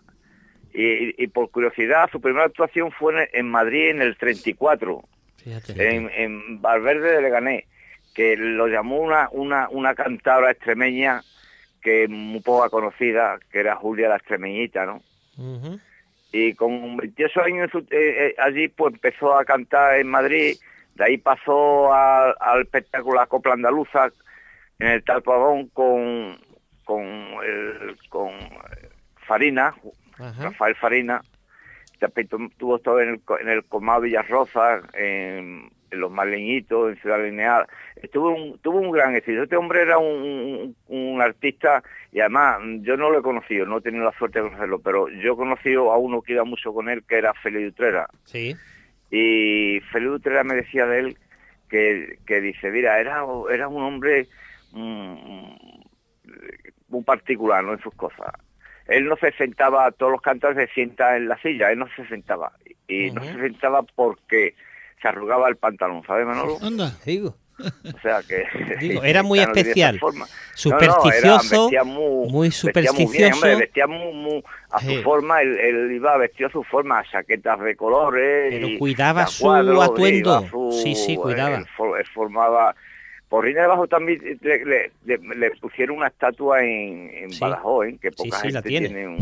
Y, 0.73 1.21
y 1.23 1.27
por 1.27 1.51
curiosidad, 1.51 2.09
su 2.11 2.19
primera 2.19 2.45
actuación 2.45 2.91
fue 2.91 3.13
en, 3.13 3.29
en 3.33 3.51
Madrid 3.51 3.89
en 3.89 4.01
el 4.01 4.17
34 4.17 5.03
Fíjate. 5.43 5.95
en, 5.95 6.09
en 6.09 6.61
Valverde 6.61 7.15
de 7.15 7.21
Leganés, 7.21 7.65
que 8.13 8.35
lo 8.37 8.67
llamó 8.67 8.97
una, 8.97 9.29
una, 9.31 9.69
una 9.69 9.95
cantadora 9.95 10.51
extremeña 10.51 11.21
que 11.81 12.07
muy 12.07 12.41
poca 12.41 12.69
conocida, 12.69 13.39
que 13.51 13.59
era 13.59 13.75
Julia 13.75 14.09
la 14.09 14.17
Extremeñita, 14.17 14.85
¿no? 14.85 15.01
Y 16.31 16.53
con 16.53 16.97
28 16.97 17.41
años 17.41 17.69
eh, 17.73 17.85
eh, 17.91 18.35
allí 18.37 18.67
pues 18.67 18.93
empezó 18.93 19.35
a 19.35 19.43
cantar 19.43 19.97
en 19.97 20.07
Madrid, 20.07 20.55
de 20.95 21.03
ahí 21.03 21.17
pasó 21.17 21.91
al, 21.93 22.35
al 22.39 22.61
espectáculo 22.61 23.15
La 23.19 23.25
Copla 23.25 23.53
Andaluza 23.53 24.11
en 24.79 24.87
el 24.87 25.03
Talpagón 25.03 25.67
con, 25.69 26.39
con, 26.85 27.03
el, 27.03 27.97
con 28.09 28.29
eh, 28.29 28.89
Farina, 29.25 29.73
Ajá. 30.19 30.43
Rafael 30.43 30.75
Farina, 30.75 31.21
también 32.01 32.27
tu- 32.27 32.49
tuvo 32.57 32.79
todo 32.79 32.99
en 33.01 33.09
el, 33.09 33.21
en 33.41 33.47
el 33.49 33.63
Comado 33.65 34.01
Villarroza, 34.01 34.81
en, 34.93 35.69
en 35.91 35.99
Los 35.99 36.11
Maleñitos, 36.11 36.89
en 36.91 37.01
Ciudad 37.01 37.23
Lineal. 37.23 37.67
Estuvo 37.95 38.29
un, 38.35 38.57
tuvo 38.59 38.79
un 38.79 38.91
gran 38.91 39.15
éxito. 39.15 39.43
Este 39.43 39.55
hombre 39.55 39.81
era 39.83 39.97
un, 39.97 40.21
un- 40.21 40.75
un 40.87 41.21
artista 41.21 41.83
y 42.11 42.19
además 42.19 42.59
yo 42.81 42.97
no 42.97 43.09
lo 43.09 43.19
he 43.19 43.23
conocido, 43.23 43.65
no 43.65 43.77
he 43.77 43.81
tenido 43.81 44.03
la 44.05 44.11
suerte 44.17 44.39
de 44.39 44.45
conocerlo, 44.49 44.79
pero 44.79 45.07
yo 45.09 45.33
he 45.33 45.37
conocido 45.37 45.91
a 45.91 45.97
uno 45.97 46.21
que 46.21 46.33
iba 46.33 46.43
mucho 46.43 46.73
con 46.73 46.89
él, 46.89 47.03
que 47.07 47.17
era 47.17 47.33
Felipe 47.35 47.67
Utrera. 47.67 48.07
Sí. 48.25 48.55
Y 49.09 49.79
Felipe 49.91 50.11
Utrera 50.13 50.43
me 50.43 50.55
decía 50.55 50.85
de 50.85 50.99
él 50.99 51.17
que, 51.69 52.17
que 52.25 52.41
dice, 52.41 52.69
mira, 52.71 52.99
era, 52.99 53.23
era 53.51 53.67
un 53.67 53.81
hombre 53.83 54.27
mm, 54.73 55.53
muy 56.89 57.03
particular 57.03 57.63
¿no? 57.63 57.73
en 57.73 57.79
sus 57.79 57.93
cosas. 57.95 58.33
Él 58.91 59.05
no 59.05 59.15
se 59.17 59.31
sentaba, 59.33 59.91
todos 59.91 60.11
los 60.11 60.21
cantores 60.21 60.57
se 60.57 60.73
sientan 60.73 61.15
en 61.15 61.27
la 61.27 61.41
silla, 61.41 61.71
él 61.71 61.79
no 61.79 61.87
se 61.95 62.05
sentaba. 62.07 62.51
Y 62.87 63.11
no 63.11 63.23
se 63.23 63.33
sentaba 63.39 63.83
porque 63.95 64.53
se 65.01 65.07
arrugaba 65.07 65.47
el 65.49 65.55
pantalón, 65.55 66.03
¿sabes, 66.05 66.25
Manolo? 66.27 66.57
Anda. 66.61 66.91
Digo. 67.05 67.35
O 67.59 67.99
sea 68.01 68.21
que... 68.27 68.43
Digo, 68.79 69.03
era 69.03 69.23
muy 69.23 69.39
no 69.39 69.45
tiene 69.45 69.59
esa 69.61 69.69
especial. 69.69 69.99
forma. 69.99 70.25
Supersticioso, 70.55 71.63
vestía 71.65 71.83
muy, 71.83 72.29
muy 72.29 72.41
bien, 72.47 72.51
supersticioso. 72.51 73.35
hombre, 73.35 73.55
vestía 73.55 73.87
muy, 73.87 74.13
muy- 74.13 74.43
a 74.71 74.79
su 74.79 74.87
Sí. 74.89 74.97
forma, 75.03 75.41
él, 75.41 75.57
él 75.59 75.91
iba 75.91 76.17
vestido 76.17 76.49
a 76.49 76.51
su 76.51 76.63
forma, 76.63 77.03
chaquetas 77.11 77.59
de 77.59 77.75
colores. 77.75 78.47
Pero 78.53 78.67
y 78.67 78.77
cuidaba 78.77 79.27
su 79.27 79.43
cuadros, 79.43 79.83
atuendo. 79.83 80.47
su- 80.47 80.71
Sí, 80.83 80.95
sí, 80.95 81.15
cuidaba. 81.15 81.57
él 81.57 81.65
for- 81.77 81.99
él 81.99 82.05
formaba... 82.13 82.75
Por 83.31 83.45
Rina 83.45 83.61
de 83.61 83.67
Bajo 83.67 83.87
también 83.87 84.21
le, 84.41 84.65
le- 84.65 84.91
le- 85.05 85.35
le 85.35 85.51
pusieron 85.51 85.95
una 85.97 86.07
estatua 86.07 86.59
en, 86.63 87.09
en 87.11 87.29
Sí. 87.31 87.39
Badajoz, 87.39 87.87
¿eh? 87.87 87.97
que 88.01 88.11
Sí, 88.11 88.15
poca 88.29 88.37
sí, 88.41 88.47
la 88.51 88.61
gente 88.61 88.67
tiene. 88.69 88.87
tiene. 88.89 89.07
un, 89.07 89.17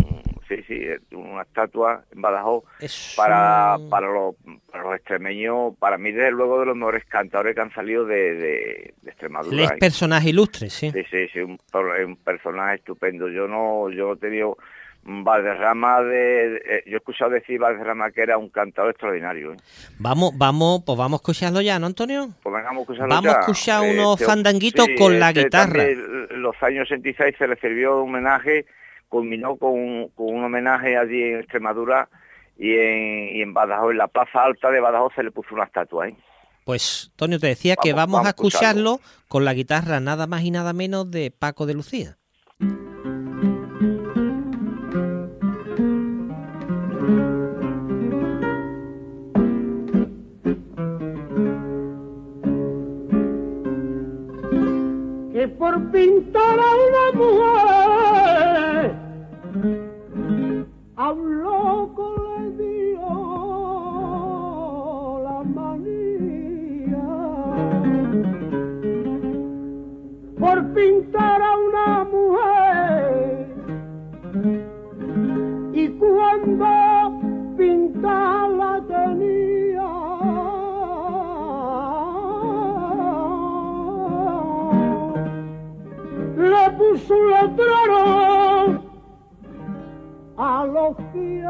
sí, 0.47 0.63
sí, 0.67 0.81
una 1.15 1.43
estatua 1.43 2.03
en 2.11 2.19
Badajoz 2.23 2.63
Es 2.79 3.13
para, 3.15 3.77
un- 3.77 3.87
para, 3.91 4.07
los, 4.11 4.33
para 4.71 4.83
los 4.83 4.95
extremeños, 4.95 5.75
para 5.77 5.99
mí 5.99 6.11
desde 6.11 6.31
luego 6.31 6.59
de 6.59 6.65
los 6.65 6.75
mejores 6.75 7.05
cantadores 7.05 7.53
que 7.53 7.61
han 7.61 7.71
salido 7.71 8.03
de, 8.05 8.33
de, 8.33 8.93
de 8.99 9.09
Extremadura. 9.11 9.55
Les 9.55 9.71
¿eh? 9.73 9.77
personaje 9.79 10.29
ilustre, 10.29 10.71
sí. 10.71 10.89
Sí, 10.91 11.03
sí, 11.11 11.27
sí, 11.31 11.39
un, 11.41 11.59
per- 11.71 12.03
un 12.03 12.15
personaje 12.15 12.77
estupendo. 12.77 13.29
Yo 13.29 13.47
no, 13.47 13.91
yo 13.91 14.13
he 14.13 14.17
tenido 14.17 14.57
Valderrama 15.23 16.01
de, 16.01 16.57
eh, 16.57 16.83
yo 16.85 16.93
he 16.93 16.97
escuchado 16.97 17.31
decir 17.31 17.59
Valderrama 17.59 18.11
que 18.11 18.21
era 18.21 18.37
un 18.37 18.49
cantador 18.49 18.91
extraordinario. 18.91 19.53
¿eh? 19.53 19.57
Vamos, 19.97 20.31
vamos, 20.37 20.83
pues 20.85 20.97
vamos 20.97 21.19
a 21.19 21.21
escucharlo 21.21 21.61
ya, 21.61 21.79
¿no, 21.79 21.87
Antonio? 21.87 22.29
Pues 22.43 22.53
venga, 22.53 22.67
vamos 22.67 22.81
a 22.81 22.83
escucharlo 22.83 23.15
Vamos 23.15 23.35
a 23.35 23.39
escuchar 23.39 23.81
unos 23.89 24.13
Este- 24.21 24.25
fandanguitos 24.25 24.85
sí, 24.85 24.95
con 24.95 25.19
la 25.19 25.29
este 25.29 25.43
guitarra. 25.45 25.83
los 26.31 26.55
años 26.61 26.87
66 26.89 27.35
se 27.37 27.47
le 27.47 27.55
sirvió 27.57 27.95
de 27.95 28.01
homenaje, 28.01 28.65
culminó 29.07 29.55
con, 29.57 30.09
con 30.09 30.35
un 30.35 30.43
homenaje 30.43 30.95
allí 30.97 31.23
en 31.23 31.39
Extremadura 31.39 32.07
y 32.57 32.73
en, 32.75 33.37
y 33.37 33.41
en 33.41 33.53
Badajoz, 33.53 33.91
en 33.91 33.97
la 33.97 34.07
Plaza 34.07 34.43
Alta 34.43 34.69
de 34.69 34.79
Badajoz 34.79 35.13
se 35.15 35.23
le 35.23 35.31
puso 35.31 35.55
una 35.55 35.63
estatua. 35.63 36.07
¿eh? 36.07 36.15
Pues, 36.65 37.09
Antonio, 37.13 37.39
te 37.39 37.47
decía 37.47 37.75
que 37.81 37.93
Vamos- 37.93 38.03
a 38.03 38.17
vamos 38.17 38.27
a 38.27 38.29
escucharlo. 38.29 38.91
escucharlo 38.95 39.25
con 39.27 39.43
la 39.45 39.53
guitarra 39.55 39.99
nada 39.99 40.27
más 40.27 40.43
y 40.43 40.51
nada 40.51 40.71
menos 40.73 41.09
de 41.09 41.31
Paco 41.31 41.65
de 41.65 41.73
Lucía. 41.73 42.17
Que 55.39 55.47
por 55.47 55.73
pintar 55.91 56.59
a 56.59 56.69
una 56.87 57.05
mujer 57.17 58.91
a 60.97 61.11
un 61.13 61.43
loco 61.43 62.05
le 62.27 62.39
dio 62.57 63.09
la 65.23 65.39
manía. 65.55 67.07
Por 70.37 70.57
pintar 70.73 71.38
los 90.89 90.97
pies 91.13 91.45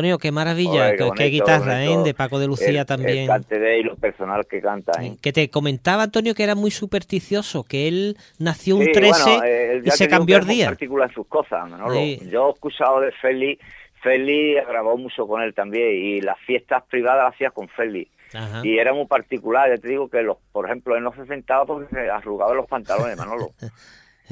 Antonio, 0.00 0.18
qué 0.18 0.32
maravilla, 0.32 0.88
Ole, 0.88 0.90
qué, 0.92 0.96
qué 0.96 0.96
qué 0.96 1.04
bonito, 1.04 1.30
guitarra, 1.30 1.82
¿eh? 1.84 1.88
bonito. 1.88 2.04
De 2.04 2.14
Paco 2.14 2.38
de 2.38 2.46
Lucía 2.46 2.80
el, 2.80 2.86
también. 2.86 3.18
El 3.18 3.26
cante 3.26 3.58
de 3.58 3.78
y 3.80 3.82
lo 3.82 3.96
personal 3.96 4.46
que 4.46 4.62
canta. 4.62 4.92
¿eh? 5.02 5.16
Que 5.20 5.30
te 5.30 5.50
comentaba 5.50 6.04
Antonio 6.04 6.34
que 6.34 6.42
era 6.42 6.54
muy 6.54 6.70
supersticioso, 6.70 7.64
que 7.64 7.86
él 7.86 8.16
nació 8.38 8.76
un 8.76 8.84
Sí, 8.84 8.92
13 8.92 9.22
bueno, 9.22 9.44
eh, 9.44 9.82
y 9.84 9.90
se 9.90 10.08
cambió 10.08 10.38
el 10.38 10.46
día. 10.46 10.66
particular 10.68 11.10
en 11.10 11.14
sus 11.14 11.26
cosas, 11.26 11.68
Manolo. 11.68 11.94
Sí. 11.94 12.18
Yo 12.30 12.48
he 12.48 12.52
escuchado 12.52 13.00
de 13.00 13.12
Feli, 13.12 13.58
Feli 14.02 14.54
grabó 14.54 14.96
mucho 14.96 15.26
con 15.26 15.42
él 15.42 15.52
también 15.52 15.92
y 15.92 16.22
las 16.22 16.38
fiestas 16.46 16.82
privadas 16.88 17.24
las 17.24 17.34
hacía 17.34 17.50
con 17.50 17.68
Feli. 17.68 18.08
Ajá. 18.32 18.62
Y 18.64 18.78
era 18.78 18.94
muy 18.94 19.06
particular, 19.06 19.68
ya 19.68 19.76
te 19.76 19.88
digo 19.88 20.08
que 20.08 20.22
los, 20.22 20.38
por 20.52 20.64
ejemplo, 20.64 20.96
él 20.96 21.02
no 21.02 21.12
se 21.12 21.26
sentaba 21.26 21.66
porque 21.66 21.94
se 21.94 22.08
arrugaba 22.08 22.54
los 22.54 22.66
pantalones, 22.66 23.18
Manolo. 23.18 23.50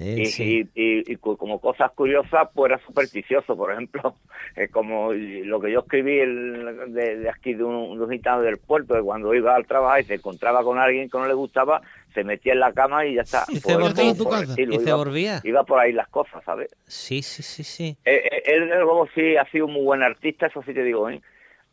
Y, 0.00 0.26
sí. 0.26 0.68
y, 0.74 0.82
y- 0.82 1.12
y 1.12 1.16
cu- 1.16 1.36
como 1.36 1.60
cosas 1.60 1.90
curiosas, 1.92 2.48
pues 2.54 2.70
era 2.72 2.80
supersticioso, 2.86 3.56
por 3.56 3.72
ejemplo, 3.72 4.14
eh, 4.56 4.68
como 4.68 5.12
lo 5.12 5.60
que 5.60 5.72
yo 5.72 5.80
escribí 5.80 6.18
el- 6.20 6.92
de, 6.94 7.16
de 7.18 7.28
aquí 7.30 7.54
de 7.54 7.64
un, 7.64 7.98
de 7.98 8.04
un 8.04 8.10
gitano 8.10 8.42
del 8.42 8.58
puerto, 8.58 8.94
que 8.94 9.02
cuando 9.02 9.34
iba 9.34 9.54
al 9.54 9.66
trabajo 9.66 9.98
y 10.00 10.04
se 10.04 10.14
encontraba 10.14 10.62
con 10.62 10.78
alguien 10.78 11.08
que 11.10 11.18
no 11.18 11.26
le 11.26 11.34
gustaba, 11.34 11.80
se 12.14 12.24
metía 12.24 12.52
en 12.54 12.60
la 12.60 12.72
cama 12.72 13.04
y 13.06 13.14
ya 13.16 13.22
está. 13.22 13.44
Y 13.48 13.56
se 13.56 13.72
volvía. 13.88 14.04
estilo, 14.52 14.74
Y 14.74 14.78
se 14.78 14.82
iba- 14.88 14.96
volvía. 14.96 15.40
Iba 15.44 15.64
por 15.64 15.78
ahí 15.80 15.92
las 15.92 16.08
cosas, 16.08 16.42
¿sabes? 16.44 16.74
Sí, 16.86 17.22
sí, 17.22 17.42
sí, 17.42 17.64
sí. 17.64 17.96
Eh, 18.04 18.22
eh, 18.32 18.42
él 18.46 18.68
luego 18.68 19.08
sí 19.14 19.36
ha 19.36 19.44
sido 19.50 19.66
un 19.66 19.72
muy 19.74 19.84
buen 19.84 20.02
artista, 20.02 20.46
eso 20.46 20.62
sí 20.62 20.72
te 20.74 20.82
digo, 20.84 21.08
¿eh? 21.10 21.20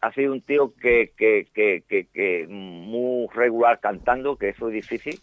Ha 0.01 0.11
sido 0.13 0.34
un 0.34 0.41
tío 0.41 0.73
que, 0.80 1.13
que, 1.17 1.47
que, 1.53 1.84
que, 1.88 2.05
que 2.13 2.45
muy 2.47 3.28
regular 3.34 3.80
cantando, 3.80 4.36
que 4.36 4.49
eso 4.49 4.67
es 4.67 4.73
difícil. 4.76 5.19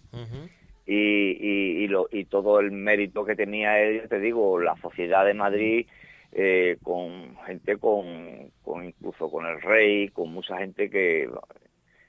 Y, 0.86 0.94
y, 0.94 1.84
y, 1.84 1.88
lo, 1.88 2.08
y 2.10 2.24
todo 2.24 2.60
el 2.60 2.72
mérito 2.72 3.24
que 3.24 3.36
tenía 3.36 3.80
él, 3.80 4.02
yo 4.02 4.08
te 4.08 4.18
digo, 4.20 4.58
la 4.58 4.76
sociedad 4.76 5.24
de 5.24 5.34
Madrid, 5.34 5.86
eh, 6.32 6.78
con 6.82 7.36
gente 7.46 7.76
con, 7.76 8.50
con 8.62 8.84
incluso 8.84 9.30
con 9.30 9.46
el 9.46 9.60
rey, 9.60 10.08
con 10.08 10.32
mucha 10.32 10.56
gente 10.58 10.88
que 10.90 11.28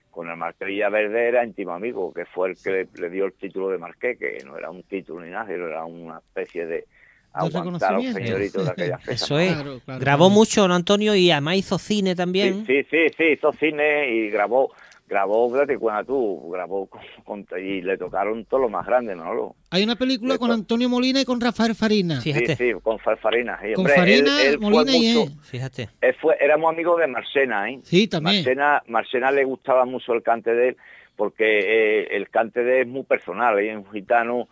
con 0.09 0.29
el 0.29 0.37
Marqués 0.37 0.67
Villaverde 0.67 1.27
era 1.27 1.43
íntimo 1.43 1.73
amigo, 1.73 2.13
que 2.13 2.25
fue 2.25 2.49
el 2.49 2.55
que 2.55 2.69
le, 2.71 2.87
le 3.01 3.09
dio 3.09 3.25
el 3.25 3.33
título 3.33 3.69
de 3.69 3.79
Marqués, 3.79 4.17
que 4.17 4.37
no 4.45 4.57
era 4.57 4.69
un 4.69 4.83
título 4.83 5.25
ni 5.25 5.31
nada, 5.31 5.47
sino 5.47 5.67
era 5.67 5.83
una 5.85 6.19
especie 6.19 6.65
de 6.67 6.85
aguantar 7.33 7.61
a 7.61 7.65
los 7.71 7.79
reconocimiento. 7.79 8.19
señoritos 8.19 8.65
de 8.65 8.71
aquella 8.71 8.97
fecha. 8.99 9.25
Eso 9.25 9.39
es. 9.39 9.53
Claro, 9.53 9.79
claro, 9.83 9.99
Grabó 9.99 10.25
claro. 10.25 10.35
mucho, 10.35 10.67
¿no, 10.67 10.75
Antonio? 10.75 11.15
Y 11.15 11.31
además 11.31 11.55
hizo 11.57 11.77
cine 11.79 12.15
también. 12.15 12.65
Sí, 12.65 12.83
sí, 12.83 12.87
sí, 12.91 13.13
sí, 13.17 13.23
hizo 13.33 13.51
cine 13.53 14.09
y 14.11 14.29
grabó, 14.29 14.71
grabó, 15.13 15.49
fíjate, 15.51 15.77
cuando 15.77 16.03
tú, 16.05 16.49
grabó 16.51 16.87
con- 16.87 17.01
con- 17.23 17.45
y 17.59 17.81
le 17.81 17.97
tocaron 17.97 18.45
todo 18.45 18.61
lo 18.61 18.69
más 18.69 18.85
grande, 18.85 19.15
¿no? 19.15 19.55
Hay 19.69 19.83
una 19.83 19.95
película 19.95 20.37
con. 20.37 20.51
Antonio 20.51 20.89
Molina 20.89 21.21
y 21.21 21.25
con 21.25 21.39
Rafael 21.39 21.75
Farina. 21.75 22.19
Fíjate, 22.21 22.55
Sí, 22.55 22.71
sí, 22.71 22.79
con 22.81 22.97
Farfarina. 22.99 23.57
sí, 23.61 23.73
Con 23.73 23.81
hombre, 23.85 23.95
Farina, 23.95 24.41
él- 24.41 24.47
él 24.53 24.59
fue 24.59 24.69
Molina 24.71 24.97
y 24.97 25.13
mucho- 25.13 25.31
él. 25.31 25.39
fíjate. 25.43 25.89
él 26.01 26.15
fue, 26.21 26.35
éramos 26.39 26.71
amigos 26.73 26.99
de 26.99 27.07
Marcena, 27.07 27.69
¿eh? 27.69 27.79
Sí, 27.83 28.07
también. 28.07 28.37
Marcena, 28.37 28.83
Marcena 28.87 29.31
le 29.31 29.43
gustaba 29.43 29.85
mucho 29.85 30.13
el 30.13 30.23
cante 30.23 30.53
de 30.53 30.69
él, 30.69 30.77
porque 31.15 31.59
eh, 31.59 32.07
el 32.17 32.29
cante 32.29 32.63
de 32.63 32.81
él 32.81 32.87
es 32.87 32.93
muy 32.93 33.03
personal, 33.03 33.59
¿eh? 33.59 33.75
un 33.77 33.89
gitano. 33.91 34.47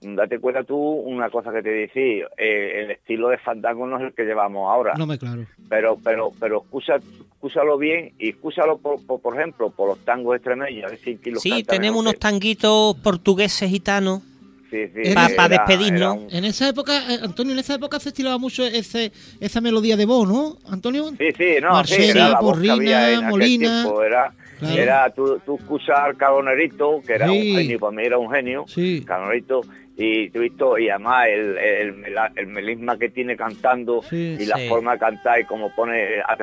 Date 0.00 0.38
cuenta 0.38 0.62
tú 0.62 0.76
una 0.76 1.28
cosa 1.28 1.52
que 1.52 1.60
te 1.60 1.70
decía, 1.70 2.26
eh, 2.36 2.82
el 2.84 2.90
estilo 2.92 3.28
de 3.30 3.38
fandango 3.38 3.84
no 3.86 3.96
es 3.98 4.04
el 4.04 4.12
que 4.14 4.22
llevamos 4.24 4.70
ahora, 4.70 4.94
No 4.96 5.06
me 5.06 5.18
claro. 5.18 5.44
pero 5.68 5.98
pero 6.04 6.30
pero 6.38 6.62
escucha, 6.62 6.96
escúchalo 6.96 7.76
bien 7.78 8.12
y 8.18 8.28
escúchalo, 8.30 8.78
por, 8.78 9.04
por, 9.04 9.20
por 9.20 9.36
ejemplo, 9.36 9.70
por 9.70 9.88
los 9.88 9.98
tangos 10.04 10.36
extremeños, 10.36 10.84
a 10.84 10.88
ver 10.90 10.98
si 11.00 11.18
los 11.30 11.42
Sí, 11.42 11.64
tenemos 11.64 12.00
unos 12.00 12.16
tanguitos 12.18 12.96
portugueses 12.98 13.68
gitanos. 13.68 14.22
Sí, 14.70 14.76
era- 15.02 15.28
pa' 15.34 15.48
despedirnos. 15.48 16.16
un- 16.18 16.26
En 16.30 16.44
esa 16.44 16.68
época, 16.68 16.92
eh, 17.12 17.18
Antonio, 17.22 17.54
en 17.54 17.58
esa 17.58 17.74
época 17.74 17.98
se 17.98 18.10
estilaba 18.10 18.36
mucho 18.38 18.64
ese, 18.66 19.10
esa 19.40 19.60
melodía 19.62 19.96
de 19.96 20.04
voz, 20.04 20.28
¿no? 20.28 20.58
Antonio. 20.70 21.08
Sí, 21.18 21.28
sí, 21.36 21.54
no, 21.62 21.70
Marcela, 21.72 22.04
sí, 22.04 22.10
era 22.10 22.28
la 22.28 22.40
voz 22.40 22.60
que 22.60 22.68
Porrina, 22.68 22.74
había 22.74 23.10
en 23.12 23.16
aquel 23.18 23.30
Molina. 23.30 23.82
tiempo, 23.82 24.02
era, 24.02 24.32
Claro. 24.58 24.76
era 24.76 25.10
tú, 25.14 25.40
tú 25.46 25.56
escuchas 25.56 25.98
al 25.98 26.16
Calonerito, 26.18 27.00
que 27.06 27.14
era 27.14 27.28
Sí. 27.28 27.52
un 27.52 27.56
genio, 27.58 27.78
para 27.78 27.92
mí 27.96 28.02
era 28.04 28.18
un 28.18 28.30
genio, 28.30 28.64
Sí. 28.68 29.02
Calonerito, 29.06 29.62
y 30.00 30.30
tú 30.30 30.38
visto, 30.38 30.78
y 30.78 30.88
además 30.88 31.26
el, 31.28 31.58
el, 31.58 32.46
melisma 32.46 32.96
que 32.96 33.08
tiene 33.10 33.36
cantando 33.36 34.00
Sí. 34.02 34.36
y 34.38 34.46
la 34.46 34.56
Sí. 34.56 34.68
forma 34.68 34.92
de 34.92 34.98
cantar 35.00 35.40
y 35.40 35.44
cómo 35.44 35.74
pone 35.74 36.20
a 36.22 36.36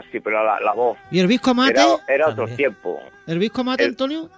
la, 0.44 0.60
la 0.60 0.74
voz, 0.74 0.98
¿Y 1.10 1.20
el 1.22 1.28
Visco 1.28 1.52
Amate? 1.52 1.72
era, 1.80 1.86
era 2.10 2.28
otro 2.28 2.48
tiempo. 2.50 3.00
¿El 3.26 3.40
Visco 3.40 3.62
Amate, 3.62 3.84
el- 3.84 3.90
Antonio? 3.92 4.30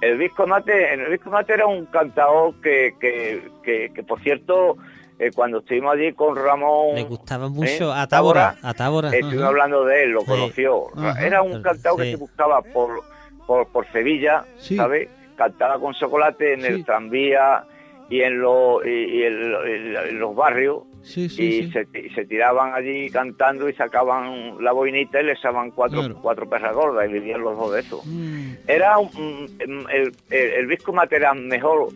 El 0.00 0.18
Visco 0.18 0.46
Mate, 0.46 0.92
el 0.94 1.10
Visco 1.10 1.30
Mate 1.30 1.52
era 1.54 1.66
un 1.66 1.86
cantador 1.86 2.54
que, 2.60 2.94
que, 3.00 3.42
que, 3.62 3.90
que, 3.94 4.02
por 4.02 4.20
cierto, 4.22 4.76
eh, 5.18 5.30
cuando 5.34 5.58
estuvimos 5.60 5.94
allí 5.94 6.12
con 6.12 6.34
Ramón... 6.36 6.94
Le 6.94 7.04
gustaba 7.04 7.46
¿eh? 7.46 7.50
mucho 7.50 7.92
a 7.92 8.06
Tábora. 8.06 8.56
A 8.62 8.74
Tábora. 8.74 9.08
Estuvimos 9.10 9.40
Ajá. 9.42 9.48
hablando 9.48 9.84
de 9.84 10.02
él, 10.04 10.10
lo 10.10 10.20
Sí. 10.22 10.26
conoció. 10.26 10.86
Ajá. 10.98 11.24
Era 11.26 11.42
un 11.42 11.62
cantado 11.62 11.96
que 11.96 12.10
se 12.10 12.16
buscaba 12.16 12.60
por, 12.60 13.00
por, 13.46 13.66
por 13.68 13.90
Sevilla, 13.92 14.44
Sí. 14.58 14.76
¿sabes? 14.76 15.08
Cantaba 15.36 15.78
con 15.78 15.94
chocolate 15.94 16.54
en 16.54 16.60
Sí. 16.62 16.66
el 16.66 16.84
tranvía 16.84 17.64
y 18.10 18.20
en, 18.20 18.40
los 18.40 18.84
y, 18.84 18.88
y 18.90 19.22
en, 19.24 20.18
los 20.18 20.34
barrios 20.34 20.82
Sí, 21.02 21.24
y, 21.26 21.28
sí. 21.28 21.72
Se, 22.14 22.24
tiraban 22.24 22.72
allí 22.74 23.10
cantando 23.10 23.68
y 23.68 23.74
sacaban 23.74 24.56
la 24.64 24.72
boinita 24.72 25.20
y 25.20 25.24
les 25.24 25.38
echaban 25.38 25.70
cuatro, 25.70 25.98
Claro. 26.00 26.18
cuatro 26.22 26.48
perras 26.48 26.74
gordas 26.74 27.06
y 27.08 27.12
vivían 27.12 27.42
los 27.42 27.58
dos 27.58 27.72
de 27.72 27.80
eso. 27.80 28.00
Mm, 28.06 28.52
Era 28.66 28.96
un, 28.98 29.08
mm, 29.08 29.86
el, 29.90 30.12
el, 30.30 30.50
el 30.52 30.66
Visco 30.66 30.94
Mate 30.94 31.16
era 31.16 31.34
mejor, 31.34 31.88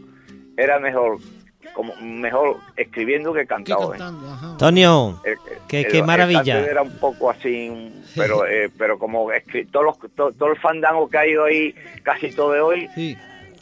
era 0.59 0.79
mejor, 0.79 1.17
como 1.73 1.95
mejor 2.03 2.59
escribiendo 2.77 3.33
que 3.33 3.41
¿Qué 3.41 3.47
cantando. 3.47 3.95
¿eh? 3.95 3.99
cantando? 3.99 4.31
Ajá. 4.31 4.51
Antonio, 4.51 5.21
El- 5.25 5.39
Qué- 5.69 5.81
el- 5.81 5.87
qué 5.89 5.99
el 6.01 6.05
maravilla. 6.05 6.61
era 6.67 6.83
un 6.83 6.99
poco 6.99 7.31
así, 7.31 7.91
pero 8.15 8.47
eh, 8.47 8.69
pero 8.77 8.99
como 8.99 9.31
escri- 9.33 9.67
todos 9.71 9.87
los, 9.87 9.99
to- 10.15 10.33
todo 10.33 10.51
el 10.51 10.59
fandango 10.59 11.09
que 11.09 11.17
ha 11.17 11.27
ido 11.27 11.45
ahí, 11.45 11.75
casi 12.03 12.31
todo 12.31 12.53
de 12.53 12.61
hoy, 12.61 12.89
Sí. 12.95 13.17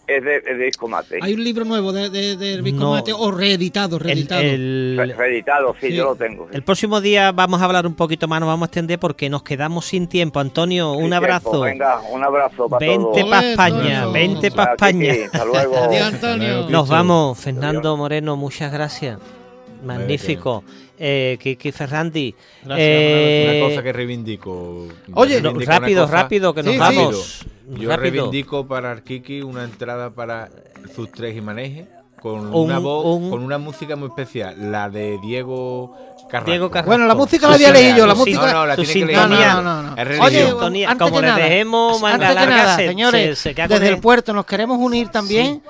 Es 0.07 0.23
de, 0.25 0.37
es 0.37 0.45
de 0.59 0.65
disco 0.65 0.89
mate. 0.89 1.19
Hay 1.21 1.35
un 1.35 1.43
libro 1.45 1.65
nuevo 1.65 1.93
de, 1.93 2.11
de, 2.11 2.37
del 2.37 2.63
Visco 2.63 2.81
No. 2.81 2.95
Amate, 2.95 3.13
o 3.13 3.31
reeditado, 3.31 3.97
el, 3.97 4.03
reeditado. 4.03 4.41
Re- 4.43 4.55
el- 4.55 5.15
Reeditado, 5.17 5.75
sí, 5.81 5.89
Sí. 5.89 5.95
yo 5.95 6.05
lo 6.05 6.15
tengo. 6.17 6.47
sí. 6.51 6.57
el 6.57 6.63
próximo 6.63 7.01
día 7.01 7.33
vamos 7.33 7.61
a 7.61 7.65
hablar 7.65 7.87
un 7.87 7.95
poquito 7.95 8.29
más, 8.29 8.41
nos 8.41 8.47
vamos 8.49 8.67
a 8.67 8.67
extender 8.67 8.99
porque 8.99 9.29
nos 9.31 9.43
quedamos 9.43 9.85
sin 9.87 10.07
tiempo. 10.07 10.41
Antonio, 10.41 10.93
un 10.93 11.13
abrazo. 11.13 11.51
tiempo. 11.51 11.61
Venga, 11.67 12.01
un 12.13 12.23
abrazo 12.25 12.69
para 12.69 12.87
Vente 12.87 13.21
todos. 13.21 13.31
para 13.31 13.51
España, 13.51 13.99
Antonio. 14.03 14.13
vente 14.13 14.51
para 14.51 14.73
España. 14.73 15.15
sí, 15.15 15.21
Hasta 15.25 15.45
luego. 15.45 15.77
Adiós, 15.85 16.03
Antonio. 16.15 16.69
Nos 16.71 16.89
vamos, 16.89 17.39
Fernando 17.39 17.97
Moreno, 17.97 18.37
muchas 18.37 18.73
gracias. 18.73 19.19
Magnífico. 19.87 20.65
Eh, 20.99 21.37
Kiki 21.41 21.73
Ferrandi. 21.73 22.35
Gracias, 22.65 22.79
eh, 22.89 23.59
Una 23.61 23.69
cosa 23.69 23.83
que 23.83 23.93
reivindico. 23.93 24.89
Oye, 25.15 25.41
reivindico 25.41 25.71
rápido, 25.71 26.03
cosa. 26.05 26.15
rápido, 26.23 26.55
que 26.55 26.63
nos 26.63 26.73
Sí, 26.73 26.73
sí. 26.73 26.79
vamos. 26.79 27.47
Yo 27.69 27.89
rápido. 27.91 27.97
reivindico 27.97 28.67
para 28.67 28.91
Arquiki 28.93 29.43
una 29.43 29.65
entrada 29.65 30.11
para 30.11 30.49
sus 30.95 31.11
tres 31.13 31.37
y 31.37 31.41
maneje 31.41 31.87
con 32.21 32.47
Un- 32.47 32.55
una 32.55 32.79
voz, 32.79 33.05
un- 33.05 33.31
con 33.31 33.43
una 33.43 33.59
música 33.59 33.95
muy 33.97 34.09
especial, 34.09 34.71
la 34.73 34.89
de 34.89 35.19
Diego 35.23 35.95
Carrasco. 36.31 36.51
Diego 36.51 36.71
Carrasco. 36.71 36.89
Bueno, 36.91 37.07
la 37.07 37.15
música 37.15 37.47
Su 37.47 37.51
la 37.51 37.55
había 37.57 37.71
leído, 37.73 38.07
la 38.07 38.15
música- 38.15 38.47
No, 38.47 38.53
no, 38.53 38.67
la 38.67 38.77
su 38.77 38.83
tiene 38.85 38.93
que 39.07 39.15
sintonía. 39.15 39.39
leer. 39.39 39.53
No, 39.55 39.63
no, 39.63 39.83
no, 39.83 39.91
no. 39.91 39.97
Es 39.97 40.09
Oye, 40.09 40.19
religión. 40.19 40.49
Sintonía, 40.51 40.91
antes 40.91 41.05
como 41.05 41.17
que 41.17 41.23
le 41.23 41.29
nada, 41.33 41.45
dejemos 41.45 42.01
manga 42.01 42.29
que 42.29 42.35
larga, 42.35 42.57
nada, 42.57 42.77
se- 42.77 42.89
señores, 42.89 43.39
se- 43.39 43.43
se 43.51 43.55
queda 43.55 43.69
con 43.69 43.79
desde 43.79 43.95
el 43.95 44.01
puerto 44.01 44.33
nos 44.33 44.47
queremos 44.47 44.79
unir 44.79 45.09
también 45.09 45.63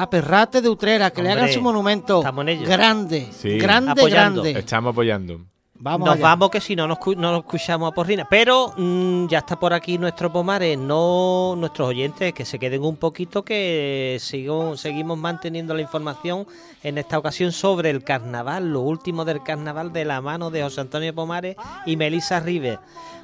a 0.00 0.08
Perrate 0.10 0.60
de 0.60 0.68
Utrera, 0.68 1.10
que 1.10 1.22
le 1.22 1.30
hagan 1.30 1.48
su 1.52 1.60
monumento 1.62 2.18
estamos 2.18 2.42
en 2.42 2.48
ello. 2.50 2.66
grande, 2.68 3.28
Sí. 3.32 3.58
grande, 3.58 3.92
Apoyando. 3.92 4.42
grande. 4.42 4.60
Estamos 4.60 4.92
apoyando. 4.92 5.40
Vamos 5.80 6.06
nos 6.06 6.16
allá. 6.16 6.22
vamos 6.24 6.50
que 6.50 6.60
si 6.60 6.74
no 6.74 6.88
nos, 6.88 6.98
no 7.16 7.30
nos 7.30 7.40
escuchamos 7.44 7.92
a 7.92 7.94
porrina. 7.94 8.26
Pero 8.28 8.72
mm, 8.76 9.28
ya 9.28 9.38
está 9.38 9.60
por 9.60 9.72
aquí 9.72 9.96
nuestro 9.96 10.32
Pomares, 10.32 10.76
no 10.76 11.54
nuestros 11.56 11.88
oyentes, 11.90 12.32
que 12.32 12.44
se 12.44 12.58
queden 12.58 12.82
un 12.82 12.96
poquito, 12.96 13.44
que 13.44 14.16
sigo- 14.20 14.76
seguimos 14.76 15.16
manteniendo 15.18 15.74
la 15.74 15.82
información 15.82 16.48
en 16.82 16.98
esta 16.98 17.16
ocasión 17.16 17.52
sobre 17.52 17.90
el 17.90 18.02
carnaval, 18.02 18.72
lo 18.72 18.80
último 18.80 19.24
del 19.24 19.40
carnaval 19.44 19.92
de 19.92 20.04
la 20.04 20.20
mano 20.20 20.50
de 20.50 20.64
José 20.64 20.80
Antonio 20.80 21.14
Pomares 21.14 21.54
y 21.86 21.96
Melisa 21.96 22.40
Rives. 22.40 22.80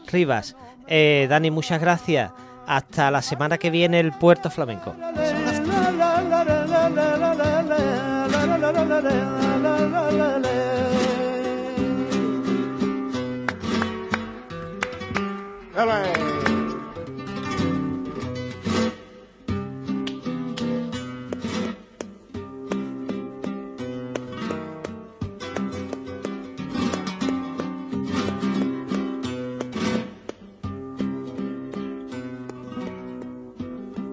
Rivas. 0.06 0.54
Eh, 0.86 1.26
Dani, 1.28 1.50
muchas 1.50 1.80
gracias. 1.80 2.30
Hasta 2.68 3.10
la 3.10 3.20
semana 3.20 3.58
que 3.58 3.70
viene 3.70 3.98
el 3.98 4.12
Puerto 4.12 4.48
Flamenco. 4.48 4.94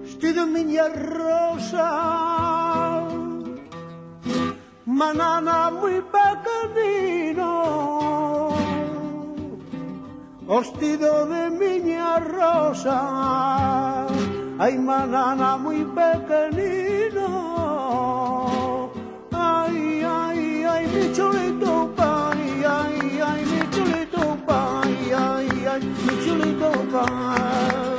Vestido 0.02 0.46
minha 0.46 0.88
rosa, 0.88 1.88
manana 4.84 5.70
muito 5.70 6.04
pequenino. 6.12 8.01
hostido 10.52 11.26
de 11.26 11.48
miña 11.50 12.18
rosa, 12.18 14.06
ay 14.58 14.76
manana 14.78 15.56
muy 15.56 15.82
pequenino, 15.98 17.28
ay, 19.32 20.02
ay, 20.04 20.64
ay, 20.72 20.86
mi 20.94 21.12
chulito 21.16 21.90
pay, 21.96 22.64
ay, 22.78 23.20
ay, 23.28 23.40
mi 23.50 23.60
chulito 23.74 24.36
pay, 24.46 25.12
ay, 25.12 25.48
ay, 25.72 25.82
mi 26.04 26.14
chulito 26.24 26.70
pay. 26.92 27.91